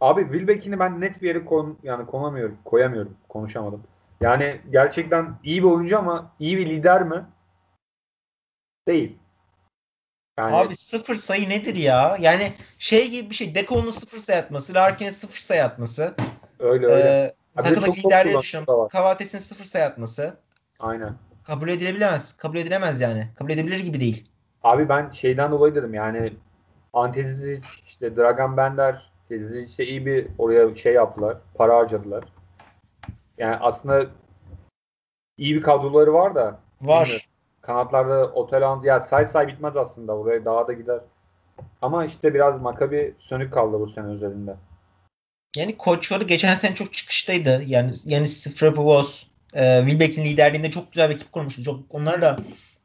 Abi 0.00 0.22
Wilbeck'ini 0.22 0.78
ben 0.78 1.00
net 1.00 1.22
bir 1.22 1.28
yere 1.28 1.44
koy, 1.44 1.74
yani 1.82 2.06
konamıyorum, 2.06 2.58
koyamıyorum. 2.64 3.16
Konuşamadım. 3.28 3.82
Yani 4.22 4.60
gerçekten 4.70 5.34
iyi 5.44 5.62
bir 5.62 5.68
oyuncu 5.68 5.98
ama 5.98 6.32
iyi 6.38 6.58
bir 6.58 6.66
lider 6.66 7.02
mi? 7.02 7.26
Değil. 8.88 9.18
Yani 10.38 10.56
Abi 10.56 10.76
0 10.76 11.14
sayı 11.14 11.48
nedir 11.48 11.74
ya? 11.74 12.16
Yani 12.20 12.52
şey 12.78 13.10
gibi 13.10 13.30
bir 13.30 13.34
şey. 13.34 13.54
Deko'nun 13.54 13.90
0 13.90 14.18
sayı 14.18 14.38
atması, 14.38 14.74
Larkin'in 14.74 15.10
0 15.10 15.36
sayı 15.38 15.64
atması. 15.64 16.14
öyle 16.58 16.86
öyle. 16.86 17.08
Ee, 17.08 17.34
Abi 17.56 17.68
çok 17.68 17.76
takımdaki 17.76 18.06
liderliği 18.06 18.36
var. 18.36 18.88
Kavates'in 18.88 19.38
0 19.38 19.64
sayı 19.64 19.84
atması. 19.84 20.36
Aynen. 20.80 21.14
Kabul 21.44 21.68
edilebilemez. 21.68 22.36
Kabul 22.36 22.56
edilemez 22.56 23.00
yani. 23.00 23.28
Kabul 23.38 23.50
edebilir 23.50 23.78
gibi 23.78 24.00
değil. 24.00 24.28
Abi 24.62 24.88
ben 24.88 25.10
şeyden 25.10 25.50
dolayı 25.50 25.74
dedim 25.74 25.94
yani 25.94 26.32
Antezic, 26.92 27.66
işte 27.86 28.16
Dragan 28.16 28.56
Bender, 28.56 29.10
Tezic 29.28 29.66
işte 29.66 29.86
iyi 29.86 30.06
bir 30.06 30.26
oraya 30.38 30.74
şey 30.74 30.94
yaptılar. 30.94 31.36
Para 31.54 31.76
harcadılar. 31.76 32.24
Yani 33.38 33.56
aslında 33.56 34.06
iyi 35.38 35.54
bir 35.54 35.62
kadroları 35.62 36.14
var 36.14 36.34
da 36.34 36.60
Var. 36.82 37.28
Kanatlarda 37.60 38.26
Oteland 38.26 38.84
ya 38.84 39.00
say 39.00 39.24
say 39.24 39.48
bitmez 39.48 39.76
aslında. 39.76 40.16
Oraya 40.16 40.44
daha 40.44 40.68
da 40.68 40.72
gider. 40.72 41.00
Ama 41.82 42.04
işte 42.04 42.34
biraz 42.34 42.60
Makabi 42.60 43.14
sönük 43.18 43.52
kaldı 43.52 43.80
bu 43.80 43.88
sene 43.88 44.06
özelinde. 44.06 44.56
Yani 45.56 45.76
koçları 45.76 46.24
geçen 46.24 46.54
sene 46.54 46.74
çok 46.74 46.92
çıkıştaydı. 46.92 47.62
Yani 47.66 47.92
yani 48.04 48.26
Frapos, 48.26 49.26
e, 49.54 49.80
Wilbeck'in 49.80 50.24
liderliğinde 50.24 50.70
çok 50.70 50.92
güzel 50.92 51.10
bir 51.10 51.14
ekip 51.14 51.32
kurmuştu. 51.32 51.62
Çok 51.62 51.80
onlar 51.90 52.22
da 52.22 52.36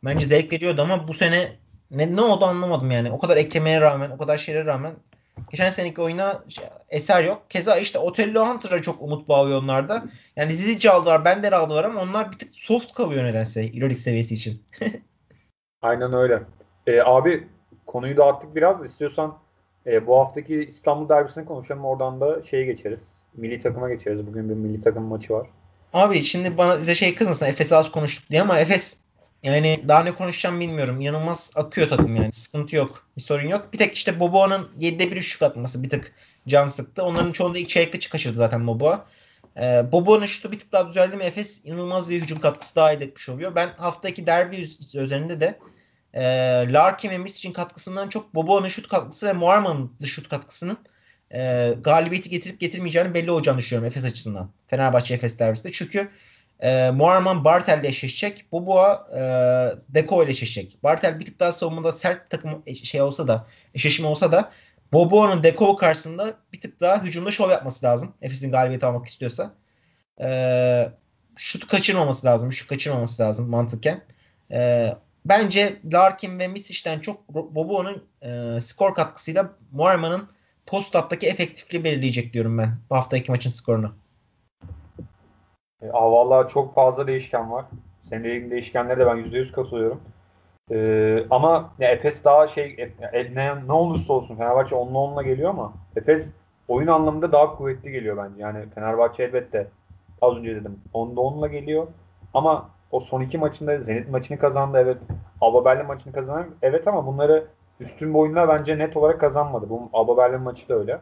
bence 0.04 0.26
zevk 0.26 0.54
veriyordu 0.54 0.82
ama 0.82 1.08
bu 1.08 1.14
sene 1.14 1.52
ne, 1.92 2.16
ne 2.16 2.22
oldu 2.22 2.46
anlamadım 2.46 2.92
yani. 2.92 3.12
O 3.12 3.20
kadar 3.20 3.38
eklemeye 3.38 3.82
rağmen, 3.82 4.10
o 4.10 4.18
kadar 4.18 4.38
şeylere 4.38 4.66
rağmen 4.66 4.94
geçen 5.52 5.70
seneki 5.70 6.02
oyuna 6.02 6.44
şey- 6.48 6.66
eser 6.90 7.24
yok. 7.24 7.42
Keza 7.50 7.78
işte 7.78 8.00
Otello 8.00 8.46
Hunter'a 8.46 8.82
çok 8.82 9.02
umut 9.02 9.30
bağlıyor 9.30 9.62
onlarda. 9.64 10.04
Yani 10.36 10.54
Zizic 10.54 10.90
aldılar, 10.90 11.26
Bender 11.26 11.52
aldılar 11.52 11.84
ama 11.84 12.02
onlar 12.02 12.32
bir 12.32 12.38
tık 12.38 12.54
soft 12.54 12.94
kalıyor 12.94 13.24
nedense 13.24 13.62
Euroleague 13.62 13.96
seviyesi 13.96 14.34
için. 14.34 14.64
Aynen 15.82 16.14
öyle. 16.14 16.44
Ee, 16.88 17.02
abi 17.02 17.48
konuyu 17.86 18.18
dağıttık 18.18 18.56
biraz. 18.56 18.86
İstiyorsan 18.86 19.38
e, 19.88 20.08
bu 20.08 20.20
haftaki 20.20 20.66
İstanbul 20.70 21.10
derbisini 21.10 21.46
konuşalım. 21.46 21.86
Oradan 21.86 22.22
da 22.22 22.44
şeye 22.44 22.66
geçeriz. 22.66 23.00
Milli 23.38 23.62
takıma 23.62 23.90
geçeriz. 23.90 24.28
Bugün 24.28 24.50
bir 24.50 24.56
milli 24.56 24.82
takım 24.82 25.04
maçı 25.04 25.34
var. 25.34 25.48
Abi 25.94 26.24
şimdi 26.24 26.58
bana 26.58 26.78
size 26.78 26.96
şey 26.96 27.16
kızmasın 27.16 27.46
Efes'i 27.46 27.76
az 27.76 27.92
konuştuk 27.92 28.30
diye 28.30 28.42
ama 28.42 28.60
Efes 28.60 29.02
yani 29.44 29.84
daha 29.88 30.04
ne 30.04 30.16
konuşacağım 30.16 30.60
bilmiyorum. 30.60 31.02
İnanılmaz 31.02 31.52
akıyor 31.56 31.90
takım 31.90 32.16
yani. 32.16 32.34
Sıkıntı 32.34 32.76
yok. 32.76 33.08
Bir 33.18 33.22
sorun 33.22 33.48
yok. 33.48 33.74
Bir 33.74 33.78
tek 33.78 33.96
işte 33.96 34.20
Boboa'nın 34.20 34.70
7'de 34.80 35.12
1 35.12 35.18
üçlük 35.18 35.42
atması 35.42 35.84
bir 35.84 35.90
tık 35.90 36.14
can 36.48 36.68
sıktı. 36.68 37.04
Onların 37.04 37.32
çoğunda 37.32 37.60
ilk 37.60 37.70
çeyrekte 37.70 38.10
kaçırdı 38.10 38.38
zaten 38.38 38.68
Boboa. 38.68 39.06
Ee, 39.58 39.92
Boboa'nın 39.92 40.26
şutu 40.26 40.52
bir 40.52 40.60
tık 40.60 40.72
daha 40.72 40.90
düzeldi 40.90 41.18
mi 41.18 41.24
Efes 41.24 41.62
inanılmaz 41.66 42.10
bir 42.10 42.22
hücum 42.22 42.40
katkısı 42.40 42.76
daha 42.76 42.92
elde 42.92 43.06
etmiş 43.06 43.30
oluyor. 43.30 43.56
Ben 43.56 43.70
haftaki 43.78 44.28
derbi 44.28 44.56
üz- 44.56 45.04
üzerinde 45.04 45.40
de 45.40 45.60
e, 46.14 46.24
Larkin 46.74 47.10
ve 47.10 47.18
Misic'in 47.18 47.54
katkısından 47.54 48.10
çok 48.10 48.36
Boboa'nın 48.36 48.68
şut 48.68 48.88
katkısı 48.88 49.28
ve 49.28 49.34
Muarman'ın 49.34 49.92
şut 50.06 50.30
katkısının 50.30 50.78
e, 51.34 51.74
galibiyeti 51.82 52.30
getirip 52.30 52.60
getirmeyeceğini 52.60 53.14
belli 53.14 53.32
olacağını 53.32 53.58
düşünüyorum 53.58 53.88
Efes 53.88 54.06
açısından. 54.06 54.50
Fenerbahçe 54.68 55.14
Efes 55.14 55.40
derbisinde. 55.40 55.72
Çünkü 55.72 56.10
e, 56.60 56.92
Muarman 56.92 57.46
Bartel'le 57.46 57.84
eşleşecek. 57.84 58.52
Boboa 58.52 59.08
e, 59.16 59.22
Deko 59.90 60.24
ile 60.24 60.32
eşleşecek. 60.32 60.84
Bartel 60.84 61.20
bir 61.20 61.26
tık 61.26 61.40
daha 61.40 61.52
savunmada 61.52 61.92
sert 61.92 62.30
takım 62.30 62.64
şey 62.84 63.02
olsa 63.02 63.28
da 63.28 63.48
eşleşme 63.74 64.08
olsa 64.08 64.32
da 64.32 64.52
Boboa'nın 64.94 65.44
Deko 65.44 65.76
karşısında 65.76 66.34
bir 66.54 66.62
tık 66.62 66.80
daha 66.80 67.04
hücumda 67.04 67.32
şov 67.32 67.50
yapması 67.50 67.86
lazım. 67.86 68.14
Efes'in 68.22 68.52
galibiyeti 68.52 68.86
almak 68.86 69.08
istiyorsa. 69.08 69.54
E, 70.22 70.90
şut 71.36 71.68
kaçırmaması 71.68 72.28
lazım. 72.28 72.52
Şut 72.52 72.70
kaçırmaması 72.70 73.24
lazım 73.24 73.50
mantıken. 73.50 74.02
E, 74.52 74.94
bence 75.26 75.80
Larkin 75.94 76.40
ve 76.40 76.48
Misic'ten 76.48 77.00
çok 77.00 77.30
Boboa'nın 77.30 78.04
e, 78.22 78.62
skor 78.62 78.96
katkısıyla 78.96 79.54
Muarman'ın 79.72 80.30
post-up'taki 80.66 81.28
efektifliği 81.28 81.84
belirleyecek 81.84 82.34
diyorum 82.34 82.58
ben 82.58 82.78
bu 82.90 82.96
haftaki 82.96 83.32
maçın 83.32 83.50
skorunu. 83.50 83.96
E, 85.82 85.90
aa, 85.92 86.12
vallahi 86.12 86.48
çok 86.48 86.76
fazla 86.76 87.08
değişken 87.08 87.52
var. 87.52 87.66
Senin 88.04 88.24
dediğin 88.24 88.52
değişkenlere 88.52 89.00
de 89.00 89.06
ben 89.06 89.18
%100 89.18 89.52
katılıyorum. 89.52 90.02
E, 90.72 91.16
ama 91.30 91.74
ya 91.80 91.92
Efes 91.92 92.24
daha 92.24 92.48
şey 92.48 92.76
e, 92.78 93.18
e, 93.18 93.36
ne, 93.36 93.68
ne 93.68 93.74
olursa 93.74 94.14
olsun 94.14 94.36
Fenerbahçe 94.36 94.76
10'la 94.76 94.98
10'la 94.98 95.22
geliyor 95.22 95.50
ama 95.50 95.74
Efes 95.96 96.34
oyun 96.68 96.88
anlamında 96.88 97.32
daha 97.32 97.56
kuvvetli 97.58 97.92
geliyor 97.92 98.18
bence. 98.18 98.42
Yani 98.42 98.70
Fenerbahçe 98.76 99.24
elbette 99.24 99.68
az 100.22 100.38
önce 100.38 100.56
dedim 100.56 100.80
10'da 100.94 101.22
10'la 101.22 101.48
geliyor. 101.48 101.88
Ama 102.34 102.70
o 102.92 103.00
son 103.00 103.22
iki 103.22 103.38
maçında 103.38 103.80
Zenit 103.80 104.10
maçını 104.10 104.40
kazandı 104.40 104.78
evet. 104.78 104.98
Alba 105.42 105.66
Berlin 105.66 105.86
maçını 105.86 106.14
kazandı. 106.14 106.48
Evet 106.62 106.88
ama 106.88 107.06
bunları 107.06 107.46
üstün 107.80 108.14
bir 108.14 108.20
oyunlar 108.20 108.50
bence 108.50 108.78
net 108.78 108.98
olarak 108.98 109.20
kazanmadı. 109.20 109.70
Bu 109.70 109.90
Alba 109.94 110.18
Berlin 110.18 110.42
maçı 110.42 110.70
da 110.70 110.76
öyle. 110.76 111.00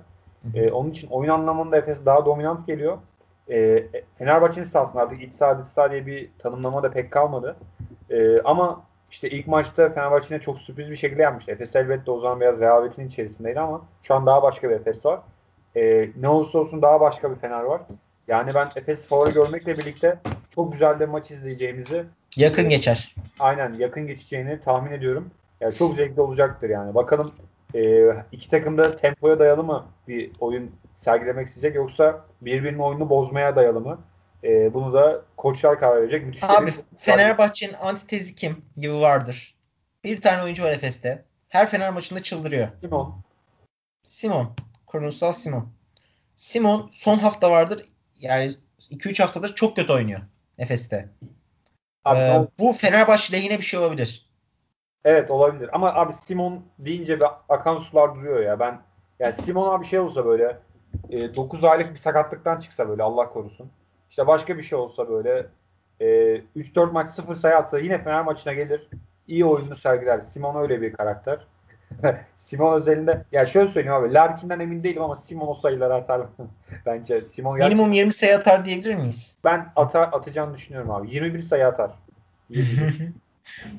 Ee, 0.56 0.70
onun 0.70 0.90
için 0.90 1.08
oyun 1.08 1.30
anlamında 1.30 1.78
Efes 1.78 2.06
daha 2.06 2.26
dominant 2.26 2.68
geliyor. 2.68 2.98
Ee, 3.50 3.84
Fenerbahçe'nin 4.18 4.66
sahasında 4.66 5.02
artık 5.02 5.24
iç 5.24 5.34
saha 5.34 5.60
dış 5.60 5.68
saha 5.68 5.92
diye 5.92 6.06
bir 6.06 6.30
tanımlama 6.40 6.84
da 6.84 6.92
pek 6.92 7.12
kalmadı. 7.12 7.56
Ee, 8.10 8.42
ama 8.42 8.84
işte 9.12 9.30
ilk 9.30 9.48
maçta 9.48 9.90
Fenerbahçe'ne 9.90 10.40
çok 10.40 10.58
sürpriz 10.58 10.90
bir 10.90 10.96
şekilde 10.96 11.22
yapmıştı. 11.22 11.52
Efes 11.52 11.76
elbette 11.76 12.12
o 12.12 12.20
zaman 12.20 12.42
biraz 12.42 12.60
rehavetin 12.60 13.08
içerisindeydi 13.08 13.60
ama 13.60 13.82
şu 14.04 14.16
an 14.16 14.26
daha 14.26 14.44
başka 14.44 14.70
bir 14.70 14.76
Efes 14.76 15.06
var. 15.06 15.20
Ee, 15.76 16.10
ne 16.20 16.30
olursa 16.30 16.60
olsun 16.60 16.82
daha 16.82 17.02
başka 17.02 17.32
bir 17.32 17.36
Fener 17.36 17.62
var. 17.64 17.82
Yani 18.28 18.52
ben 18.56 18.68
Efes 18.76 19.08
favori 19.08 19.34
görmekle 19.34 19.74
birlikte 19.74 20.20
çok 20.56 20.72
güzel 20.72 21.00
de 21.00 21.06
maç 21.06 21.32
izleyeceğimizi 21.32 22.06
yakın 22.38 22.70
geçer. 22.70 23.16
Aynen 23.40 23.74
yakın 23.74 24.08
geçeceğini 24.08 24.60
tahmin 24.60 24.92
ediyorum. 24.92 25.30
Yani 25.62 25.74
çok 25.74 25.96
zevkli 25.96 26.22
olacaktır 26.22 26.70
yani. 26.70 26.96
Bakalım 26.96 27.32
e, 27.76 28.08
iki 28.32 28.50
takım 28.50 28.78
da 28.78 28.96
tempoya 28.96 29.40
dayalı 29.40 29.64
mı 29.64 29.86
bir 30.08 30.32
oyun 30.40 30.72
sergilemek 30.98 31.48
isteyecek 31.48 31.76
yoksa 31.76 32.26
birbirinin 32.46 32.80
oyununu 32.80 33.10
bozmaya 33.10 33.56
dayalı 33.56 33.82
mı? 33.82 34.00
E, 34.44 34.74
bunu 34.74 34.94
da 34.94 35.22
koçlar 35.38 35.80
karar 35.80 36.02
verecek. 36.02 36.26
Müthiş 36.26 36.44
Abi 36.44 36.72
Fenerbahçe'nin 36.98 37.74
antitezi 37.74 38.36
kim 38.36 38.66
gibi 38.78 38.94
vardır. 38.94 39.56
Bir 40.04 40.22
tane 40.22 40.44
oyuncu 40.44 40.64
var 40.64 40.72
Efes'te. 40.72 41.26
Her 41.50 41.70
Fener 41.70 41.94
maçında 41.94 42.24
çıldırıyor. 42.24 42.68
Simon. 42.82 43.16
Simon. 44.04 44.56
Kurumsal 44.86 45.32
Simon. 45.32 45.68
Simon 46.36 46.90
son 46.92 47.18
hafta 47.18 47.52
vardır. 47.52 47.82
Yani 48.20 48.52
2-3 48.80 49.22
haftadır 49.24 49.56
çok 49.56 49.76
kötü 49.76 49.94
oynuyor 49.94 50.20
Efes'te. 50.58 51.10
Abi, 52.06 52.20
ee, 52.20 52.48
bu 52.60 52.74
Fenerbahçe 52.74 53.34
lehine 53.34 53.58
bir 53.58 53.64
şey 53.64 53.80
olabilir. 53.80 54.30
Evet 55.06 55.32
olabilir. 55.32 55.70
Ama 55.74 55.94
abi 55.94 56.14
Simon 56.14 56.66
deyince 56.80 57.20
bir 57.20 57.26
akan 57.50 57.78
sular 57.78 58.16
duruyor 58.16 58.40
ya. 58.40 58.60
Ben 58.60 58.82
yani 59.20 59.34
Simon 59.34 59.76
abi 59.76 59.86
şey 59.86 60.00
olsa 60.00 60.26
böyle 60.26 60.58
e, 61.10 61.36
9 61.36 61.64
aylık 61.64 61.94
bir 61.94 62.00
sakatlıktan 62.00 62.60
çıksa 62.60 62.90
böyle 62.90 63.04
Allah 63.04 63.30
korusun. 63.30 63.70
İşte 64.10 64.28
başka 64.28 64.58
bir 64.58 64.64
şey 64.64 64.78
olsa 64.78 65.10
böyle 65.10 65.48
e, 66.00 66.06
3-4 66.58 66.92
maç 66.92 67.10
0 67.10 67.36
sayı 67.36 67.56
atsa 67.56 67.80
yine 67.80 68.04
Fener 68.04 68.22
maçına 68.22 68.54
gelir. 68.54 68.88
İyi 69.28 69.46
oyununu 69.46 69.76
sergiler. 69.76 70.20
Simon 70.20 70.62
öyle 70.62 70.82
bir 70.82 70.94
karakter. 70.94 71.40
Simon 72.36 72.74
özelinde 72.74 73.24
ya 73.32 73.46
şöyle 73.46 73.68
söyleyeyim 73.68 73.96
abi 73.96 74.14
Larkin'den 74.14 74.60
emin 74.60 74.84
değilim 74.84 75.02
ama 75.02 75.16
Simon 75.16 75.48
o 75.48 75.54
sayıları 75.54 75.94
atar 75.94 76.22
bence. 76.86 77.22
Simon 77.22 77.58
gerçekten... 77.58 77.78
Minimum 77.78 77.94
20 77.94 78.14
sayı 78.14 78.38
atar 78.38 78.66
diyebilir 78.66 78.96
miyiz? 78.96 79.38
Ben 79.44 79.68
atar, 79.76 80.10
atacağını 80.12 80.54
düşünüyorum 80.54 80.92
abi. 80.92 81.16
21 81.16 81.42
sayı 81.42 81.68
atar. 81.68 81.92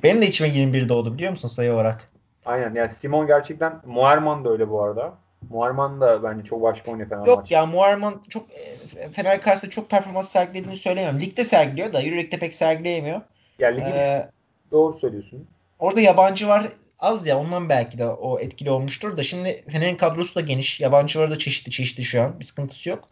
Benim 0.03 0.23
de 0.23 0.27
içime 0.27 0.49
21 0.49 0.89
doğdu 0.89 1.15
biliyor 1.15 1.31
musun 1.31 1.49
sayı 1.49 1.73
olarak? 1.73 2.09
Aynen 2.47 2.75
yani 2.75 2.89
Simon 2.89 3.27
gerçekten 3.27 3.81
Muarman 3.87 4.45
da 4.45 4.51
öyle 4.51 4.71
bu 4.71 4.83
arada. 4.83 5.15
Muarman 5.51 6.01
da 6.01 6.23
bence 6.23 6.45
çok 6.45 6.63
başka 6.63 6.91
oynuyor 6.91 7.09
Fenerbahçe. 7.09 7.31
Yok 7.31 7.51
ya 7.51 7.67
Muarman 7.67 8.23
çok 8.29 8.47
e, 8.51 9.09
Fener 9.13 9.43
karşısında 9.43 9.71
çok 9.71 9.91
performans 9.91 10.29
sergilediğini 10.29 10.77
söyleyemem. 10.77 11.21
Ligde 11.21 11.45
sergiliyor 11.45 11.93
da 11.93 12.03
Euroleague'de 12.03 12.39
pek 12.39 12.55
sergileyemiyor. 12.55 13.21
Ya 13.59 13.69
ligin 13.69 13.87
ee, 13.87 14.31
doğru 14.71 14.93
söylüyorsun. 14.93 15.47
Orada 15.79 16.01
yabancı 16.01 16.49
var 16.49 16.69
az 16.99 17.27
ya 17.27 17.39
ondan 17.39 17.69
belki 17.69 17.99
de 17.99 18.07
o 18.07 18.41
etkili 18.41 18.71
olmuştur 18.71 19.17
da 19.17 19.23
şimdi 19.23 19.65
Fener'in 19.69 19.97
kadrosu 19.97 20.35
da 20.35 20.41
geniş. 20.41 20.81
Yabancıları 20.81 21.31
da 21.31 21.39
çeşitli 21.39 21.71
çeşitli 21.71 22.05
şu 22.05 22.23
an. 22.23 22.41
Bir 22.41 22.45
sıkıntısı 22.45 22.89
yok. 22.89 23.09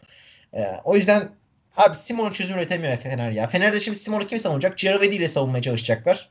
Ee, 0.55 0.81
o 0.85 0.97
yüzden 0.97 1.29
abi 1.77 1.95
Simon 1.95 2.31
çözüm 2.31 2.57
üretemiyor 2.57 2.97
Fener 2.97 3.31
ya. 3.31 3.47
Fener'de 3.47 3.81
şimdi 3.81 3.99
Simon'u 3.99 4.27
kim 4.27 4.39
savunacak? 4.39 4.79
Ciravedi 4.79 5.17
ile 5.17 5.29
savunmaya 5.29 5.63
çalışacaklar. 5.63 6.31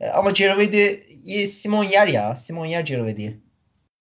Ee, 0.00 0.08
ama 0.08 0.34
Ciravedi'yi 0.34 1.46
Simon 1.46 1.84
yer 1.84 2.08
ya. 2.08 2.36
Simon 2.36 2.66
yer 2.66 2.84
Ciravedi'yi. 2.84 3.36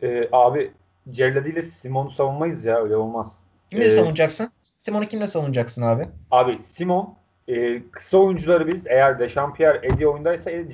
Ee, 0.04 0.30
abi 0.32 0.72
Ciravedi 1.10 1.50
ile 1.50 1.62
Simon'u 1.62 2.10
savunmayız 2.10 2.66
ya. 2.66 2.84
Öyle 2.84 2.96
olmaz. 2.96 3.38
Kimle 3.70 3.86
ee, 3.86 3.92
savunacaksın? 3.92 4.52
Simon'u 4.78 5.06
kimle 5.06 5.28
savunacaksın 5.28 5.82
abi? 5.82 6.04
Abi 6.32 6.60
Simon 6.60 7.16
e, 7.48 7.82
kısa 7.92 8.18
oyuncuları 8.18 8.68
biz 8.68 8.88
eğer 8.88 9.20
Dechampierre 9.20 9.80
Eddie 9.84 10.08
oyundaysa 10.08 10.52
e, 10.52 10.66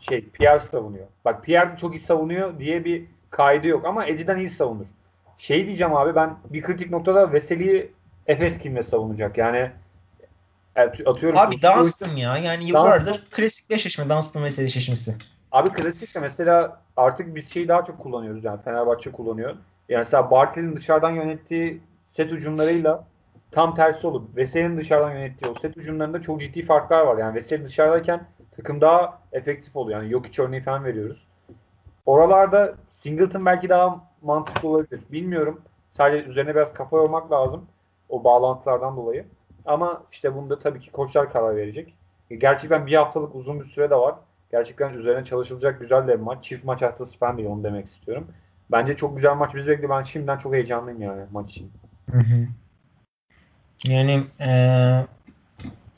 şey 0.00 0.24
Pierre 0.24 0.58
savunuyor. 0.58 1.06
Bak 1.24 1.44
Pierre 1.44 1.76
çok 1.76 1.94
iyi 1.94 2.00
savunuyor 2.00 2.58
diye 2.58 2.84
bir 2.84 3.04
kaydı 3.30 3.66
yok 3.66 3.84
ama 3.84 4.06
Eddie'den 4.06 4.38
iyi 4.38 4.48
savunur. 4.48 4.86
Şey 5.38 5.66
diyeceğim 5.66 5.96
abi 5.96 6.14
ben 6.14 6.36
bir 6.50 6.62
kritik 6.62 6.90
noktada 6.90 7.32
Veseli'yi 7.32 7.92
Efes 8.26 8.58
kimle 8.58 8.82
savunacak? 8.82 9.38
Yani 9.38 9.70
e, 10.76 10.82
atıyorum. 10.82 11.38
Abi 11.38 11.54
Dunstan 11.62 12.16
ya. 12.16 12.38
Yani 12.38 12.68
yıllardır 12.68 13.06
Dunstan, 13.06 13.24
klasik 13.30 13.70
eşleşme. 13.70 14.08
Dunstan 14.08 14.44
Veseli 14.44 14.66
eşleşmesi. 14.66 15.14
Abi 15.52 15.68
klasik 15.68 16.14
de 16.14 16.20
mesela 16.20 16.80
artık 16.98 17.34
biz 17.34 17.52
şeyi 17.52 17.68
daha 17.68 17.84
çok 17.84 17.98
kullanıyoruz 17.98 18.44
yani 18.44 18.62
Fenerbahçe 18.62 19.12
kullanıyor. 19.12 19.50
Yani 19.88 19.98
mesela 19.98 20.30
Barkley'nin 20.30 20.76
dışarıdan 20.76 21.10
yönettiği 21.10 21.80
set 22.04 22.32
ucumlarıyla 22.32 23.04
tam 23.50 23.74
tersi 23.74 24.06
olup 24.06 24.36
Veseli'nin 24.36 24.76
dışarıdan 24.76 25.12
yönettiği 25.12 25.50
o 25.50 25.54
set 25.54 25.76
ucumlarında 25.76 26.22
çok 26.22 26.40
ciddi 26.40 26.64
farklar 26.64 27.06
var. 27.06 27.18
Yani 27.18 27.34
Veseli 27.34 27.64
dışarıdayken 27.66 28.26
takım 28.56 28.80
daha 28.80 29.18
efektif 29.32 29.76
oluyor. 29.76 30.02
Yani 30.02 30.12
yok 30.12 30.26
hiç 30.26 30.38
örneği 30.38 30.62
falan 30.62 30.84
veriyoruz. 30.84 31.28
Oralarda 32.06 32.74
Singleton 32.90 33.46
belki 33.46 33.68
daha 33.68 34.04
mantıklı 34.22 34.68
olabilir. 34.68 35.00
Bilmiyorum. 35.12 35.60
Sadece 35.92 36.24
üzerine 36.24 36.54
biraz 36.54 36.74
kafa 36.74 36.96
yormak 36.96 37.32
lazım. 37.32 37.66
O 38.08 38.24
bağlantılardan 38.24 38.96
dolayı. 38.96 39.24
Ama 39.66 40.02
işte 40.12 40.34
bunda 40.34 40.58
tabii 40.58 40.80
ki 40.80 40.92
koçlar 40.92 41.32
karar 41.32 41.56
verecek. 41.56 41.94
Gerçekten 42.30 42.86
bir 42.86 42.94
haftalık 42.94 43.34
uzun 43.34 43.60
bir 43.60 43.64
süre 43.64 43.90
de 43.90 43.96
var. 43.96 44.14
Gerçekten 44.50 44.94
üzerine 44.94 45.24
çalışılacak 45.24 45.80
güzel 45.80 46.08
de 46.08 46.14
bir 46.14 46.22
maç. 46.22 46.44
Çift 46.44 46.64
maç 46.64 46.82
haftası 46.82 47.18
falan 47.18 47.38
değil 47.38 47.48
onu 47.48 47.64
demek 47.64 47.86
istiyorum. 47.86 48.28
Bence 48.70 48.96
çok 48.96 49.16
güzel 49.16 49.34
maç 49.34 49.54
bizi 49.54 49.68
bekliyor. 49.68 49.90
Ben 49.90 50.02
şimdiden 50.02 50.38
çok 50.38 50.54
heyecanlıyım 50.54 51.02
yani 51.02 51.22
maç 51.32 51.50
için. 51.50 51.72
Hı 52.10 52.18
hı. 52.18 52.48
Yani 53.84 54.20
e, 54.40 54.50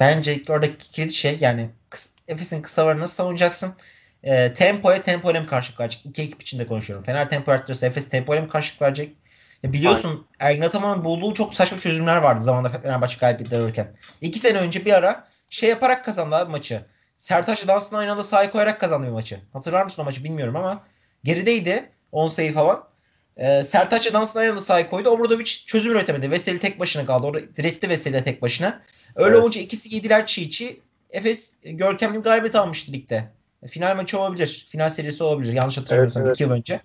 bence 0.01 0.43
oradaki 0.49 0.91
kilit 0.91 1.13
şey 1.13 1.39
yani 1.41 1.71
Efes'in 2.29 2.63
kısa 2.63 2.87
varını 2.87 3.01
nasıl 3.01 3.15
savunacaksın? 3.15 3.75
E, 4.23 4.53
tempoya 4.53 5.03
tempoyla 5.03 5.41
mı 5.41 5.47
karşılık 5.47 5.81
verecek? 5.81 6.07
İki 6.07 6.23
ekip 6.23 6.43
içinde 6.43 6.67
konuşuyorum. 6.67 7.05
Fener 7.05 7.31
tempo 7.31 7.53
arttırırsa 7.53 7.87
Efes 7.87 8.09
tempoyla 8.09 8.43
mı 8.43 8.49
karşılık 8.49 8.83
verecek? 8.83 9.17
Ya 9.63 9.73
biliyorsun 9.73 10.09
Aynen. 10.41 10.51
Ergin 10.53 10.63
Ataman'ın 10.63 11.05
bulduğu 11.05 11.35
çok 11.35 11.55
saçma 11.55 11.79
çözümler 11.79 12.17
vardı 12.17 12.43
zamanında 12.43 12.69
Fenerbahçe 12.69 13.19
kaybettirirken. 13.19 13.93
İki 14.21 14.39
sene 14.39 14.59
önce 14.59 14.85
bir 14.85 14.93
ara 14.93 15.29
şey 15.51 15.71
yaparak 15.71 16.05
kazandı 16.05 16.37
abi 16.37 16.51
maçı. 16.51 16.85
Sertaç 17.21 17.69
Dans'ın 17.69 17.97
aynı 17.97 18.13
anda 18.13 18.25
sahaya 18.25 18.51
koyarak 18.51 18.81
kazandı 18.81 19.07
bir 19.07 19.13
maçı. 19.13 19.41
Hatırlar 19.53 19.85
mısın 19.85 20.03
o 20.03 20.05
maçı 20.05 20.25
bilmiyorum 20.25 20.57
ama 20.57 20.83
gerideydi 21.25 21.91
10 22.13 22.29
sayı 22.29 22.55
falan. 22.55 22.85
E, 23.37 23.63
Sertaç 23.63 24.13
Dans'ın 24.13 24.39
aynı 24.39 24.51
anda 24.51 24.61
sahaya 24.61 24.91
koydu. 24.91 25.09
Obradovic 25.09 25.45
çözüm 25.45 25.93
üretemedi. 25.93 26.31
Veseli 26.31 26.59
tek 26.59 26.81
başına 26.81 27.07
kaldı. 27.07 27.27
Orada 27.27 27.57
diretti 27.57 27.89
Veseli 27.89 28.25
tek 28.25 28.43
başına. 28.43 28.83
Öyle 29.17 29.31
evet. 29.31 29.43
olunca 29.43 29.61
ikisi 29.61 29.95
yediler 29.95 30.27
çiğ 30.27 30.51
çiğ. 30.51 30.81
Efes 31.11 31.53
görkemli 31.63 32.19
bir 32.19 32.23
galibiyet 32.23 32.55
almıştı 32.55 32.93
ligde. 32.93 33.29
Final 33.67 33.97
maçı 33.97 34.19
olabilir. 34.19 34.67
Final 34.71 34.89
serisi 34.89 35.25
olabilir. 35.25 35.53
Yanlış 35.53 35.79
hatırlamıyorsam 35.79 36.23
evet, 36.23 36.29
evet. 36.29 36.41
yıl 36.41 36.51
önce. 36.51 36.81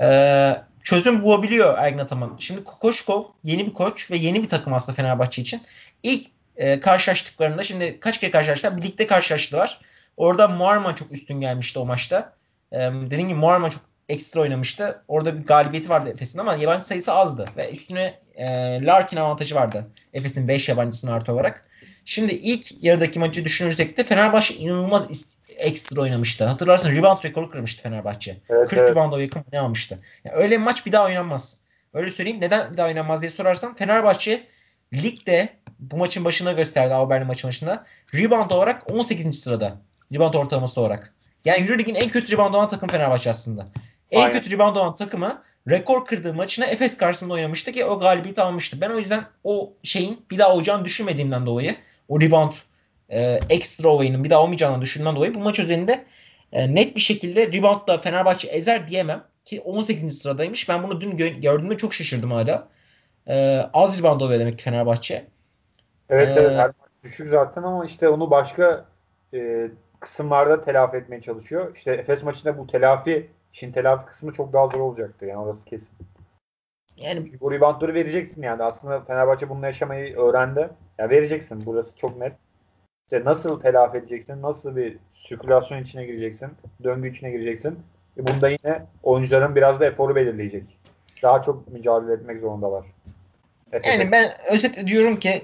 Ee, 0.00 0.56
çözüm 0.82 1.22
bulabiliyor 1.22 1.78
Ergin 1.78 1.98
Ataman. 1.98 2.36
Şimdi 2.38 2.64
Kokoşkov 2.64 3.24
yeni 3.44 3.66
bir 3.66 3.74
koç 3.74 4.10
ve 4.10 4.16
yeni 4.16 4.42
bir 4.42 4.48
takım 4.48 4.74
aslında 4.74 4.96
Fenerbahçe 4.96 5.42
için. 5.42 5.62
İlk 6.02 6.31
e, 6.56 6.80
karşılaştıklarında 6.80 7.64
şimdi 7.64 8.00
kaç 8.00 8.20
kere 8.20 8.30
karşılaştılar? 8.30 8.76
Birlikte 8.76 9.06
karşılaştılar. 9.06 9.80
Orada 10.16 10.48
Muarman 10.48 10.94
çok 10.94 11.12
üstün 11.12 11.40
gelmişti 11.40 11.78
o 11.78 11.86
maçta. 11.86 12.32
E, 12.72 12.78
dediğim 12.78 13.28
gibi 13.28 13.38
Muarman 13.38 13.68
çok 13.68 13.82
ekstra 14.08 14.40
oynamıştı. 14.40 15.02
Orada 15.08 15.38
bir 15.38 15.46
galibiyeti 15.46 15.88
vardı 15.88 16.10
Efes'in 16.10 16.38
ama 16.38 16.54
yabancı 16.54 16.86
sayısı 16.86 17.12
azdı. 17.12 17.44
Ve 17.56 17.70
üstüne 17.70 18.18
e, 18.34 18.46
Larkin 18.84 19.16
avantajı 19.16 19.54
vardı. 19.54 19.86
Efes'in 20.12 20.48
5 20.48 20.68
yabancısının 20.68 21.12
artı 21.12 21.32
olarak. 21.32 21.66
Şimdi 22.04 22.34
ilk 22.34 22.84
yarıdaki 22.84 23.18
maçı 23.18 23.44
düşünürsek 23.44 23.98
de 23.98 24.04
Fenerbahçe 24.04 24.54
inanılmaz 24.54 25.06
ekstra 25.48 26.02
oynamıştı. 26.02 26.44
Hatırlarsın 26.44 26.96
rebound 26.96 27.24
rekoru 27.24 27.48
kırmıştı 27.48 27.82
Fenerbahçe. 27.82 28.36
Evet, 28.48 28.68
40 28.68 28.80
evet. 28.80 28.90
rebound 28.90 29.20
yakın 29.20 29.44
ne 29.52 29.60
almıştı. 29.60 29.98
Yani 30.24 30.36
öyle 30.36 30.50
bir 30.50 30.64
maç 30.64 30.86
bir 30.86 30.92
daha 30.92 31.04
oynanmaz. 31.04 31.58
Öyle 31.94 32.10
söyleyeyim. 32.10 32.40
Neden 32.40 32.72
bir 32.72 32.76
daha 32.76 32.86
oynanmaz 32.86 33.20
diye 33.20 33.30
sorarsan 33.30 33.74
Fenerbahçe 33.74 34.46
ligde 34.92 35.48
bu 35.90 35.96
maçın 35.96 36.24
başına 36.24 36.52
gösterdi 36.52 36.94
Auber'in 36.94 37.26
maçın 37.26 37.48
başında. 37.48 37.84
Rebound 38.14 38.50
olarak 38.50 38.90
18. 38.90 39.40
sırada. 39.40 39.76
Rebound 40.14 40.34
ortalaması 40.34 40.80
olarak. 40.80 41.14
Yani 41.44 41.60
Euroleague'in 41.60 41.94
en 41.94 42.08
kötü 42.08 42.32
rebound 42.32 42.54
olan 42.54 42.68
takım 42.68 42.88
Fenerbahçe 42.88 43.30
aslında. 43.30 43.66
En 44.10 44.20
Aynen. 44.20 44.32
kötü 44.32 44.50
rebound 44.50 44.76
olan 44.76 44.94
takımı 44.94 45.42
rekor 45.70 46.06
kırdığı 46.06 46.34
maçına 46.34 46.66
Efes 46.66 46.96
karşısında 46.96 47.34
oynamıştı 47.34 47.72
ki 47.72 47.84
o 47.84 47.98
galibiyeti 48.00 48.42
almıştı. 48.42 48.80
Ben 48.80 48.90
o 48.90 48.98
yüzden 48.98 49.24
o 49.44 49.72
şeyin 49.82 50.24
bir 50.30 50.38
daha 50.38 50.54
olacağını 50.54 50.84
düşünmediğimden 50.84 51.46
dolayı 51.46 51.76
o 52.08 52.20
rebound 52.20 52.52
e, 53.08 53.40
ekstra 53.50 53.88
olayının 53.88 54.24
bir 54.24 54.30
daha 54.30 54.42
olmayacağını 54.42 54.82
düşündüğümden 54.82 55.16
dolayı 55.16 55.34
bu 55.34 55.38
maç 55.38 55.58
üzerinde 55.58 56.04
e, 56.52 56.74
net 56.74 56.96
bir 56.96 57.00
şekilde 57.00 57.46
reboundla 57.52 57.98
Fenerbahçe 57.98 58.48
ezer 58.48 58.88
diyemem. 58.88 59.24
ki 59.44 59.60
18. 59.60 60.18
sıradaymış. 60.18 60.68
Ben 60.68 60.82
bunu 60.82 61.00
dün 61.00 61.10
gö- 61.12 61.40
gördüğümde 61.40 61.76
çok 61.76 61.94
şaşırdım 61.94 62.30
hala. 62.30 62.68
Ee, 63.28 63.66
az 63.74 63.98
rebound 63.98 64.20
oluyor 64.20 64.40
demek 64.40 64.58
ki 64.58 64.64
Fenerbahçe. 64.64 65.24
Evet 66.12 66.36
Ee, 66.36 66.40
evet 66.40 66.58
her 66.58 66.66
maç 66.66 66.90
düşük 67.02 67.28
zaten 67.28 67.62
ama 67.62 67.84
işte 67.84 68.08
onu 68.08 68.30
başka 68.30 68.84
e, 69.34 69.70
kısımlarda 70.00 70.60
telafi 70.60 70.96
etmeye 70.96 71.20
çalışıyor. 71.20 71.76
İşte 71.76 71.92
Efes 71.92 72.22
maçında 72.22 72.58
bu 72.58 72.66
telafi 72.66 73.30
işin 73.52 73.72
telafi 73.72 74.06
kısmı 74.06 74.32
çok 74.32 74.52
daha 74.52 74.68
zor 74.68 74.80
olacaktı 74.80 75.26
yani 75.26 75.38
orası 75.38 75.64
kesin. 75.64 75.90
Yani 76.96 77.24
Çünkü 77.24 77.40
bu 77.40 77.52
reboundları 77.52 77.94
vereceksin 77.94 78.42
yani. 78.42 78.62
Aslında 78.62 79.00
Fenerbahçe 79.00 79.48
bunu 79.48 79.66
yaşamayı 79.66 80.16
öğrendi. 80.16 80.68
Ya 80.98 81.10
vereceksin. 81.10 81.62
Burası 81.66 81.96
çok 81.96 82.16
net. 82.16 82.32
İşte 83.04 83.24
nasıl 83.24 83.60
telafi 83.60 83.98
edeceksin? 83.98 84.42
Nasıl 84.42 84.76
bir 84.76 84.96
sirkülasyon 85.12 85.82
içine 85.82 86.06
gireceksin? 86.06 86.48
Döngü 86.84 87.08
içine 87.08 87.30
gireceksin? 87.30 87.78
E 88.18 88.26
bunda 88.26 88.48
yine 88.48 88.86
oyuncuların 89.02 89.56
biraz 89.56 89.80
da 89.80 89.86
eforu 89.86 90.16
belirleyecek. 90.16 90.78
Daha 91.22 91.42
çok 91.42 91.68
mücadele 91.72 92.12
etmek 92.12 92.40
zorundalar. 92.40 92.84
Efes'e 93.72 93.98
Yani 93.98 94.12
ben 94.12 94.30
özetle 94.52 94.86
diyorum 94.86 95.18
ki 95.18 95.42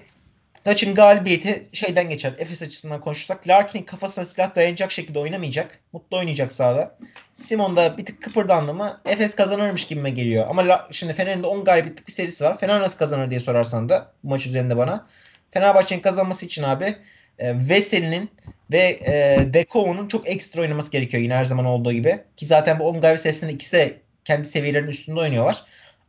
maçın 0.67 0.95
galibiyeti 0.95 1.67
şeyden 1.73 2.09
geçer. 2.11 2.33
Efes 2.39 2.63
açısından 2.63 3.01
konuşursak 3.01 3.49
Larkin'in 3.49 3.85
kafasına 3.85 4.25
silah 4.25 4.57
dayanacak 4.57 4.93
şekilde 4.93 5.19
oynamayacak. 5.19 5.79
Mutlu 5.93 6.19
oynayacak 6.19 6.53
sahada. 6.53 6.99
Simon 7.35 7.77
da 7.77 7.99
bir 7.99 8.07
tık 8.07 8.23
kıpırdandı 8.23 8.75
mı 8.75 9.01
Efes 9.05 9.35
kazanırmış 9.35 9.87
gibime 9.87 10.11
geliyor. 10.11 10.47
Ama 10.49 10.69
La- 10.69 10.89
şimdi 10.91 11.13
Fener'in 11.13 11.43
de 11.43 11.47
10 11.47 11.65
galibiyetlik 11.65 12.09
bir 12.09 12.13
serisi 12.13 12.45
var. 12.45 12.59
Fener 12.59 12.81
nasıl 12.81 12.99
kazanır 12.99 13.31
diye 13.31 13.41
sorarsan 13.41 13.89
da 13.89 14.13
bu 14.25 14.29
maç 14.29 14.47
üzerinde 14.47 14.77
bana. 14.77 15.07
Fenerbahçe'nin 15.51 16.01
kazanması 16.01 16.47
için 16.47 16.63
abi 16.63 16.97
e, 17.39 17.69
Veseli'nin 17.69 18.31
ve 18.73 19.01
e, 19.07 19.39
Dekov'un 19.55 20.09
çok 20.09 20.29
ekstra 20.29 20.61
oynaması 20.61 20.91
gerekiyor 20.91 21.23
yine 21.23 21.35
her 21.35 21.45
zaman 21.45 21.65
olduğu 21.65 21.93
gibi. 21.93 22.19
Ki 22.37 22.47
zaten 22.47 22.79
bu 22.79 22.85
10 22.85 22.93
galibiyet 22.93 23.21
serisinde 23.21 23.53
ikisi 23.53 23.73
de 23.73 23.97
kendi 24.25 24.49
seviyelerinin 24.49 24.91
üstünde 24.91 25.21
oynuyorlar. 25.21 25.65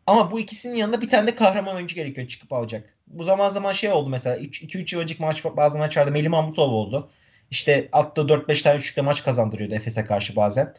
Ama 0.08 0.32
bu 0.32 0.40
ikisinin 0.40 0.76
yanında 0.76 1.02
bir 1.02 1.10
tane 1.10 1.28
de 1.28 1.36
kahraman 1.36 1.76
oyuncu 1.76 1.96
gerekiyor 1.96 2.28
çıkıp 2.28 2.54
alacak. 2.54 2.94
Bu 3.10 3.24
zaman 3.24 3.50
zaman 3.50 3.72
şey 3.72 3.92
oldu 3.92 4.10
mesela 4.10 4.38
2-3 4.38 4.96
yıl 4.96 5.02
önceki 5.02 5.22
maç 5.22 5.46
bazı 5.46 5.78
maçlarda 5.78 6.12
Melih 6.12 6.30
Mahmutoğlu 6.30 6.76
oldu. 6.76 7.10
İşte 7.52 7.90
attığı 7.92 8.22
4-5 8.22 8.64
tane 8.64 8.78
üçlükle 8.78 9.02
maç 9.02 9.24
kazandırıyordu 9.24 9.76
Efes'e 9.76 10.06
karşı 10.06 10.36
bazen. 10.36 10.74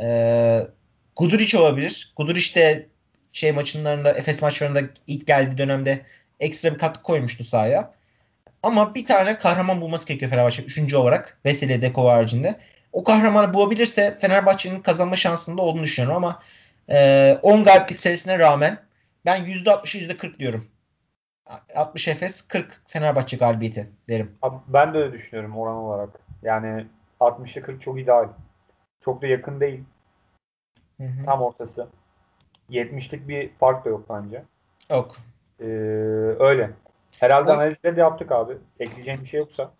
Ee, 0.00 0.66
Guduric 1.16 1.58
olabilir. 1.58 2.12
Guduric 2.16 2.54
de 2.54 2.86
şey 3.32 3.52
maçlarında 3.52 4.12
Efes 4.12 4.42
maçlarında 4.42 4.80
ilk 5.06 5.26
geldiği 5.26 5.58
dönemde 5.58 6.00
ekstra 6.40 6.74
bir 6.74 6.78
katkı 6.78 7.02
koymuştu 7.02 7.44
sahaya. 7.44 7.94
Ama 8.62 8.94
bir 8.94 9.06
tane 9.06 9.38
kahraman 9.38 9.80
bulması 9.80 10.06
gerekiyor 10.06 10.30
Fenerbahçe 10.30 10.62
3. 10.62 10.94
olarak. 10.94 11.38
Veseli 11.44 11.82
Deko 11.82 12.08
haricinde. 12.08 12.58
O 12.92 13.04
kahramanı 13.04 13.54
bulabilirse 13.54 14.18
Fenerbahçe'nin 14.20 14.80
kazanma 14.80 15.16
şansında 15.16 15.62
olduğunu 15.62 15.82
düşünüyorum 15.82 16.16
ama 16.16 16.42
e, 16.90 17.38
10 17.42 17.64
galibiyet 17.64 18.00
serisine 18.00 18.38
rağmen 18.38 18.78
ben 19.26 19.44
%60'ı 19.44 20.00
%40 20.00 20.38
diyorum. 20.38 20.69
60 21.74 22.08
Efes 22.08 22.42
40 22.48 22.82
Fenerbahçe 22.86 23.36
galibiyeti 23.36 23.90
derim. 24.08 24.32
Abi 24.42 24.56
ben 24.68 24.94
de 24.94 24.98
öyle 24.98 25.12
düşünüyorum 25.12 25.58
oran 25.58 25.76
olarak. 25.76 26.10
Yani 26.42 26.86
60'lı 27.20 27.62
40 27.62 27.82
çok 27.82 28.00
ideal. 28.00 28.28
Çok 29.04 29.22
da 29.22 29.26
yakın 29.26 29.60
değil. 29.60 29.84
Hı 30.96 31.04
hı. 31.04 31.24
Tam 31.24 31.42
ortası. 31.42 31.86
70'lik 32.70 33.28
bir 33.28 33.50
fark 33.60 33.84
da 33.84 33.88
yok 33.88 34.06
bence. 34.10 34.42
Yok. 34.90 35.16
Ee, 35.60 35.64
öyle. 36.38 36.70
Herhalde 37.18 37.50
O- 37.50 37.54
analizleri 37.54 37.96
de 37.96 38.00
yaptık 38.00 38.32
abi. 38.32 38.58
Ekleyeceğim 38.80 39.20
bir 39.20 39.26
şey 39.26 39.40
yoksa. 39.40 39.70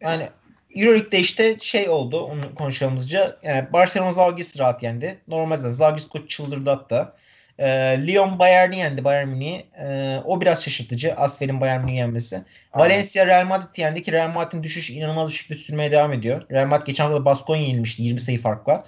Yani 0.00 0.28
Euroleague'de 0.74 1.18
işte 1.18 1.58
şey 1.58 1.88
oldu 1.88 2.20
onu 2.20 2.54
konuşalımızca. 2.54 3.36
Yani 3.42 3.72
Barcelona 3.72 4.12
Zalgiris 4.12 4.58
rahat 4.58 4.82
yendi. 4.82 5.18
Normalde 5.28 5.72
Zalgiris 5.72 6.08
koç 6.08 6.30
çıldırdı 6.30 6.70
hatta. 6.70 7.16
Ee, 7.58 7.66
Lyon 8.06 8.38
Bayern'i 8.38 8.78
yendi 8.78 9.04
Bayern 9.04 9.28
Münih'i. 9.28 9.66
Ee, 9.78 10.20
o 10.24 10.40
biraz 10.40 10.64
şaşırtıcı. 10.64 11.14
Asfel'in 11.14 11.60
Bayern 11.60 11.80
Münih'i 11.80 11.96
yenmesi. 11.96 12.42
Valencia 12.74 13.26
Real 13.26 13.46
Madrid 13.46 13.76
yendi 13.76 14.02
ki 14.02 14.12
Real 14.12 14.32
Madrid'in 14.32 14.62
düşüşü 14.62 14.92
inanılmaz 14.92 15.28
bir 15.28 15.34
şekilde 15.34 15.58
sürmeye 15.58 15.92
devam 15.92 16.12
ediyor. 16.12 16.42
Real 16.50 16.66
Madrid 16.66 16.86
geçen 16.86 17.04
hafta 17.04 17.24
Baskonya 17.24 17.62
yenilmişti 17.62 18.02
20 18.02 18.20
sayı 18.20 18.40
farkla. 18.40 18.84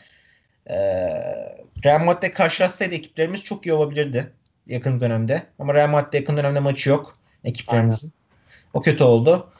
Ee, 0.66 0.76
Real 1.84 2.00
Madrid'le 2.00 2.34
karşılaşsaydı 2.34 2.94
ekiplerimiz 2.94 3.44
çok 3.44 3.66
iyi 3.66 3.72
olabilirdi 3.72 4.32
yakın 4.66 5.00
dönemde. 5.00 5.42
Ama 5.58 5.74
Real 5.74 5.88
Madrid'de 5.88 6.16
yakın 6.16 6.36
dönemde 6.36 6.60
maçı 6.60 6.90
yok 6.90 7.18
ekiplerimizin. 7.44 8.12
O 8.74 8.80
kötü 8.80 9.04
oldu. 9.04 9.50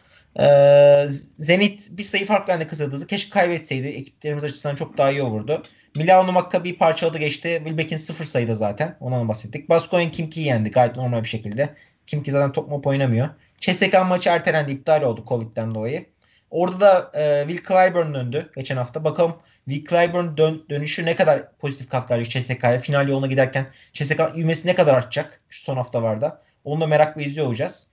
Ee, 0.40 1.06
Zenit 1.38 1.88
bir 1.90 2.02
sayı 2.02 2.26
farkla 2.26 2.54
önde 2.54 2.66
kazandı. 2.66 3.06
Keşke 3.06 3.30
kaybetseydi. 3.30 3.88
Ekiplerimiz 3.88 4.44
açısından 4.44 4.74
çok 4.74 4.98
daha 4.98 5.10
iyi 5.10 5.22
olurdu. 5.22 5.62
Milano 5.96 6.32
Maccabi 6.32 6.78
parçaladı 6.78 7.18
geçti. 7.18 7.60
Wilbeck'in 7.64 7.96
sıfır 7.96 8.24
sayıda 8.24 8.54
zaten. 8.54 8.96
Ondan 9.00 9.28
bahsettik. 9.28 9.68
Baskonya 9.68 10.10
Kimki'yi 10.10 10.46
yendi 10.46 10.70
gayet 10.70 10.96
normal 10.96 11.22
bir 11.22 11.28
şekilde. 11.28 11.74
Kimki 12.06 12.30
zaten 12.30 12.52
top 12.52 12.68
mop 12.68 12.86
oynamıyor. 12.86 13.28
CSKA 13.60 14.04
maçı 14.04 14.28
ertelendi. 14.28 14.72
iptal 14.72 15.02
oldu 15.02 15.24
Covid'den 15.28 15.74
dolayı. 15.74 16.06
Orada 16.50 16.80
da 16.80 17.10
e, 17.14 17.48
Will 17.48 17.66
Clyburn 17.68 18.14
döndü 18.14 18.50
geçen 18.56 18.76
hafta. 18.76 19.04
Bakalım 19.04 19.36
Will 19.68 19.86
Clyburn 19.86 20.36
dön, 20.36 20.64
dönüşü 20.70 21.04
ne 21.04 21.16
kadar 21.16 21.56
pozitif 21.56 21.88
katkı 21.88 22.14
verecek 22.14 22.42
CSK'ya. 22.42 22.78
Final 22.78 23.08
yoluna 23.08 23.26
giderken 23.26 23.66
CSK 23.92 24.20
ivmesi 24.36 24.68
ne 24.68 24.74
kadar 24.74 24.94
artacak 24.94 25.40
şu 25.48 25.62
son 25.62 25.76
haftalarda. 25.76 26.42
Onu 26.64 26.80
da 26.80 26.86
merakla 26.86 27.22
izliyor 27.22 27.46
olacağız. 27.46 27.87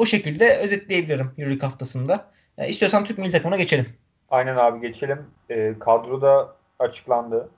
O 0.00 0.06
şekilde 0.06 0.56
özetleyebilirim 0.56 1.34
Euroleague 1.38 1.68
haftasında. 1.68 2.24
E, 2.58 2.68
istiyorsan 2.68 3.04
Türk 3.04 3.18
milli 3.18 3.30
takımına 3.30 3.56
geçelim. 3.56 3.86
Aynen 4.30 4.56
abi 4.56 4.80
geçelim. 4.80 5.26
Ee, 5.50 5.74
kadroda 5.80 6.56
açıklandı. 6.78 7.48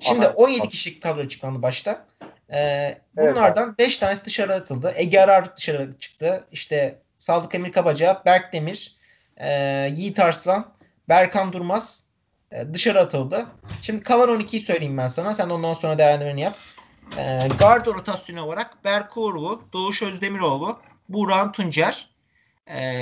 Şimdi 0.00 0.26
Ana- 0.26 0.34
17 0.34 0.68
kişilik 0.68 1.02
kadro 1.02 1.20
açıklandı 1.20 1.62
başta. 1.62 2.06
Evet 2.48 3.00
bunlardan 3.16 3.78
5 3.78 3.98
tanesi 3.98 4.24
dışarı 4.24 4.54
atıldı. 4.54 4.92
Ege 4.96 5.20
Arar 5.20 5.56
dışarı 5.56 5.98
çıktı. 5.98 6.44
İşte 6.52 6.98
Sadık 7.18 7.54
Emir 7.54 7.72
Kabaca, 7.72 8.22
Berk 8.26 8.52
Demir, 8.52 8.96
e, 9.36 9.48
Yiğit 9.96 10.18
Arslan, 10.18 10.72
Berkan 11.08 11.52
Durmaz 11.52 12.04
e, 12.52 12.74
dışarı 12.74 13.00
atıldı. 13.00 13.46
Şimdi 13.82 14.02
kalan 14.02 14.28
12'yi 14.40 14.62
söyleyeyim 14.62 14.98
ben 14.98 15.08
sana. 15.08 15.34
Sen 15.34 15.48
ondan 15.48 15.74
sonra 15.74 15.98
değerlendirmeni 15.98 16.40
yap. 16.40 16.56
E, 17.18 17.48
guard 17.58 17.86
rotasyonu 17.86 18.42
olarak 18.42 18.84
Berk 18.84 19.16
Uğurlu, 19.16 19.62
Doğuş 19.72 20.02
Özdemiroğlu, 20.02 20.78
Buğra 21.08 21.52
Tuncer. 21.52 22.08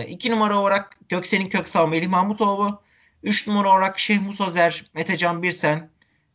2 0.09 0.31
numara 0.31 0.59
olarak 0.59 0.99
Göksel'in 1.09 1.49
Köksal, 1.49 1.89
Melih 1.89 2.09
Mahmutoğlu. 2.09 2.81
3 3.23 3.47
numara 3.47 3.69
olarak 3.69 3.99
Şeyh 3.99 4.23
Musazer, 4.23 4.85
Metecan 4.95 5.43
Birsen, 5.43 5.91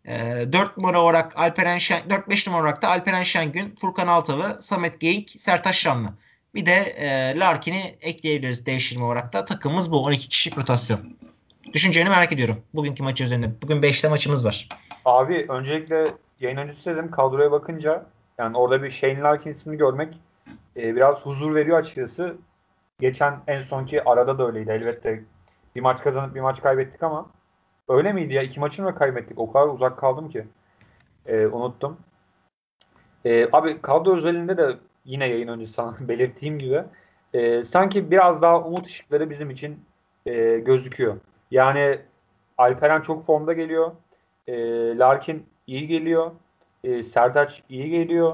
4 0.05 0.77
numara 0.77 1.01
olarak 1.01 1.39
Alperen 1.39 1.77
Şen, 1.77 2.01
4-5 2.01 2.49
numara 2.49 2.63
olarak 2.63 2.81
da 2.81 2.87
Alperen 2.89 3.23
Şengün, 3.23 3.75
Furkan 3.81 4.07
Altavı, 4.07 4.61
Samet 4.61 4.99
Geyik, 4.99 5.35
Sertaş 5.37 5.79
Şanlı. 5.79 6.09
Bir 6.55 6.65
de 6.65 6.75
e, 6.75 7.39
Larkin'i 7.39 7.95
ekleyebiliriz 8.01 8.65
devşirme 8.65 9.05
olarak 9.05 9.33
da. 9.33 9.45
Takımımız 9.45 9.91
bu 9.91 10.03
12 10.03 10.29
kişilik 10.29 10.57
rotasyon. 10.57 10.99
Düşünceni 11.73 12.09
merak 12.09 12.31
ediyorum. 12.31 12.61
Bugünkü 12.73 13.03
maç 13.03 13.21
üzerinde. 13.21 13.61
Bugün 13.61 13.81
5'te 13.81 14.09
maçımız 14.09 14.45
var. 14.45 14.69
Abi 15.05 15.45
öncelikle 15.49 16.05
yayın 16.39 16.57
öncesi 16.57 16.85
dedim 16.85 17.11
kadroya 17.11 17.51
bakınca 17.51 18.05
yani 18.37 18.57
orada 18.57 18.83
bir 18.83 18.89
Shane 18.89 19.19
Larkin 19.19 19.53
ismini 19.53 19.77
görmek 19.77 20.13
e, 20.77 20.95
biraz 20.95 21.25
huzur 21.25 21.55
veriyor 21.55 21.77
açıkçası. 21.77 22.35
Geçen 22.99 23.39
en 23.47 23.61
sonki 23.61 24.03
arada 24.03 24.37
da 24.37 24.47
öyleydi 24.47 24.71
elbette. 24.71 25.23
Bir 25.75 25.81
maç 25.81 26.03
kazanıp 26.03 26.35
bir 26.35 26.41
maç 26.41 26.61
kaybettik 26.61 27.03
ama 27.03 27.29
öyle 27.89 28.13
miydi 28.13 28.33
ya? 28.33 28.41
İki 28.41 28.59
maçını 28.59 28.85
mı 28.85 28.95
kaybettik? 28.95 29.39
O 29.39 29.51
kadar 29.51 29.67
uzak 29.67 29.97
kaldım 29.97 30.29
ki. 30.29 30.47
E, 31.25 31.47
unuttum. 31.47 31.97
E, 33.25 33.49
abi 33.51 33.81
kadro 33.81 34.15
özelinde 34.15 34.57
de 34.57 34.77
yine 35.05 35.27
yayın 35.27 35.47
öncesi 35.47 35.73
sana 35.73 35.95
belirttiğim 35.99 36.59
gibi 36.59 36.83
e, 37.33 37.63
sanki 37.63 38.11
biraz 38.11 38.41
daha 38.41 38.61
umut 38.61 38.87
ışıkları 38.87 39.29
bizim 39.29 39.49
için 39.49 39.79
e, 40.25 40.59
gözüküyor. 40.59 41.17
Yani 41.51 41.99
Alperen 42.57 43.01
çok 43.01 43.23
formda 43.23 43.53
geliyor. 43.53 43.91
E, 44.47 44.53
Larkin 44.97 45.45
iyi 45.67 45.87
geliyor. 45.87 46.31
E, 46.83 47.03
Sertaç 47.03 47.63
iyi 47.69 47.89
geliyor. 47.89 48.31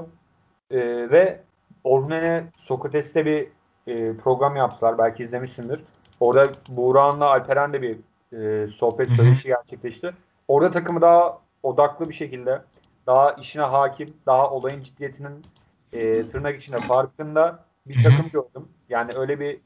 E, 0.70 0.78
ve 1.10 1.40
Orhunen'e 1.84 2.44
Sokrates'te 2.56 3.26
bir 3.26 3.48
e, 3.86 4.16
program 4.16 4.56
yaptılar. 4.56 4.98
Belki 4.98 5.22
izlemişsindir. 5.22 5.80
Orada 6.20 6.50
Buğra'nla 6.76 7.26
Alperen 7.26 7.72
de 7.72 7.82
bir 7.82 7.98
e, 8.32 8.68
sohbet 8.68 9.08
söyleşi 9.08 9.48
gerçekleşti. 9.48 10.14
Orada 10.48 10.70
takımı 10.70 11.00
daha 11.00 11.38
odaklı 11.62 12.08
bir 12.08 12.14
şekilde, 12.14 12.62
daha 13.06 13.32
işine 13.32 13.62
hakim, 13.62 14.08
daha 14.26 14.50
olayın 14.50 14.82
ciddiyetinin 14.82 15.42
e, 15.92 16.26
tırnak 16.26 16.58
içinde 16.60 16.76
farkında 16.76 17.64
bir 17.86 18.02
takım 18.02 18.28
gördüm. 18.32 18.68
Yani 18.88 19.10
öyle 19.16 19.40
bir 19.40 19.60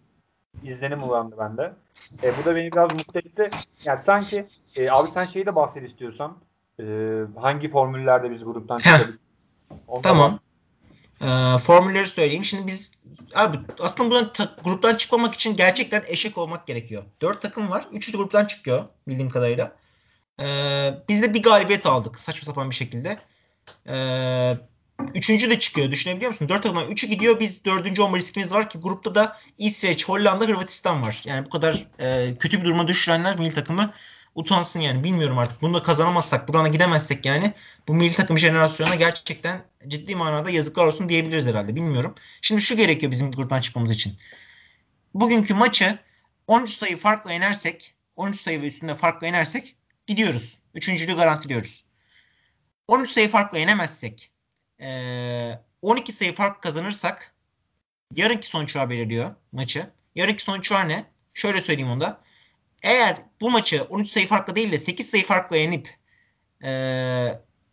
izlenim 0.63 1.11
uyandı 1.11 1.37
bende. 1.39 1.73
E, 2.23 2.33
bu 2.41 2.45
da 2.45 2.57
beni 2.57 2.73
biraz 2.73 2.93
mutlu 2.93 3.19
etti. 3.19 3.51
Yani 3.85 3.99
sanki 3.99 4.45
e, 4.77 4.91
abi 4.91 5.11
sen 5.11 5.25
şeyi 5.25 5.47
de 5.47 5.57
bahset 5.57 5.89
istiyorsan 5.91 6.37
e, 6.81 6.85
hangi 7.41 7.71
formüllerde 7.71 8.31
biz 8.31 8.45
gruptan 8.45 8.77
çıkabiliriz? 8.77 9.15
Tamam. 10.03 10.39
Ee, 11.23 11.59
formülleri 11.59 12.07
söyleyeyim. 12.07 12.45
Şimdi 12.45 12.67
biz 12.67 12.91
abi 13.35 13.59
aslında 13.81 14.11
buradan 14.11 14.33
ta- 14.33 14.57
gruptan 14.65 14.97
çıkmamak 14.97 15.35
için 15.35 15.57
gerçekten 15.57 16.03
eşek 16.07 16.39
olmak 16.39 16.67
gerekiyor. 16.67 17.03
4 17.21 17.43
takım 17.43 17.71
var. 17.71 17.87
3'ü 17.93 18.13
de 18.13 18.17
gruptan 18.17 18.45
çıkıyor 18.45 18.85
bildiğim 19.09 19.31
kadarıyla. 19.31 19.77
Ee, 20.41 20.95
biz 21.09 21.23
de 21.23 21.35
bir 21.35 21.43
galibiyet 21.43 21.87
aldık 21.87 22.21
saçma 22.21 22.45
sapan 22.45 22.71
bir 22.71 22.75
şekilde. 22.75 23.19
Ee, 23.89 24.59
üçüncü 25.15 25.51
de 25.51 25.59
çıkıyor. 25.59 25.91
Düşünebiliyor 25.91 26.31
musun? 26.31 26.49
Dört 26.49 26.63
takımdan 26.63 26.91
üçü 26.91 27.07
gidiyor. 27.07 27.41
Biz 27.41 27.65
dördüncü 27.65 28.03
olma 28.03 28.17
riskimiz 28.17 28.53
var 28.53 28.71
ki 28.71 28.79
grupta 28.79 29.15
da 29.15 29.37
İsveç, 29.59 30.09
Hollanda, 30.09 30.45
Hırvatistan 30.45 31.03
var. 31.03 31.23
Yani 31.25 31.47
bu 31.47 31.51
kadar 31.51 31.87
e, 31.99 32.35
kötü 32.35 32.61
bir 32.61 32.65
duruma 32.65 32.89
düşürenler 32.89 33.39
milli 33.39 33.55
takımı 33.55 33.93
utansın 34.35 34.81
yani. 34.81 35.05
Bilmiyorum 35.05 35.39
artık. 35.39 35.63
Bunu 35.63 35.75
da 35.75 35.83
kazanamazsak, 35.83 36.49
burana 36.49 36.69
gidemezsek 36.69 37.27
yani 37.27 37.53
bu 37.89 37.95
milli 37.95 38.15
takım 38.15 38.39
jenerasyonuna 38.39 38.95
gerçekten 38.95 39.63
ciddi 39.89 40.17
manada 40.17 40.51
yazıklar 40.51 40.87
olsun 40.87 41.09
diyebiliriz 41.09 41.47
herhalde. 41.47 41.77
Bilmiyorum. 41.77 42.15
Şimdi 42.41 42.63
şu 42.63 42.77
gerekiyor 42.77 43.13
bizim 43.13 43.31
gruptan 43.31 43.61
çıkmamız 43.61 43.91
için. 43.91 44.17
Bugünkü 45.15 45.55
maçı 45.55 45.99
13 46.47 46.71
sayı 46.71 46.97
farkla 46.97 47.33
yenersek 47.33 47.95
13 48.17 48.41
sayı 48.41 48.63
ve 48.63 48.67
üstünde 48.67 48.95
farkla 48.95 49.27
yenersek 49.27 49.77
gidiyoruz. 50.07 50.59
Üçüncülüğü 50.75 51.17
garantiliyoruz. 51.17 51.85
13 52.89 53.11
sayı 53.11 53.31
farkla 53.31 53.59
yenemezsek 53.59 54.31
12 55.83 56.13
sayı 56.13 56.35
fark 56.35 56.63
kazanırsak 56.63 57.35
yarınki 58.15 58.47
sonuçlar 58.47 58.91
belirliyor 58.91 59.35
maçı. 59.53 59.87
Yarınki 60.15 60.43
sonuçlar 60.43 60.89
ne? 60.89 61.05
Şöyle 61.35 61.61
söyleyeyim 61.61 61.91
onda. 61.91 62.21
Eğer 62.83 63.17
bu 63.41 63.51
maçı 63.51 63.83
13 63.83 64.09
sayı 64.09 64.27
farkla 64.27 64.57
değil 64.57 64.73
de 64.73 64.79
8 64.79 65.11
sayı 65.11 65.27
farkla 65.27 65.57
yenip 65.57 65.97
e, 66.65 66.71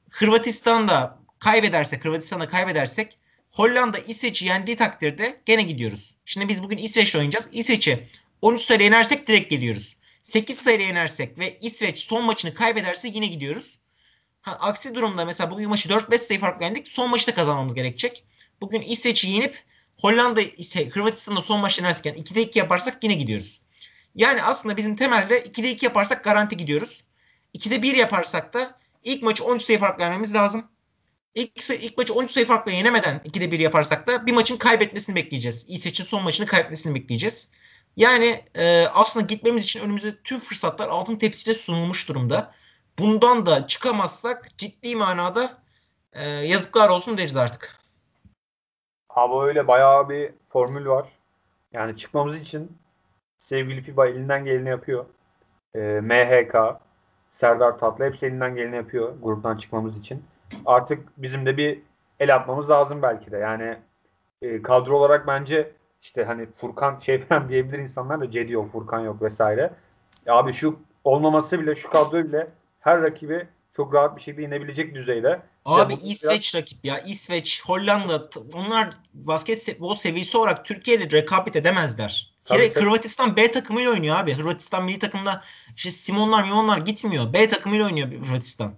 Hırvatistan'da 0.10 1.20
kaybedersek, 1.39 2.05
Hırvatistan'da 2.05 2.47
kaybedersek 2.47 3.18
Hollanda 3.51 3.99
İsveç'i 3.99 4.45
yendiği 4.45 4.78
takdirde 4.78 5.41
gene 5.45 5.62
gidiyoruz. 5.62 6.16
Şimdi 6.26 6.49
biz 6.49 6.64
bugün 6.64 6.78
İsveç'le 6.78 7.16
oynayacağız. 7.16 7.49
İsveç'i 7.51 8.07
13 8.41 8.62
sayı 8.62 8.82
yenersek 8.82 9.28
direkt 9.28 9.49
geliyoruz. 9.49 9.95
8 10.24 10.57
sayı 10.57 10.82
yenersek 10.82 11.38
ve 11.39 11.57
İsveç 11.62 11.99
son 11.99 12.26
maçını 12.26 12.53
kaybederse 12.53 13.07
yine 13.07 13.28
gidiyoruz. 13.28 13.80
Ha, 14.41 14.57
aksi 14.60 14.95
durumda 14.95 15.26
mesela 15.26 15.51
bugün 15.51 15.70
maçı 15.70 15.89
4-5 15.89 16.18
sayı 16.18 16.39
farklı 16.39 16.66
yendik. 16.66 16.88
Son 16.88 17.10
maçı 17.10 17.28
da 17.28 17.36
kazanmamız 17.36 17.76
gerekecek. 17.76 18.24
Bugün 18.62 18.82
İsveç'i 18.82 19.30
yenip 19.30 19.64
Hollanda 20.01 20.41
ise 20.41 20.89
Hırvatistan'da 20.89 21.41
son 21.41 21.60
maçı 21.60 21.82
yenersek 21.82 22.05
yani 22.05 22.20
2'de 22.20 22.41
2 22.41 22.60
yaparsak 22.60 23.03
yine 23.03 23.14
gidiyoruz. 23.14 23.62
Yani 24.16 24.43
aslında 24.43 24.78
bizim 24.78 24.95
temelde 24.95 25.43
2'de 25.43 25.72
2 25.72 25.86
yaparsak 25.86 26.24
garanti 26.24 26.57
gidiyoruz. 26.57 27.03
2'de 27.55 27.82
1 27.82 27.95
yaparsak 27.95 28.53
da 28.53 28.80
ilk 29.03 29.24
maçı 29.24 29.43
13 29.43 29.62
sayı 29.62 29.80
farklı 29.80 30.03
yenmemiz 30.03 30.36
lazım. 30.36 30.68
İlk, 31.36 31.70
ilk 31.70 31.97
maçı 31.97 32.14
13 32.14 32.32
sayı 32.32 32.45
farklı 32.45 32.72
yenemeden 32.72 33.22
2'de 33.26 33.51
1 33.51 33.60
yaparsak 33.60 34.07
da 34.07 34.26
bir 34.26 34.32
maçın 34.34 34.57
kaybetmesini 34.57 35.16
bekleyeceğiz. 35.16 35.66
İsveç'in 35.70 36.03
son 36.03 36.24
maçını 36.24 36.45
kaybetmesini 36.45 36.95
bekleyeceğiz. 36.95 37.51
Yani 37.97 38.43
e, 38.55 38.88
aslında 38.93 39.26
gitmemiz 39.26 39.64
için 39.64 39.80
önümüze 39.80 40.16
tüm 40.24 40.39
fırsatlar 40.39 40.88
altın 40.88 41.16
tepsiyle 41.16 41.57
sunulmuş 41.57 42.10
durumda. 42.10 42.53
Bundan 42.99 43.45
da 43.45 43.68
çıkamazsak 43.68 44.57
ciddi 44.57 44.95
manada 44.95 45.57
e, 46.14 46.30
yazıklar 46.30 46.89
olsun 46.89 47.18
deriz 47.18 47.38
artık. 47.38 47.80
Abi 49.10 49.47
öyle 49.47 49.68
bayağı 49.68 50.10
bir 50.10 50.32
formül 50.49 50.86
var. 50.86 51.10
Yani 51.74 51.95
çıkmamız 51.95 52.41
için 52.41 52.78
sevgili 53.50 53.82
FIBA 53.82 54.08
elinden 54.08 54.45
geleni 54.45 54.70
yapıyor. 54.70 55.06
E, 55.76 55.80
MHK, 55.80 56.56
Serdar 57.30 57.80
Tatlı 57.80 58.06
hepsi 58.06 58.26
elinden 58.26 58.56
geleni 58.56 58.76
yapıyor 58.76 59.14
gruptan 59.22 59.58
çıkmamız 59.58 60.00
için. 60.00 60.24
Artık 60.66 61.08
bizim 61.18 61.45
de 61.45 61.58
bir 61.58 61.82
el 62.20 62.36
atmamız 62.36 62.70
lazım 62.70 63.02
belki 63.02 63.32
de. 63.32 63.38
Yani 63.38 63.78
e, 64.41 64.62
kadro 64.62 64.97
olarak 64.97 65.28
bence 65.28 65.72
işte 66.02 66.24
hani 66.24 66.45
Furkan 66.45 67.00
şey 67.00 67.22
falan 67.22 67.50
diyebilir 67.50 67.80
insanlar 67.80 68.22
da 68.22 68.32
Cedi 68.32 68.54
yok, 68.54 68.72
Furkan 68.72 69.00
yok 69.00 69.22
vesaire. 69.22 69.74
Ya 70.26 70.36
abi 70.36 70.54
şu 70.54 70.80
olmaması 71.04 71.60
bile 71.60 71.76
şu 71.76 71.89
kadro 71.89 72.24
bile 72.24 72.47
her 72.80 73.02
rakibi 73.02 73.47
çok 73.76 73.93
rahat 73.93 74.16
bir 74.16 74.22
şekilde 74.22 74.41
yenebilecek 74.41 74.95
düzeyde. 74.95 75.41
Abi 75.66 75.93
ya 75.93 76.00
İsveç 76.04 76.54
biraz... 76.54 76.62
rakip 76.62 76.86
ya. 76.86 77.00
İsveç, 77.00 77.64
Hollanda 77.66 78.30
onlar 78.54 78.89
basketbol 79.14 79.95
seviyesi 79.95 80.38
olarak 80.38 80.66
Türkiye 80.66 80.97
ile 80.97 81.12
rekabet 81.12 81.56
edemezler. 81.56 82.39
Tabii, 82.50 82.74
tabii. 82.74 82.86
Hırvatistan 82.86 83.36
B 83.36 83.52
takımıyla 83.52 83.91
oynuyor 83.91 84.16
abi. 84.16 84.34
Hırvatistan 84.34 84.84
milli 84.84 85.00
takımda 85.00 85.41
işte 85.76 85.89
Simonlar, 85.89 86.43
Mimonlar 86.43 86.78
gitmiyor. 86.78 87.34
B 87.34 87.47
takımıyla 87.47 87.86
oynuyor 87.86 88.08
Hırvatistan. 88.08 88.74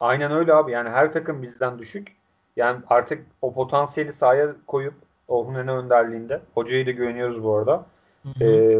Aynen 0.00 0.32
öyle 0.32 0.54
abi. 0.54 0.72
Yani 0.72 0.88
her 0.90 1.12
takım 1.12 1.42
bizden 1.42 1.78
düşük. 1.78 2.16
Yani 2.56 2.80
artık 2.88 3.26
o 3.42 3.54
potansiyeli 3.54 4.12
sahaya 4.12 4.48
koyup 4.66 4.94
Orhun 5.28 5.54
Ene 5.54 5.70
önderliğinde. 5.70 6.42
Hocayı 6.54 6.86
da 6.86 6.90
güveniyoruz 6.90 7.44
bu 7.44 7.56
arada. 7.56 7.86
Hı 8.22 8.28
hı. 8.28 8.44
Ee, 8.44 8.78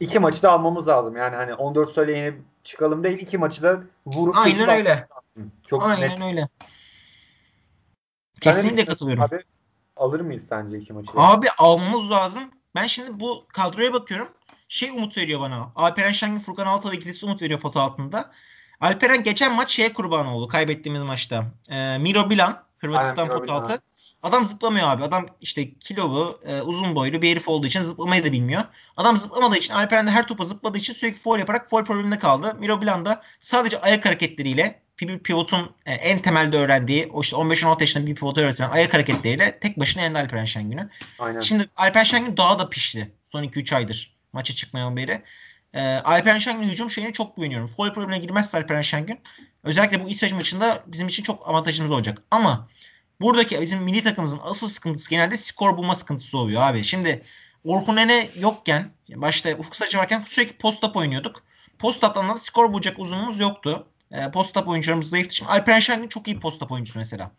iki 0.00 0.18
maçı 0.18 0.42
da 0.42 0.52
almamız 0.52 0.88
lazım. 0.88 1.16
Yani 1.16 1.36
hani 1.36 1.54
14 1.54 1.90
sayı 1.90 2.16
yenip 2.16 2.42
çıkalım 2.64 3.04
değil. 3.04 3.18
iki 3.18 3.38
maçı 3.38 3.62
da 3.62 3.80
vurup 4.06 4.36
Aynen 4.36 4.68
öyle. 4.68 5.06
Çok 5.66 5.86
Aynen 5.86 6.10
net. 6.10 6.22
öyle. 6.22 6.48
Kesinlikle 8.40 8.84
katılıyorum. 8.84 9.22
Abi, 9.22 9.42
alır 9.96 10.20
mıyız 10.20 10.44
sence 10.48 10.78
iki 10.78 10.92
maçı? 10.92 11.10
Abi 11.16 11.46
almamız 11.58 12.10
lazım. 12.10 12.42
Ben 12.74 12.86
şimdi 12.86 13.20
bu 13.20 13.46
kadroya 13.48 13.92
bakıyorum. 13.92 14.28
Şey 14.68 14.90
umut 14.90 15.18
veriyor 15.18 15.40
bana. 15.40 15.72
Alperen 15.76 16.12
Şengün 16.12 16.38
Furkan 16.38 16.66
Altalı 16.66 16.94
ikilisi 16.94 17.26
umut 17.26 17.42
veriyor 17.42 17.60
pota 17.60 17.80
altında. 17.80 18.30
Alperen 18.80 19.22
geçen 19.22 19.54
maç 19.54 19.70
şeye 19.70 19.92
kurban 19.92 20.26
oldu 20.26 20.48
kaybettiğimiz 20.48 21.02
maçta. 21.02 21.52
Ee, 21.70 21.98
Miro 21.98 22.30
Bilan 22.30 22.64
Hırvatistan 22.78 23.28
pot 23.28 23.50
altı. 23.50 23.82
Adam 24.22 24.44
zıplamıyor 24.44 24.88
abi. 24.88 25.04
Adam 25.04 25.26
işte 25.40 25.74
kilolu, 25.74 26.40
e, 26.46 26.60
uzun 26.60 26.94
boylu 26.94 27.22
bir 27.22 27.30
herif 27.30 27.48
olduğu 27.48 27.66
için 27.66 27.80
zıplamayı 27.80 28.24
da 28.24 28.32
bilmiyor. 28.32 28.64
Adam 28.96 29.16
zıplamadığı 29.16 29.56
için 29.56 29.74
Alperen 29.74 30.06
de 30.06 30.10
her 30.10 30.26
topa 30.26 30.44
zıpladığı 30.44 30.78
için 30.78 30.92
sürekli 30.92 31.20
foul 31.20 31.38
yaparak 31.38 31.70
foul 31.70 31.84
probleminde 31.84 32.18
kaldı. 32.18 32.56
Miro 32.58 32.80
Bilan 32.80 33.04
da 33.04 33.22
sadece 33.40 33.78
ayak 33.78 34.04
hareketleriyle 34.04 34.83
pivotun 34.96 35.70
e, 35.86 35.92
en 35.92 36.18
temelde 36.18 36.56
öğrendiği 36.56 37.08
o 37.12 37.20
işte 37.20 37.36
15-16 37.36 37.80
yaşında 37.80 38.06
bir 38.06 38.14
pivotu 38.14 38.40
öğretilen 38.40 38.70
ayak 38.70 38.94
hareketleriyle 38.94 39.58
tek 39.58 39.80
başına 39.80 40.02
yendi 40.02 40.18
Alperen 40.18 40.44
Şengün'ü. 40.44 40.90
Aynen. 41.18 41.40
Şimdi 41.40 41.68
Alperen 41.76 42.04
Şengün 42.04 42.36
daha 42.36 42.58
da 42.58 42.68
pişti 42.68 43.12
son 43.24 43.44
2-3 43.44 43.74
aydır 43.74 44.14
maça 44.32 44.54
çıkmayan 44.54 44.96
beri. 44.96 45.22
E, 45.74 45.82
Alperen 45.82 46.38
Şengün 46.38 46.68
hücum 46.68 46.90
şeyine 46.90 47.12
çok 47.12 47.36
güveniyorum. 47.36 47.66
Foul 47.66 47.92
problemine 47.92 48.18
girmezse 48.18 48.58
Alperen 48.58 48.82
Şengün 48.82 49.20
özellikle 49.64 50.04
bu 50.04 50.08
İsveç 50.08 50.32
maçında 50.32 50.82
bizim 50.86 51.08
için 51.08 51.22
çok 51.22 51.48
avantajımız 51.48 51.92
olacak. 51.92 52.22
Ama 52.30 52.68
buradaki 53.20 53.60
bizim 53.60 53.82
milli 53.82 54.02
takımımızın 54.02 54.40
asıl 54.44 54.68
sıkıntısı 54.68 55.10
genelde 55.10 55.36
skor 55.36 55.76
bulma 55.76 55.94
sıkıntısı 55.94 56.38
oluyor 56.38 56.62
abi. 56.62 56.84
Şimdi 56.84 57.22
Orkun 57.64 57.96
Ene 57.96 58.28
yokken 58.36 58.90
başta 59.14 59.54
Ufuk 59.58 59.76
Saçı 59.76 59.98
varken 59.98 60.20
sürekli 60.20 60.56
post-up 60.56 60.96
oynuyorduk. 60.96 61.42
Post-up'tan 61.78 62.28
da 62.28 62.38
skor 62.38 62.72
bulacak 62.72 62.98
uzunumuz 62.98 63.40
yoktu. 63.40 63.86
E, 64.10 64.30
post-up 64.30 64.68
oyuncularımız 64.68 65.08
zayıftı. 65.08 65.34
Şimdi 65.34 65.50
Alperen 65.50 65.78
Şengün 65.78 66.08
çok 66.08 66.28
iyi 66.28 66.40
post-up 66.40 66.72
oyuncusu 66.72 66.98
mesela. 66.98 67.30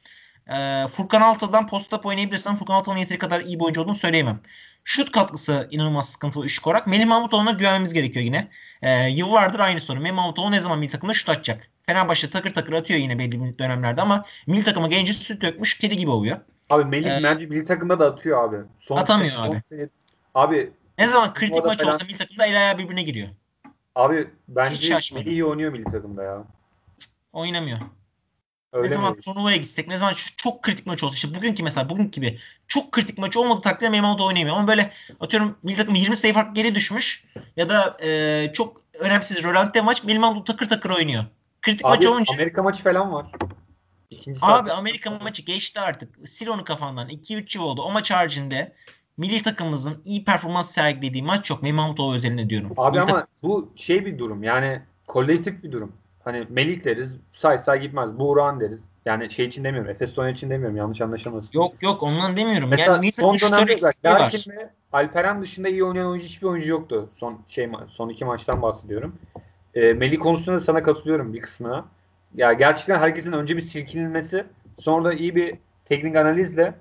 E, 0.47 0.87
Furkan 0.87 1.21
Altı'dan 1.21 1.67
post-up 1.67 2.05
oynayabilirsen 2.05 2.55
Furkan 2.55 2.73
Altı'nın 2.73 2.97
yeteri 2.97 3.17
kadar 3.17 3.41
iyi 3.41 3.59
bir 3.59 3.63
oyuncu 3.63 3.81
olduğunu 3.81 3.95
söyleyemem. 3.95 4.39
Şut 4.83 5.11
katkısı 5.11 5.67
inanılmaz 5.71 6.09
sıkıntılı 6.09 6.45
üçlük 6.45 6.67
olarak. 6.67 6.87
Melih 6.87 7.05
Mahmutoğlu'na 7.05 7.51
güvenmemiz 7.51 7.93
gerekiyor 7.93 8.25
yine. 8.25 8.47
E, 8.81 9.09
yıllardır 9.09 9.59
aynı 9.59 9.81
sorun. 9.81 10.01
Melih 10.01 10.15
Mahmutoğlu 10.15 10.51
ne 10.51 10.59
zaman 10.59 10.79
milli 10.79 10.91
takımda 10.91 11.13
şut 11.13 11.29
atacak? 11.29 11.69
Fenerbahçe 11.85 12.29
takır 12.29 12.53
takır 12.53 12.73
atıyor 12.73 12.99
yine 12.99 13.19
belli 13.19 13.59
dönemlerde 13.59 14.01
ama 14.01 14.23
milli 14.47 14.63
takıma 14.63 14.87
gelince 14.87 15.13
süt 15.13 15.41
dökmüş 15.41 15.77
kedi 15.77 15.97
gibi 15.97 16.11
oluyor. 16.11 16.37
Abi 16.69 16.85
Melih 16.85 17.19
ee, 17.19 17.23
bence 17.23 17.45
milli 17.45 17.63
takımda 17.63 17.99
da 17.99 18.05
atıyor 18.05 18.49
abi. 18.49 18.57
Son 18.79 18.97
atamıyor 18.97 19.35
sene, 19.35 19.45
abi. 19.45 19.61
Sene, 19.69 19.89
abi 20.35 20.71
ne 20.97 21.07
zaman 21.07 21.33
kritik 21.33 21.65
maç 21.65 21.81
falan... 21.81 21.93
olsa 21.93 22.05
milli 22.05 22.17
takımda 22.17 22.45
el 22.45 22.57
ayağı 22.57 22.77
birbirine 22.77 23.03
giriyor. 23.03 23.27
Abi 23.95 24.29
bence 24.47 24.99
iyi 25.25 25.45
oynuyor 25.45 25.71
milli 25.71 25.83
takımda 25.83 26.23
ya. 26.23 26.43
Oynamıyor. 27.33 27.79
Öyle 28.73 28.89
ne 28.89 28.93
zaman 28.93 29.13
mi? 29.15 29.19
turnuvaya 29.19 29.57
gitsek, 29.57 29.87
ne 29.87 29.97
zaman 29.97 30.13
çok 30.37 30.63
kritik 30.63 30.85
maç 30.85 31.03
olsa, 31.03 31.15
işte 31.15 31.35
bugünkü 31.35 31.63
mesela 31.63 31.89
bugünkü 31.89 32.21
gibi 32.21 32.39
çok 32.67 32.91
kritik 32.91 33.17
maç 33.17 33.37
olmadığı 33.37 33.61
takdirde 33.61 33.89
Meyman'da 33.89 34.23
oynayamıyor. 34.23 34.57
Ama 34.57 34.67
böyle 34.67 34.91
atıyorum 35.19 35.57
milli 35.63 35.75
takım 35.75 35.95
20 35.95 36.15
sayı 36.15 36.33
fark 36.33 36.55
geri 36.55 36.75
düşmüş 36.75 37.25
ya 37.57 37.69
da 37.69 37.97
e, 38.03 38.51
çok 38.53 38.81
önemsiz 38.99 39.43
Rolante 39.43 39.81
maç 39.81 40.03
Meyman'da 40.03 40.43
takır 40.43 40.69
takır 40.69 40.89
oynuyor. 40.89 41.25
Kritik 41.61 41.85
Abi, 41.85 41.95
maç 41.95 42.05
olunca. 42.05 42.33
Amerika 42.33 42.63
maçı 42.63 42.83
falan 42.83 43.13
var. 43.13 43.25
İkinci 44.09 44.39
Abi 44.41 44.71
Amerika 44.71 45.11
maçı 45.11 45.41
geçti 45.41 45.79
artık. 45.79 46.27
Sil 46.33 46.47
onu 46.47 46.63
kafandan. 46.63 47.09
2-3 47.09 47.57
yıl 47.57 47.65
oldu. 47.65 47.81
O 47.81 47.91
maç 47.91 48.11
haricinde 48.11 48.75
milli 49.17 49.41
takımımızın 49.41 50.01
iyi 50.05 50.23
performans 50.23 50.71
sergilediği 50.71 51.23
maç 51.23 51.49
yok. 51.49 51.63
Mehmet 51.63 51.79
Mahmutoğlu 51.79 52.15
özelinde 52.15 52.49
diyorum. 52.49 52.71
Abi 52.77 52.91
milli 52.91 53.01
ama 53.01 53.11
takım... 53.11 53.27
bu 53.43 53.71
şey 53.75 54.05
bir 54.05 54.19
durum. 54.19 54.43
Yani 54.43 54.81
kolektif 55.07 55.63
bir 55.63 55.71
durum. 55.71 55.91
Hani 56.23 56.47
Melih 56.49 56.83
deriz. 56.83 57.17
Say 57.33 57.57
say 57.57 57.81
gitmez. 57.81 58.19
Buğra'nın 58.19 58.59
deriz. 58.59 58.79
Yani 59.05 59.31
şey 59.31 59.45
için 59.45 59.63
demiyorum. 59.63 59.91
Efes 59.91 60.13
Tonya 60.13 60.31
için 60.31 60.49
demiyorum. 60.49 60.77
Yanlış 60.77 61.01
anlaşılmasın. 61.01 61.49
Yok 61.53 61.73
yok 61.81 62.03
ondan 62.03 62.37
demiyorum. 62.37 62.69
Mesela 62.69 62.93
yani 62.93 63.11
son 63.11 63.35
dönemde 63.35 63.75
Larkin 64.05 64.51
ve 64.51 64.69
Alperen 64.93 65.41
dışında 65.41 65.69
iyi 65.69 65.83
oynayan 65.83 66.07
oyuncu 66.07 66.25
hiçbir 66.25 66.47
oyuncu 66.47 66.71
yoktu. 66.71 67.09
Son 67.13 67.39
şey 67.47 67.69
son 67.87 68.09
iki 68.09 68.25
maçtan 68.25 68.61
bahsediyorum. 68.61 69.15
E, 69.73 69.93
Melih 69.93 70.19
konusunda 70.19 70.59
sana 70.59 70.83
katılıyorum 70.83 71.33
bir 71.33 71.41
kısmına. 71.41 71.85
Ya 72.35 72.53
gerçekten 72.53 72.99
herkesin 72.99 73.31
önce 73.31 73.57
bir 73.57 73.61
silkinilmesi 73.61 74.45
sonra 74.79 75.05
da 75.05 75.13
iyi 75.13 75.35
bir 75.35 75.57
teknik 75.85 76.15
analizle 76.15 76.73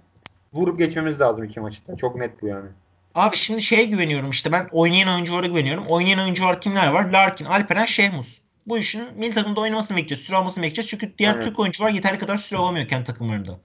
vurup 0.54 0.78
geçmemiz 0.78 1.20
lazım 1.20 1.44
iki 1.44 1.60
maçta. 1.60 1.96
Çok 1.96 2.16
net 2.16 2.42
bu 2.42 2.46
yani. 2.46 2.68
Abi 3.14 3.36
şimdi 3.36 3.62
şeye 3.62 3.84
güveniyorum 3.84 4.30
işte 4.30 4.52
ben 4.52 4.68
oynayan 4.72 5.08
oyunculara 5.14 5.46
güveniyorum. 5.46 5.84
Oynayan 5.86 6.20
oyuncular 6.20 6.60
kimler 6.60 6.88
var? 6.88 7.04
Larkin, 7.10 7.44
Alperen, 7.44 7.84
Şehmus. 7.84 8.38
bu 8.66 8.78
işin 8.78 9.04
milli 9.16 9.34
takımda 9.34 9.60
oynamasını 9.60 9.96
bekleyeceğiz. 9.96 10.24
Süre 10.24 10.36
almasını 10.36 10.62
bekleyeceğiz. 10.62 10.90
Çünkü 10.90 11.18
diğer 11.18 11.34
Evet. 11.34 11.44
Türk 11.44 11.58
oyuncular 11.58 11.90
yeterli 11.90 12.18
kadar 12.18 12.36
süre 12.36 12.58
alamıyor 12.58 12.88
kendi 12.88 13.04
takımlarında. 13.04 13.58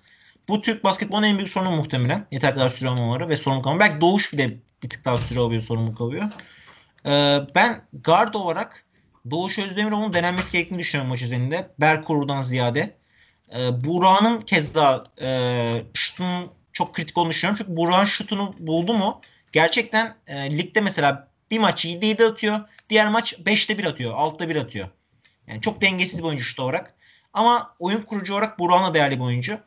Bu 0.47 0.61
Türk 0.61 0.83
basketbolun 0.83 1.23
en 1.23 1.37
büyük 1.37 1.49
sorunu 1.49 1.71
muhtemelen. 1.71 2.25
Yeter 2.31 2.53
kadar 2.53 2.69
süre 2.69 2.89
almamaları 2.89 3.29
ve 3.29 3.35
sorumluluk 3.35 3.67
almaları. 3.67 3.89
Belki 3.89 4.01
Doğuş 4.01 4.33
bile 4.33 4.47
bir 4.83 4.89
tık 4.89 5.05
daha 5.05 5.17
süre 5.17 5.39
alıyor, 5.39 5.61
sorumluluk 5.61 6.01
alıyor. 6.01 6.23
Ee, 7.05 7.37
ben 7.55 7.81
guard 8.05 8.33
olarak 8.33 8.83
Doğuş 9.31 9.59
Özdemiroğlu'nun 9.59 10.13
denenmesi 10.13 10.51
gerektiğini 10.51 10.79
düşünüyorum 10.79 11.09
maç 11.09 11.21
üzerinde. 11.21 11.69
Berkuru'dan 11.79 12.41
ziyade. 12.41 12.95
Ee, 13.55 13.83
Burak'ın 13.85 14.41
keza 14.41 15.03
e, 15.21 15.71
şutunun 15.93 16.51
çok 16.73 16.95
kritik 16.95 17.17
olduğunu 17.17 17.31
düşünüyorum. 17.31 17.57
Çünkü 17.57 17.77
Burak'ın 17.77 18.05
şutunu 18.05 18.55
buldu 18.59 18.93
mu 18.93 19.21
gerçekten 19.51 20.15
e, 20.27 20.57
ligde 20.57 20.81
mesela 20.81 21.27
bir 21.51 21.59
maç 21.59 21.85
7-7 21.85 22.25
atıyor. 22.25 22.59
Diğer 22.89 23.07
maç 23.07 23.33
5'te 23.33 23.77
1 23.77 23.85
atıyor. 23.85 24.13
6'da 24.13 24.49
1 24.49 24.55
atıyor. 24.55 24.87
Yani 25.47 25.61
çok 25.61 25.81
dengesiz 25.81 26.19
bir 26.19 26.27
oyuncu 26.27 26.43
şut 26.43 26.59
olarak. 26.59 26.93
Ama 27.33 27.75
oyun 27.79 28.01
kurucu 28.01 28.33
olarak 28.33 28.59
Burak'ın 28.59 28.83
da 28.83 28.93
değerli 28.93 29.19
bir 29.19 29.23
oyuncu. 29.23 29.59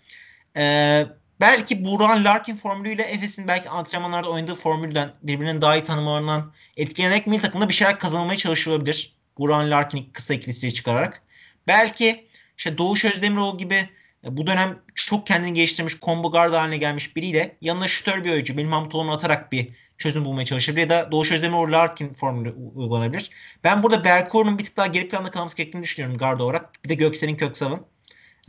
Ee, 0.56 1.06
belki 1.40 1.84
Burak'ın 1.84 2.24
Larkin 2.24 2.54
formülüyle 2.54 3.02
Efes'in 3.02 3.48
belki 3.48 3.68
antrenmanlarda 3.68 4.30
oynadığı 4.30 4.54
formülden 4.54 5.12
birbirinin 5.22 5.62
daha 5.62 5.76
iyi 5.76 5.84
tanımalarından 5.84 6.52
etkilenerek 6.76 7.26
milli 7.26 7.42
takımda 7.42 7.68
bir 7.68 7.74
şeyler 7.74 7.98
kazanmaya 7.98 8.36
çalışılabilir. 8.36 9.16
Burak'ın 9.38 9.70
Larkin'i 9.70 10.12
kısa 10.12 10.34
ikilisiye 10.34 10.72
çıkararak. 10.72 11.22
Belki 11.66 12.28
işte 12.58 12.78
Doğuş 12.78 13.04
Özdemiroğlu 13.04 13.58
gibi 13.58 13.88
bu 14.24 14.46
dönem 14.46 14.78
çok 14.94 15.26
kendini 15.26 15.54
geliştirmiş 15.54 16.00
combo 16.00 16.30
guard 16.30 16.52
haline 16.52 16.76
gelmiş 16.76 17.16
biriyle 17.16 17.56
yanına 17.60 17.88
şütör 17.88 18.24
bir 18.24 18.32
oyuncu 18.32 18.56
benim 18.56 18.68
Mahmutoğlu'nu 18.68 19.12
atarak 19.12 19.52
bir 19.52 19.68
çözüm 19.98 20.24
bulmaya 20.24 20.44
çalışabilir 20.44 20.82
ya 20.82 20.90
da 20.90 21.12
Doğuş 21.12 21.32
Özdemiroğlu 21.32 21.72
Larkin 21.72 22.12
formülü 22.12 22.54
uygulanabilir. 22.74 23.30
Ben 23.64 23.82
burada 23.82 24.04
Berkor'un 24.04 24.58
bir 24.58 24.64
tık 24.64 24.76
daha 24.76 24.86
geri 24.86 25.08
planda 25.08 25.30
kalması 25.30 25.56
gerektiğini 25.56 25.82
düşünüyorum 25.82 26.18
guard 26.18 26.40
olarak. 26.40 26.84
Bir 26.84 26.88
de 26.88 26.94
Göksel'in 26.94 27.36
Köksav'ın. 27.36 27.80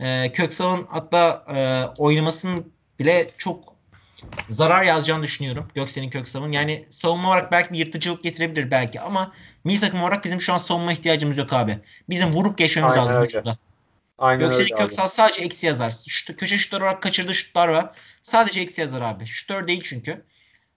Ee, 0.00 0.32
Köksav'ın 0.32 0.86
hatta 0.90 1.44
e, 1.54 1.58
oynamasının 2.02 2.72
bile 2.98 3.30
çok 3.38 3.74
zarar 4.50 4.82
yazacağını 4.82 5.22
düşünüyorum. 5.22 5.68
Göksel'in 5.74 6.10
Köksav'ın. 6.10 6.52
Yani 6.52 6.84
savunma 6.88 7.28
olarak 7.28 7.52
belki 7.52 7.72
bir 7.72 7.78
yırtıcılık 7.78 8.22
getirebilir 8.22 8.70
belki 8.70 9.00
ama 9.00 9.32
milli 9.64 9.80
takım 9.80 10.02
olarak 10.02 10.24
bizim 10.24 10.40
şu 10.40 10.52
an 10.52 10.58
savunma 10.58 10.92
ihtiyacımız 10.92 11.38
yok 11.38 11.52
abi. 11.52 11.78
Bizim 12.08 12.32
vurup 12.32 12.58
geçmemiz 12.58 12.92
Aynen 12.92 13.04
lazım 13.04 13.16
öyle. 13.16 13.26
hücumda. 13.26 13.56
Aynen 14.18 14.40
Göksel'in 14.40 14.64
öyle 14.64 14.74
abi. 14.74 14.80
Köksal 14.80 15.06
sadece 15.06 15.42
eksi 15.42 15.66
yazar. 15.66 15.94
Şut, 16.08 16.36
köşe 16.36 16.56
şutları 16.56 16.84
olarak 16.84 17.02
kaçırdığı 17.02 17.34
şutlar 17.34 17.68
var. 17.68 17.90
Sadece 18.22 18.60
eksi 18.60 18.80
yazar 18.80 19.00
abi. 19.00 19.26
Şutör 19.26 19.68
değil 19.68 19.80
çünkü. 19.84 20.24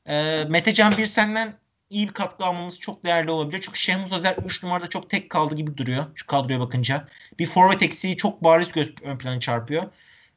Ee, 0.08 0.46
Metecan 0.50 0.98
bir 0.98 1.06
senden 1.06 1.60
iyi 1.90 2.08
bir 2.08 2.14
katkı 2.14 2.46
almamız 2.46 2.80
çok 2.80 3.06
değerli 3.06 3.32
olabilir. 3.32 3.62
Çünkü 3.62 3.80
Şehmus 3.80 4.14
Özer 4.14 4.36
3 4.46 4.64
numarada 4.64 4.88
çok 4.88 5.10
tek 5.10 5.30
kaldı 5.30 5.56
gibi 5.56 5.78
duruyor. 5.78 6.06
Şu 6.16 6.28
kadroya 6.28 6.60
bakınca. 6.60 7.08
Bir 7.40 7.46
forvet 7.46 7.84
eksiği 7.84 8.18
çok 8.18 8.44
bariz 8.44 8.72
göz, 8.72 8.94
ön 9.02 9.18
plana 9.18 9.40
çarpıyor. 9.40 9.84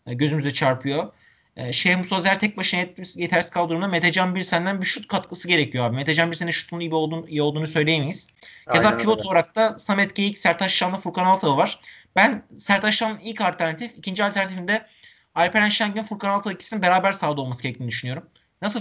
Ee, 0.07 0.15
gözümüze 0.15 0.51
çarpıyor. 0.51 1.13
Ee, 1.61 1.73
Şehmus 1.73 2.13
Özer 2.13 2.39
tek 2.39 2.57
başına 2.57 2.81
yet- 2.81 3.21
yetersiz 3.21 3.51
kaldığı 3.51 3.71
durumda 3.71 3.89
Metecan 3.89 4.35
bir 4.35 4.43
senden 4.43 4.81
bir 4.81 4.87
şut 4.87 5.09
katkısı 5.09 5.49
gerekiyor 5.49 5.85
abi. 5.85 5.97
Metecan 5.97 6.31
bir 6.31 6.37
senin 6.37 6.51
şutunun 6.51 6.81
iyi, 6.81 6.95
olduğunu, 6.95 7.29
iyi 7.29 7.43
olduğunu 7.43 7.67
söyleyemeyiz. 7.67 8.29
Keza 8.73 8.97
pivot 8.97 9.19
öyle. 9.19 9.29
olarak 9.29 9.57
da 9.57 9.79
Samet 9.79 10.15
Geyik, 10.15 10.39
Sertaç 10.39 10.71
Şanlı, 10.71 10.97
Furkan 10.97 11.25
Altaylı 11.25 11.57
var. 11.57 11.81
Ben 12.17 12.43
Sertaç 12.57 12.95
Şanlı'nın 12.95 13.21
ilk 13.21 13.41
alternatif, 13.41 13.93
ikinci 13.97 14.25
alternatifinde 14.25 14.87
Alperen 15.35 15.69
Şengün, 15.69 16.03
Furkan 16.03 16.31
Altaylı 16.31 16.55
ikisinin 16.55 16.83
beraber 16.83 17.13
sahada 17.13 17.41
olması 17.41 17.63
gerektiğini 17.63 17.89
düşünüyorum. 17.89 18.23
Nasıl 18.63 18.81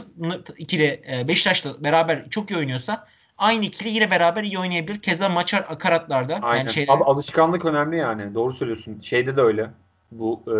ikili 0.57 1.01
e, 1.11 1.27
Beşiktaş'la 1.27 1.83
beraber 1.83 2.29
çok 2.29 2.51
iyi 2.51 2.57
oynuyorsa 2.57 3.07
aynı 3.37 3.65
ikili 3.65 3.89
yine 3.89 4.11
beraber 4.11 4.43
iyi 4.43 4.59
oynayabilir. 4.59 5.01
Keza 5.01 5.29
Maçar 5.29 5.65
Akaratlar'da. 5.69 6.39
Aynen. 6.41 6.59
Yani 6.59 6.73
şeyde, 6.73 6.91
Abi 6.91 7.03
alışkanlık 7.03 7.65
önemli 7.65 7.97
yani. 7.97 8.33
Doğru 8.33 8.53
söylüyorsun. 8.53 8.99
Şeyde 8.99 9.37
de 9.37 9.41
öyle. 9.41 9.69
Bu 10.11 10.43
e, 10.47 10.51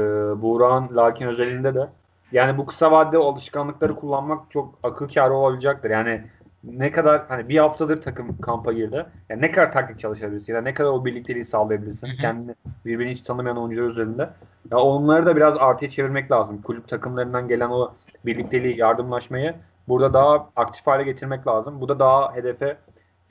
Buğra'nın 0.41 0.95
Larkin 0.95 1.27
özelinde 1.27 1.75
de. 1.75 1.89
Yani 2.31 2.57
bu 2.57 2.65
kısa 2.65 2.91
vadede 2.91 3.17
alışkanlıkları 3.17 3.95
kullanmak 3.95 4.51
çok 4.51 4.79
akıl 4.83 5.07
kârı 5.07 5.33
olacaktır. 5.33 5.89
Yani 5.89 6.21
ne 6.63 6.91
kadar 6.91 7.27
hani 7.27 7.49
bir 7.49 7.57
haftadır 7.57 8.01
takım 8.01 8.41
kampa 8.41 8.73
girdi. 8.73 9.05
Yani 9.29 9.41
ne 9.41 9.51
kadar 9.51 9.71
taktik 9.71 9.99
çalışabilirsin 9.99 10.53
ya 10.53 10.59
da 10.59 10.63
ne 10.63 10.73
kadar 10.73 10.89
o 10.89 11.05
birlikteliği 11.05 11.45
sağlayabilirsin. 11.45 12.07
Kendini 12.07 12.55
birbirini 12.85 13.11
hiç 13.11 13.21
tanımayan 13.21 13.57
oyuncular 13.57 13.87
üzerinde. 13.87 14.29
Ya 14.71 14.77
onları 14.77 15.25
da 15.25 15.35
biraz 15.35 15.57
artıya 15.57 15.89
çevirmek 15.89 16.31
lazım. 16.31 16.61
Kulüp 16.61 16.87
takımlarından 16.87 17.47
gelen 17.47 17.69
o 17.69 17.93
birlikteliği, 18.25 18.77
yardımlaşmayı 18.77 19.55
burada 19.87 20.13
daha 20.13 20.49
aktif 20.55 20.87
hale 20.87 21.03
getirmek 21.03 21.47
lazım. 21.47 21.81
Bu 21.81 21.89
da 21.89 21.99
daha 21.99 22.35
hedefe 22.35 22.77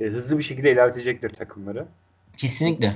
e, 0.01 0.05
hızlı 0.05 0.39
bir 0.39 0.43
şekilde 0.43 0.73
ilerletecektir 0.73 1.31
takımları. 1.31 1.87
kesinlikle. 2.37 2.93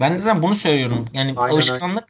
Ben 0.00 0.14
de 0.14 0.18
zaten 0.18 0.42
bunu 0.42 0.54
söylüyorum. 0.54 1.04
Yani 1.12 1.32
Aynen 1.36 1.54
alışkanlık 1.54 2.04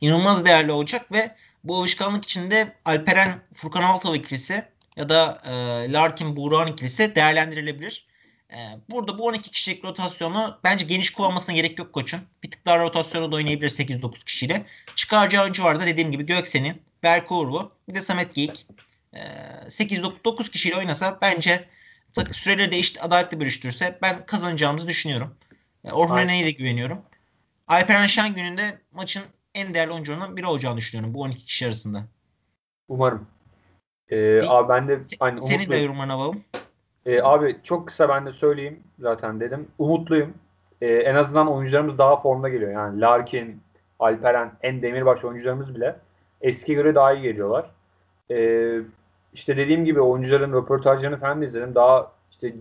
inanılmaz 0.00 0.44
değerli 0.44 0.72
olacak 0.72 1.12
ve 1.12 1.30
bu 1.68 1.76
alışkanlık 1.76 2.24
içinde 2.24 2.72
Alperen 2.84 3.40
Furkan 3.54 3.82
Altaylı 3.82 4.16
ikilisi 4.16 4.64
ya 4.96 5.08
da 5.08 5.42
e, 5.44 5.52
Larkin 5.92 6.36
Buğra'nın 6.36 6.72
ikilisi 6.72 7.14
değerlendirilebilir. 7.14 8.06
E, 8.50 8.56
burada 8.90 9.18
bu 9.18 9.24
12 9.24 9.50
kişilik 9.50 9.84
rotasyonu 9.84 10.58
bence 10.64 10.86
geniş 10.86 11.10
kullanmasına 11.10 11.54
gerek 11.54 11.78
yok 11.78 11.92
koçun. 11.92 12.20
Bir 12.42 12.50
tık 12.50 12.66
daha 12.66 12.78
rotasyonu 12.78 13.32
da 13.32 13.36
oynayabilir 13.36 13.70
8-9 13.70 14.24
kişiyle. 14.24 14.66
Çıkaracağı 14.96 15.42
oyuncu 15.42 15.64
var 15.64 15.80
da 15.80 15.86
dediğim 15.86 16.12
gibi 16.12 16.26
Göksen'in, 16.26 16.82
Berko 17.02 17.38
Urlu, 17.38 17.72
bir 17.88 17.94
de 17.94 18.00
Samet 18.00 18.34
Geyik. 18.34 18.66
E, 19.12 19.18
8-9 19.68 20.50
kişiyle 20.50 20.76
oynasa 20.76 21.18
bence 21.22 21.68
tak- 22.12 22.34
süreleri 22.34 22.72
de 22.72 22.78
eşit 22.78 23.04
adaletli 23.04 23.40
bölüştürürse 23.40 23.98
ben 24.02 24.26
kazanacağımızı 24.26 24.88
düşünüyorum. 24.88 25.34
E, 25.84 25.92
Orhun 25.92 26.14
Aynen. 26.14 26.28
Ene'ye 26.28 26.46
de 26.46 26.50
güveniyorum. 26.50 27.02
Alperen 27.68 28.06
Şengün'ün 28.06 28.56
de 28.56 28.78
maçın 28.92 29.22
en 29.56 29.74
değerli 29.74 29.92
oyuncularından 29.92 30.36
biri 30.36 30.46
olacağını 30.46 30.76
düşünüyorum 30.76 31.14
bu 31.14 31.20
12 31.20 31.46
kişi 31.46 31.66
arasında. 31.66 32.04
Umarım. 32.88 33.26
Ee, 34.08 34.42
abi 34.48 34.68
ben 34.68 34.88
de 34.88 35.00
hani 35.20 35.42
Senin 35.42 35.58
de 35.58 35.62
umutluyum. 35.62 35.84
yorumlarını 35.84 36.12
alalım. 36.12 36.44
Ee, 37.06 37.22
abi 37.22 37.60
çok 37.62 37.86
kısa 37.88 38.08
ben 38.08 38.26
de 38.26 38.32
söyleyeyim 38.32 38.80
zaten 38.98 39.40
dedim. 39.40 39.68
Umutluyum. 39.78 40.34
Ee, 40.80 40.86
en 40.86 41.14
azından 41.14 41.52
oyuncularımız 41.52 41.98
daha 41.98 42.16
formda 42.16 42.48
geliyor. 42.48 42.72
Yani 42.72 43.00
Larkin, 43.00 43.60
Alperen, 43.98 44.52
en 44.62 44.82
demirbaş 44.82 45.24
oyuncularımız 45.24 45.74
bile 45.74 45.96
eskiye 46.40 46.76
göre 46.76 46.94
daha 46.94 47.12
iyi 47.12 47.22
geliyorlar. 47.22 47.70
Ee, 48.30 48.80
işte 49.32 49.56
dediğim 49.56 49.84
gibi 49.84 50.00
oyuncuların 50.00 50.52
röportajlarını 50.52 51.16
falan 51.16 51.40
da 51.40 51.44
izledim. 51.44 51.74
Daha 51.74 52.12
işte 52.30 52.54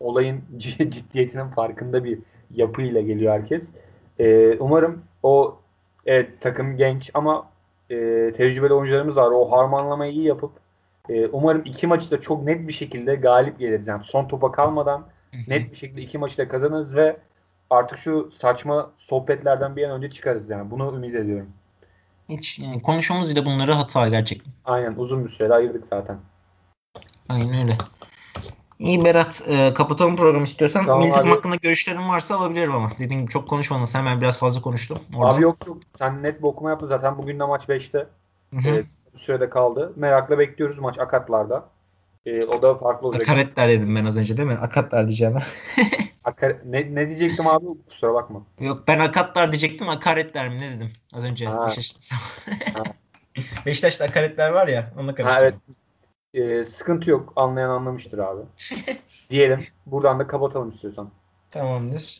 olayın 0.00 0.42
ciddiyetinin 0.56 1.48
farkında 1.48 2.04
bir 2.04 2.18
yapıyla 2.50 3.00
geliyor 3.00 3.32
herkes. 3.32 3.70
Ee, 4.18 4.56
umarım 4.58 5.02
o 5.22 5.60
evet, 6.06 6.40
takım 6.40 6.76
genç 6.76 7.10
ama 7.14 7.48
e, 7.90 7.96
tecrübeli 8.36 8.72
oyuncularımız 8.72 9.16
var. 9.16 9.30
O 9.30 9.50
harmanlamayı 9.52 10.12
iyi 10.12 10.24
yapıp 10.24 10.52
e, 11.08 11.26
umarım 11.26 11.62
iki 11.64 11.86
maçı 11.86 12.10
da 12.10 12.20
çok 12.20 12.42
net 12.44 12.68
bir 12.68 12.72
şekilde 12.72 13.14
galip 13.14 13.58
geliriz. 13.58 13.86
Yani 13.86 14.04
son 14.04 14.28
topa 14.28 14.52
kalmadan 14.52 15.06
net 15.48 15.70
bir 15.70 15.76
şekilde 15.76 16.02
iki 16.02 16.18
maçı 16.18 16.38
da 16.38 16.48
kazanırız 16.48 16.96
ve 16.96 17.16
artık 17.70 17.98
şu 17.98 18.30
saçma 18.30 18.90
sohbetlerden 18.96 19.76
bir 19.76 19.84
an 19.84 19.90
önce 19.90 20.10
çıkarız 20.10 20.50
yani. 20.50 20.70
Bunu 20.70 20.96
ümit 20.96 21.14
ediyorum. 21.14 21.50
Hiç 22.28 22.58
yani 22.58 22.82
konuşmamız 22.82 23.30
bile 23.30 23.46
bunları 23.46 23.72
hata 23.72 24.08
gerçekten. 24.08 24.52
Aynen 24.64 24.94
uzun 24.96 25.24
bir 25.24 25.28
sürede 25.28 25.54
ayırdık 25.54 25.86
zaten. 25.86 26.18
Aynen 27.28 27.62
öyle. 27.62 27.76
İyi 28.80 29.04
Berat 29.04 29.42
e, 29.48 29.74
kapatalım 29.74 30.16
programı 30.16 30.44
istiyorsan. 30.44 30.86
Tamam 30.86 31.02
Milli 31.02 31.12
takım 31.12 31.30
hakkında 31.30 31.56
görüşlerin 31.56 32.08
varsa 32.08 32.36
alabilirim 32.36 32.72
ama. 32.74 32.90
Dediğim 32.98 33.20
gibi 33.20 33.30
çok 33.30 33.48
konuşmadın 33.48 33.84
sen 33.84 34.06
ben 34.06 34.20
biraz 34.20 34.38
fazla 34.38 34.62
konuştum. 34.62 34.98
Orada. 35.16 35.32
Abi 35.34 35.42
yok 35.42 35.66
yok. 35.66 35.78
Sen 35.98 36.22
net 36.22 36.38
bir 36.38 36.46
okuma 36.46 36.70
yaptın 36.70 36.86
zaten. 36.86 37.18
Bugün 37.18 37.38
de 37.38 37.44
maç 37.44 37.62
5'te. 37.68 37.98
Hı 37.98 38.56
hı. 38.56 38.68
Evet, 38.68 38.86
sürede 39.16 39.50
kaldı. 39.50 39.92
Merakla 39.96 40.38
bekliyoruz 40.38 40.78
maç 40.78 40.98
akatlarda. 40.98 41.68
Ee, 42.26 42.44
o 42.44 42.62
da 42.62 42.74
farklı 42.74 43.08
olacak. 43.08 43.28
Akaretler 43.28 43.68
dedim 43.68 43.96
ben 43.96 44.04
az 44.04 44.16
önce 44.16 44.36
değil 44.36 44.48
mi? 44.48 44.54
Akatlar 44.54 45.08
diyeceğim. 45.08 45.36
Akar- 46.24 46.58
ne, 46.64 46.94
ne 46.94 47.06
diyecektim 47.06 47.46
abi? 47.46 47.66
Kusura 47.88 48.14
bakma. 48.14 48.42
Yok 48.60 48.88
ben 48.88 48.98
akatlar 48.98 49.52
diyecektim. 49.52 49.88
Akaretler 49.88 50.48
mi 50.48 50.60
ne 50.60 50.76
dedim 50.76 50.92
az 51.12 51.24
önce. 51.24 51.46
Ha. 51.46 51.66
Beşiktaş... 51.66 52.10
Beşiktaş'ta 53.66 54.04
akaretler 54.04 54.50
var 54.50 54.68
ya 54.68 54.90
Ha, 54.96 55.14
karıştırdım. 55.14 55.42
evet. 55.42 55.54
Ee, 56.34 56.64
sıkıntı 56.64 57.10
yok. 57.10 57.32
Anlayan 57.36 57.70
anlamıştır 57.70 58.18
abi. 58.18 58.42
Diyelim. 59.30 59.64
Buradan 59.86 60.18
da 60.18 60.26
kapatalım 60.26 60.70
istiyorsan. 60.70 61.10
Tamamdır. 61.50 62.18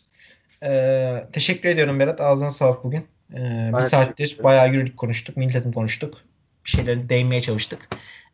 Ee, 0.63 1.27
teşekkür 1.33 1.69
ediyorum 1.69 1.99
Berat. 1.99 2.21
Ağzına 2.21 2.49
sağlık 2.49 2.83
bugün. 2.83 3.07
Ee, 3.33 3.71
bir 3.73 3.81
saattir 3.81 4.39
bayağı 4.43 4.73
yürüdük 4.73 4.97
konuştuk. 4.97 5.37
Milli 5.37 5.53
takım 5.53 5.71
konuştuk. 5.71 6.17
Bir 6.65 6.69
şeyleri 6.69 7.09
değinmeye 7.09 7.41
çalıştık. 7.41 7.89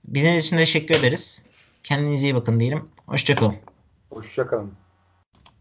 Bildiğiniz 0.08 0.46
için 0.46 0.58
teşekkür 0.58 0.96
ederiz. 0.96 1.44
Kendinize 1.84 2.28
iyi 2.28 2.36
bakın 2.36 2.60
diyelim. 2.60 2.90
Hoşçakalın. 3.06 3.56
Hoşçakalın. 4.10 4.74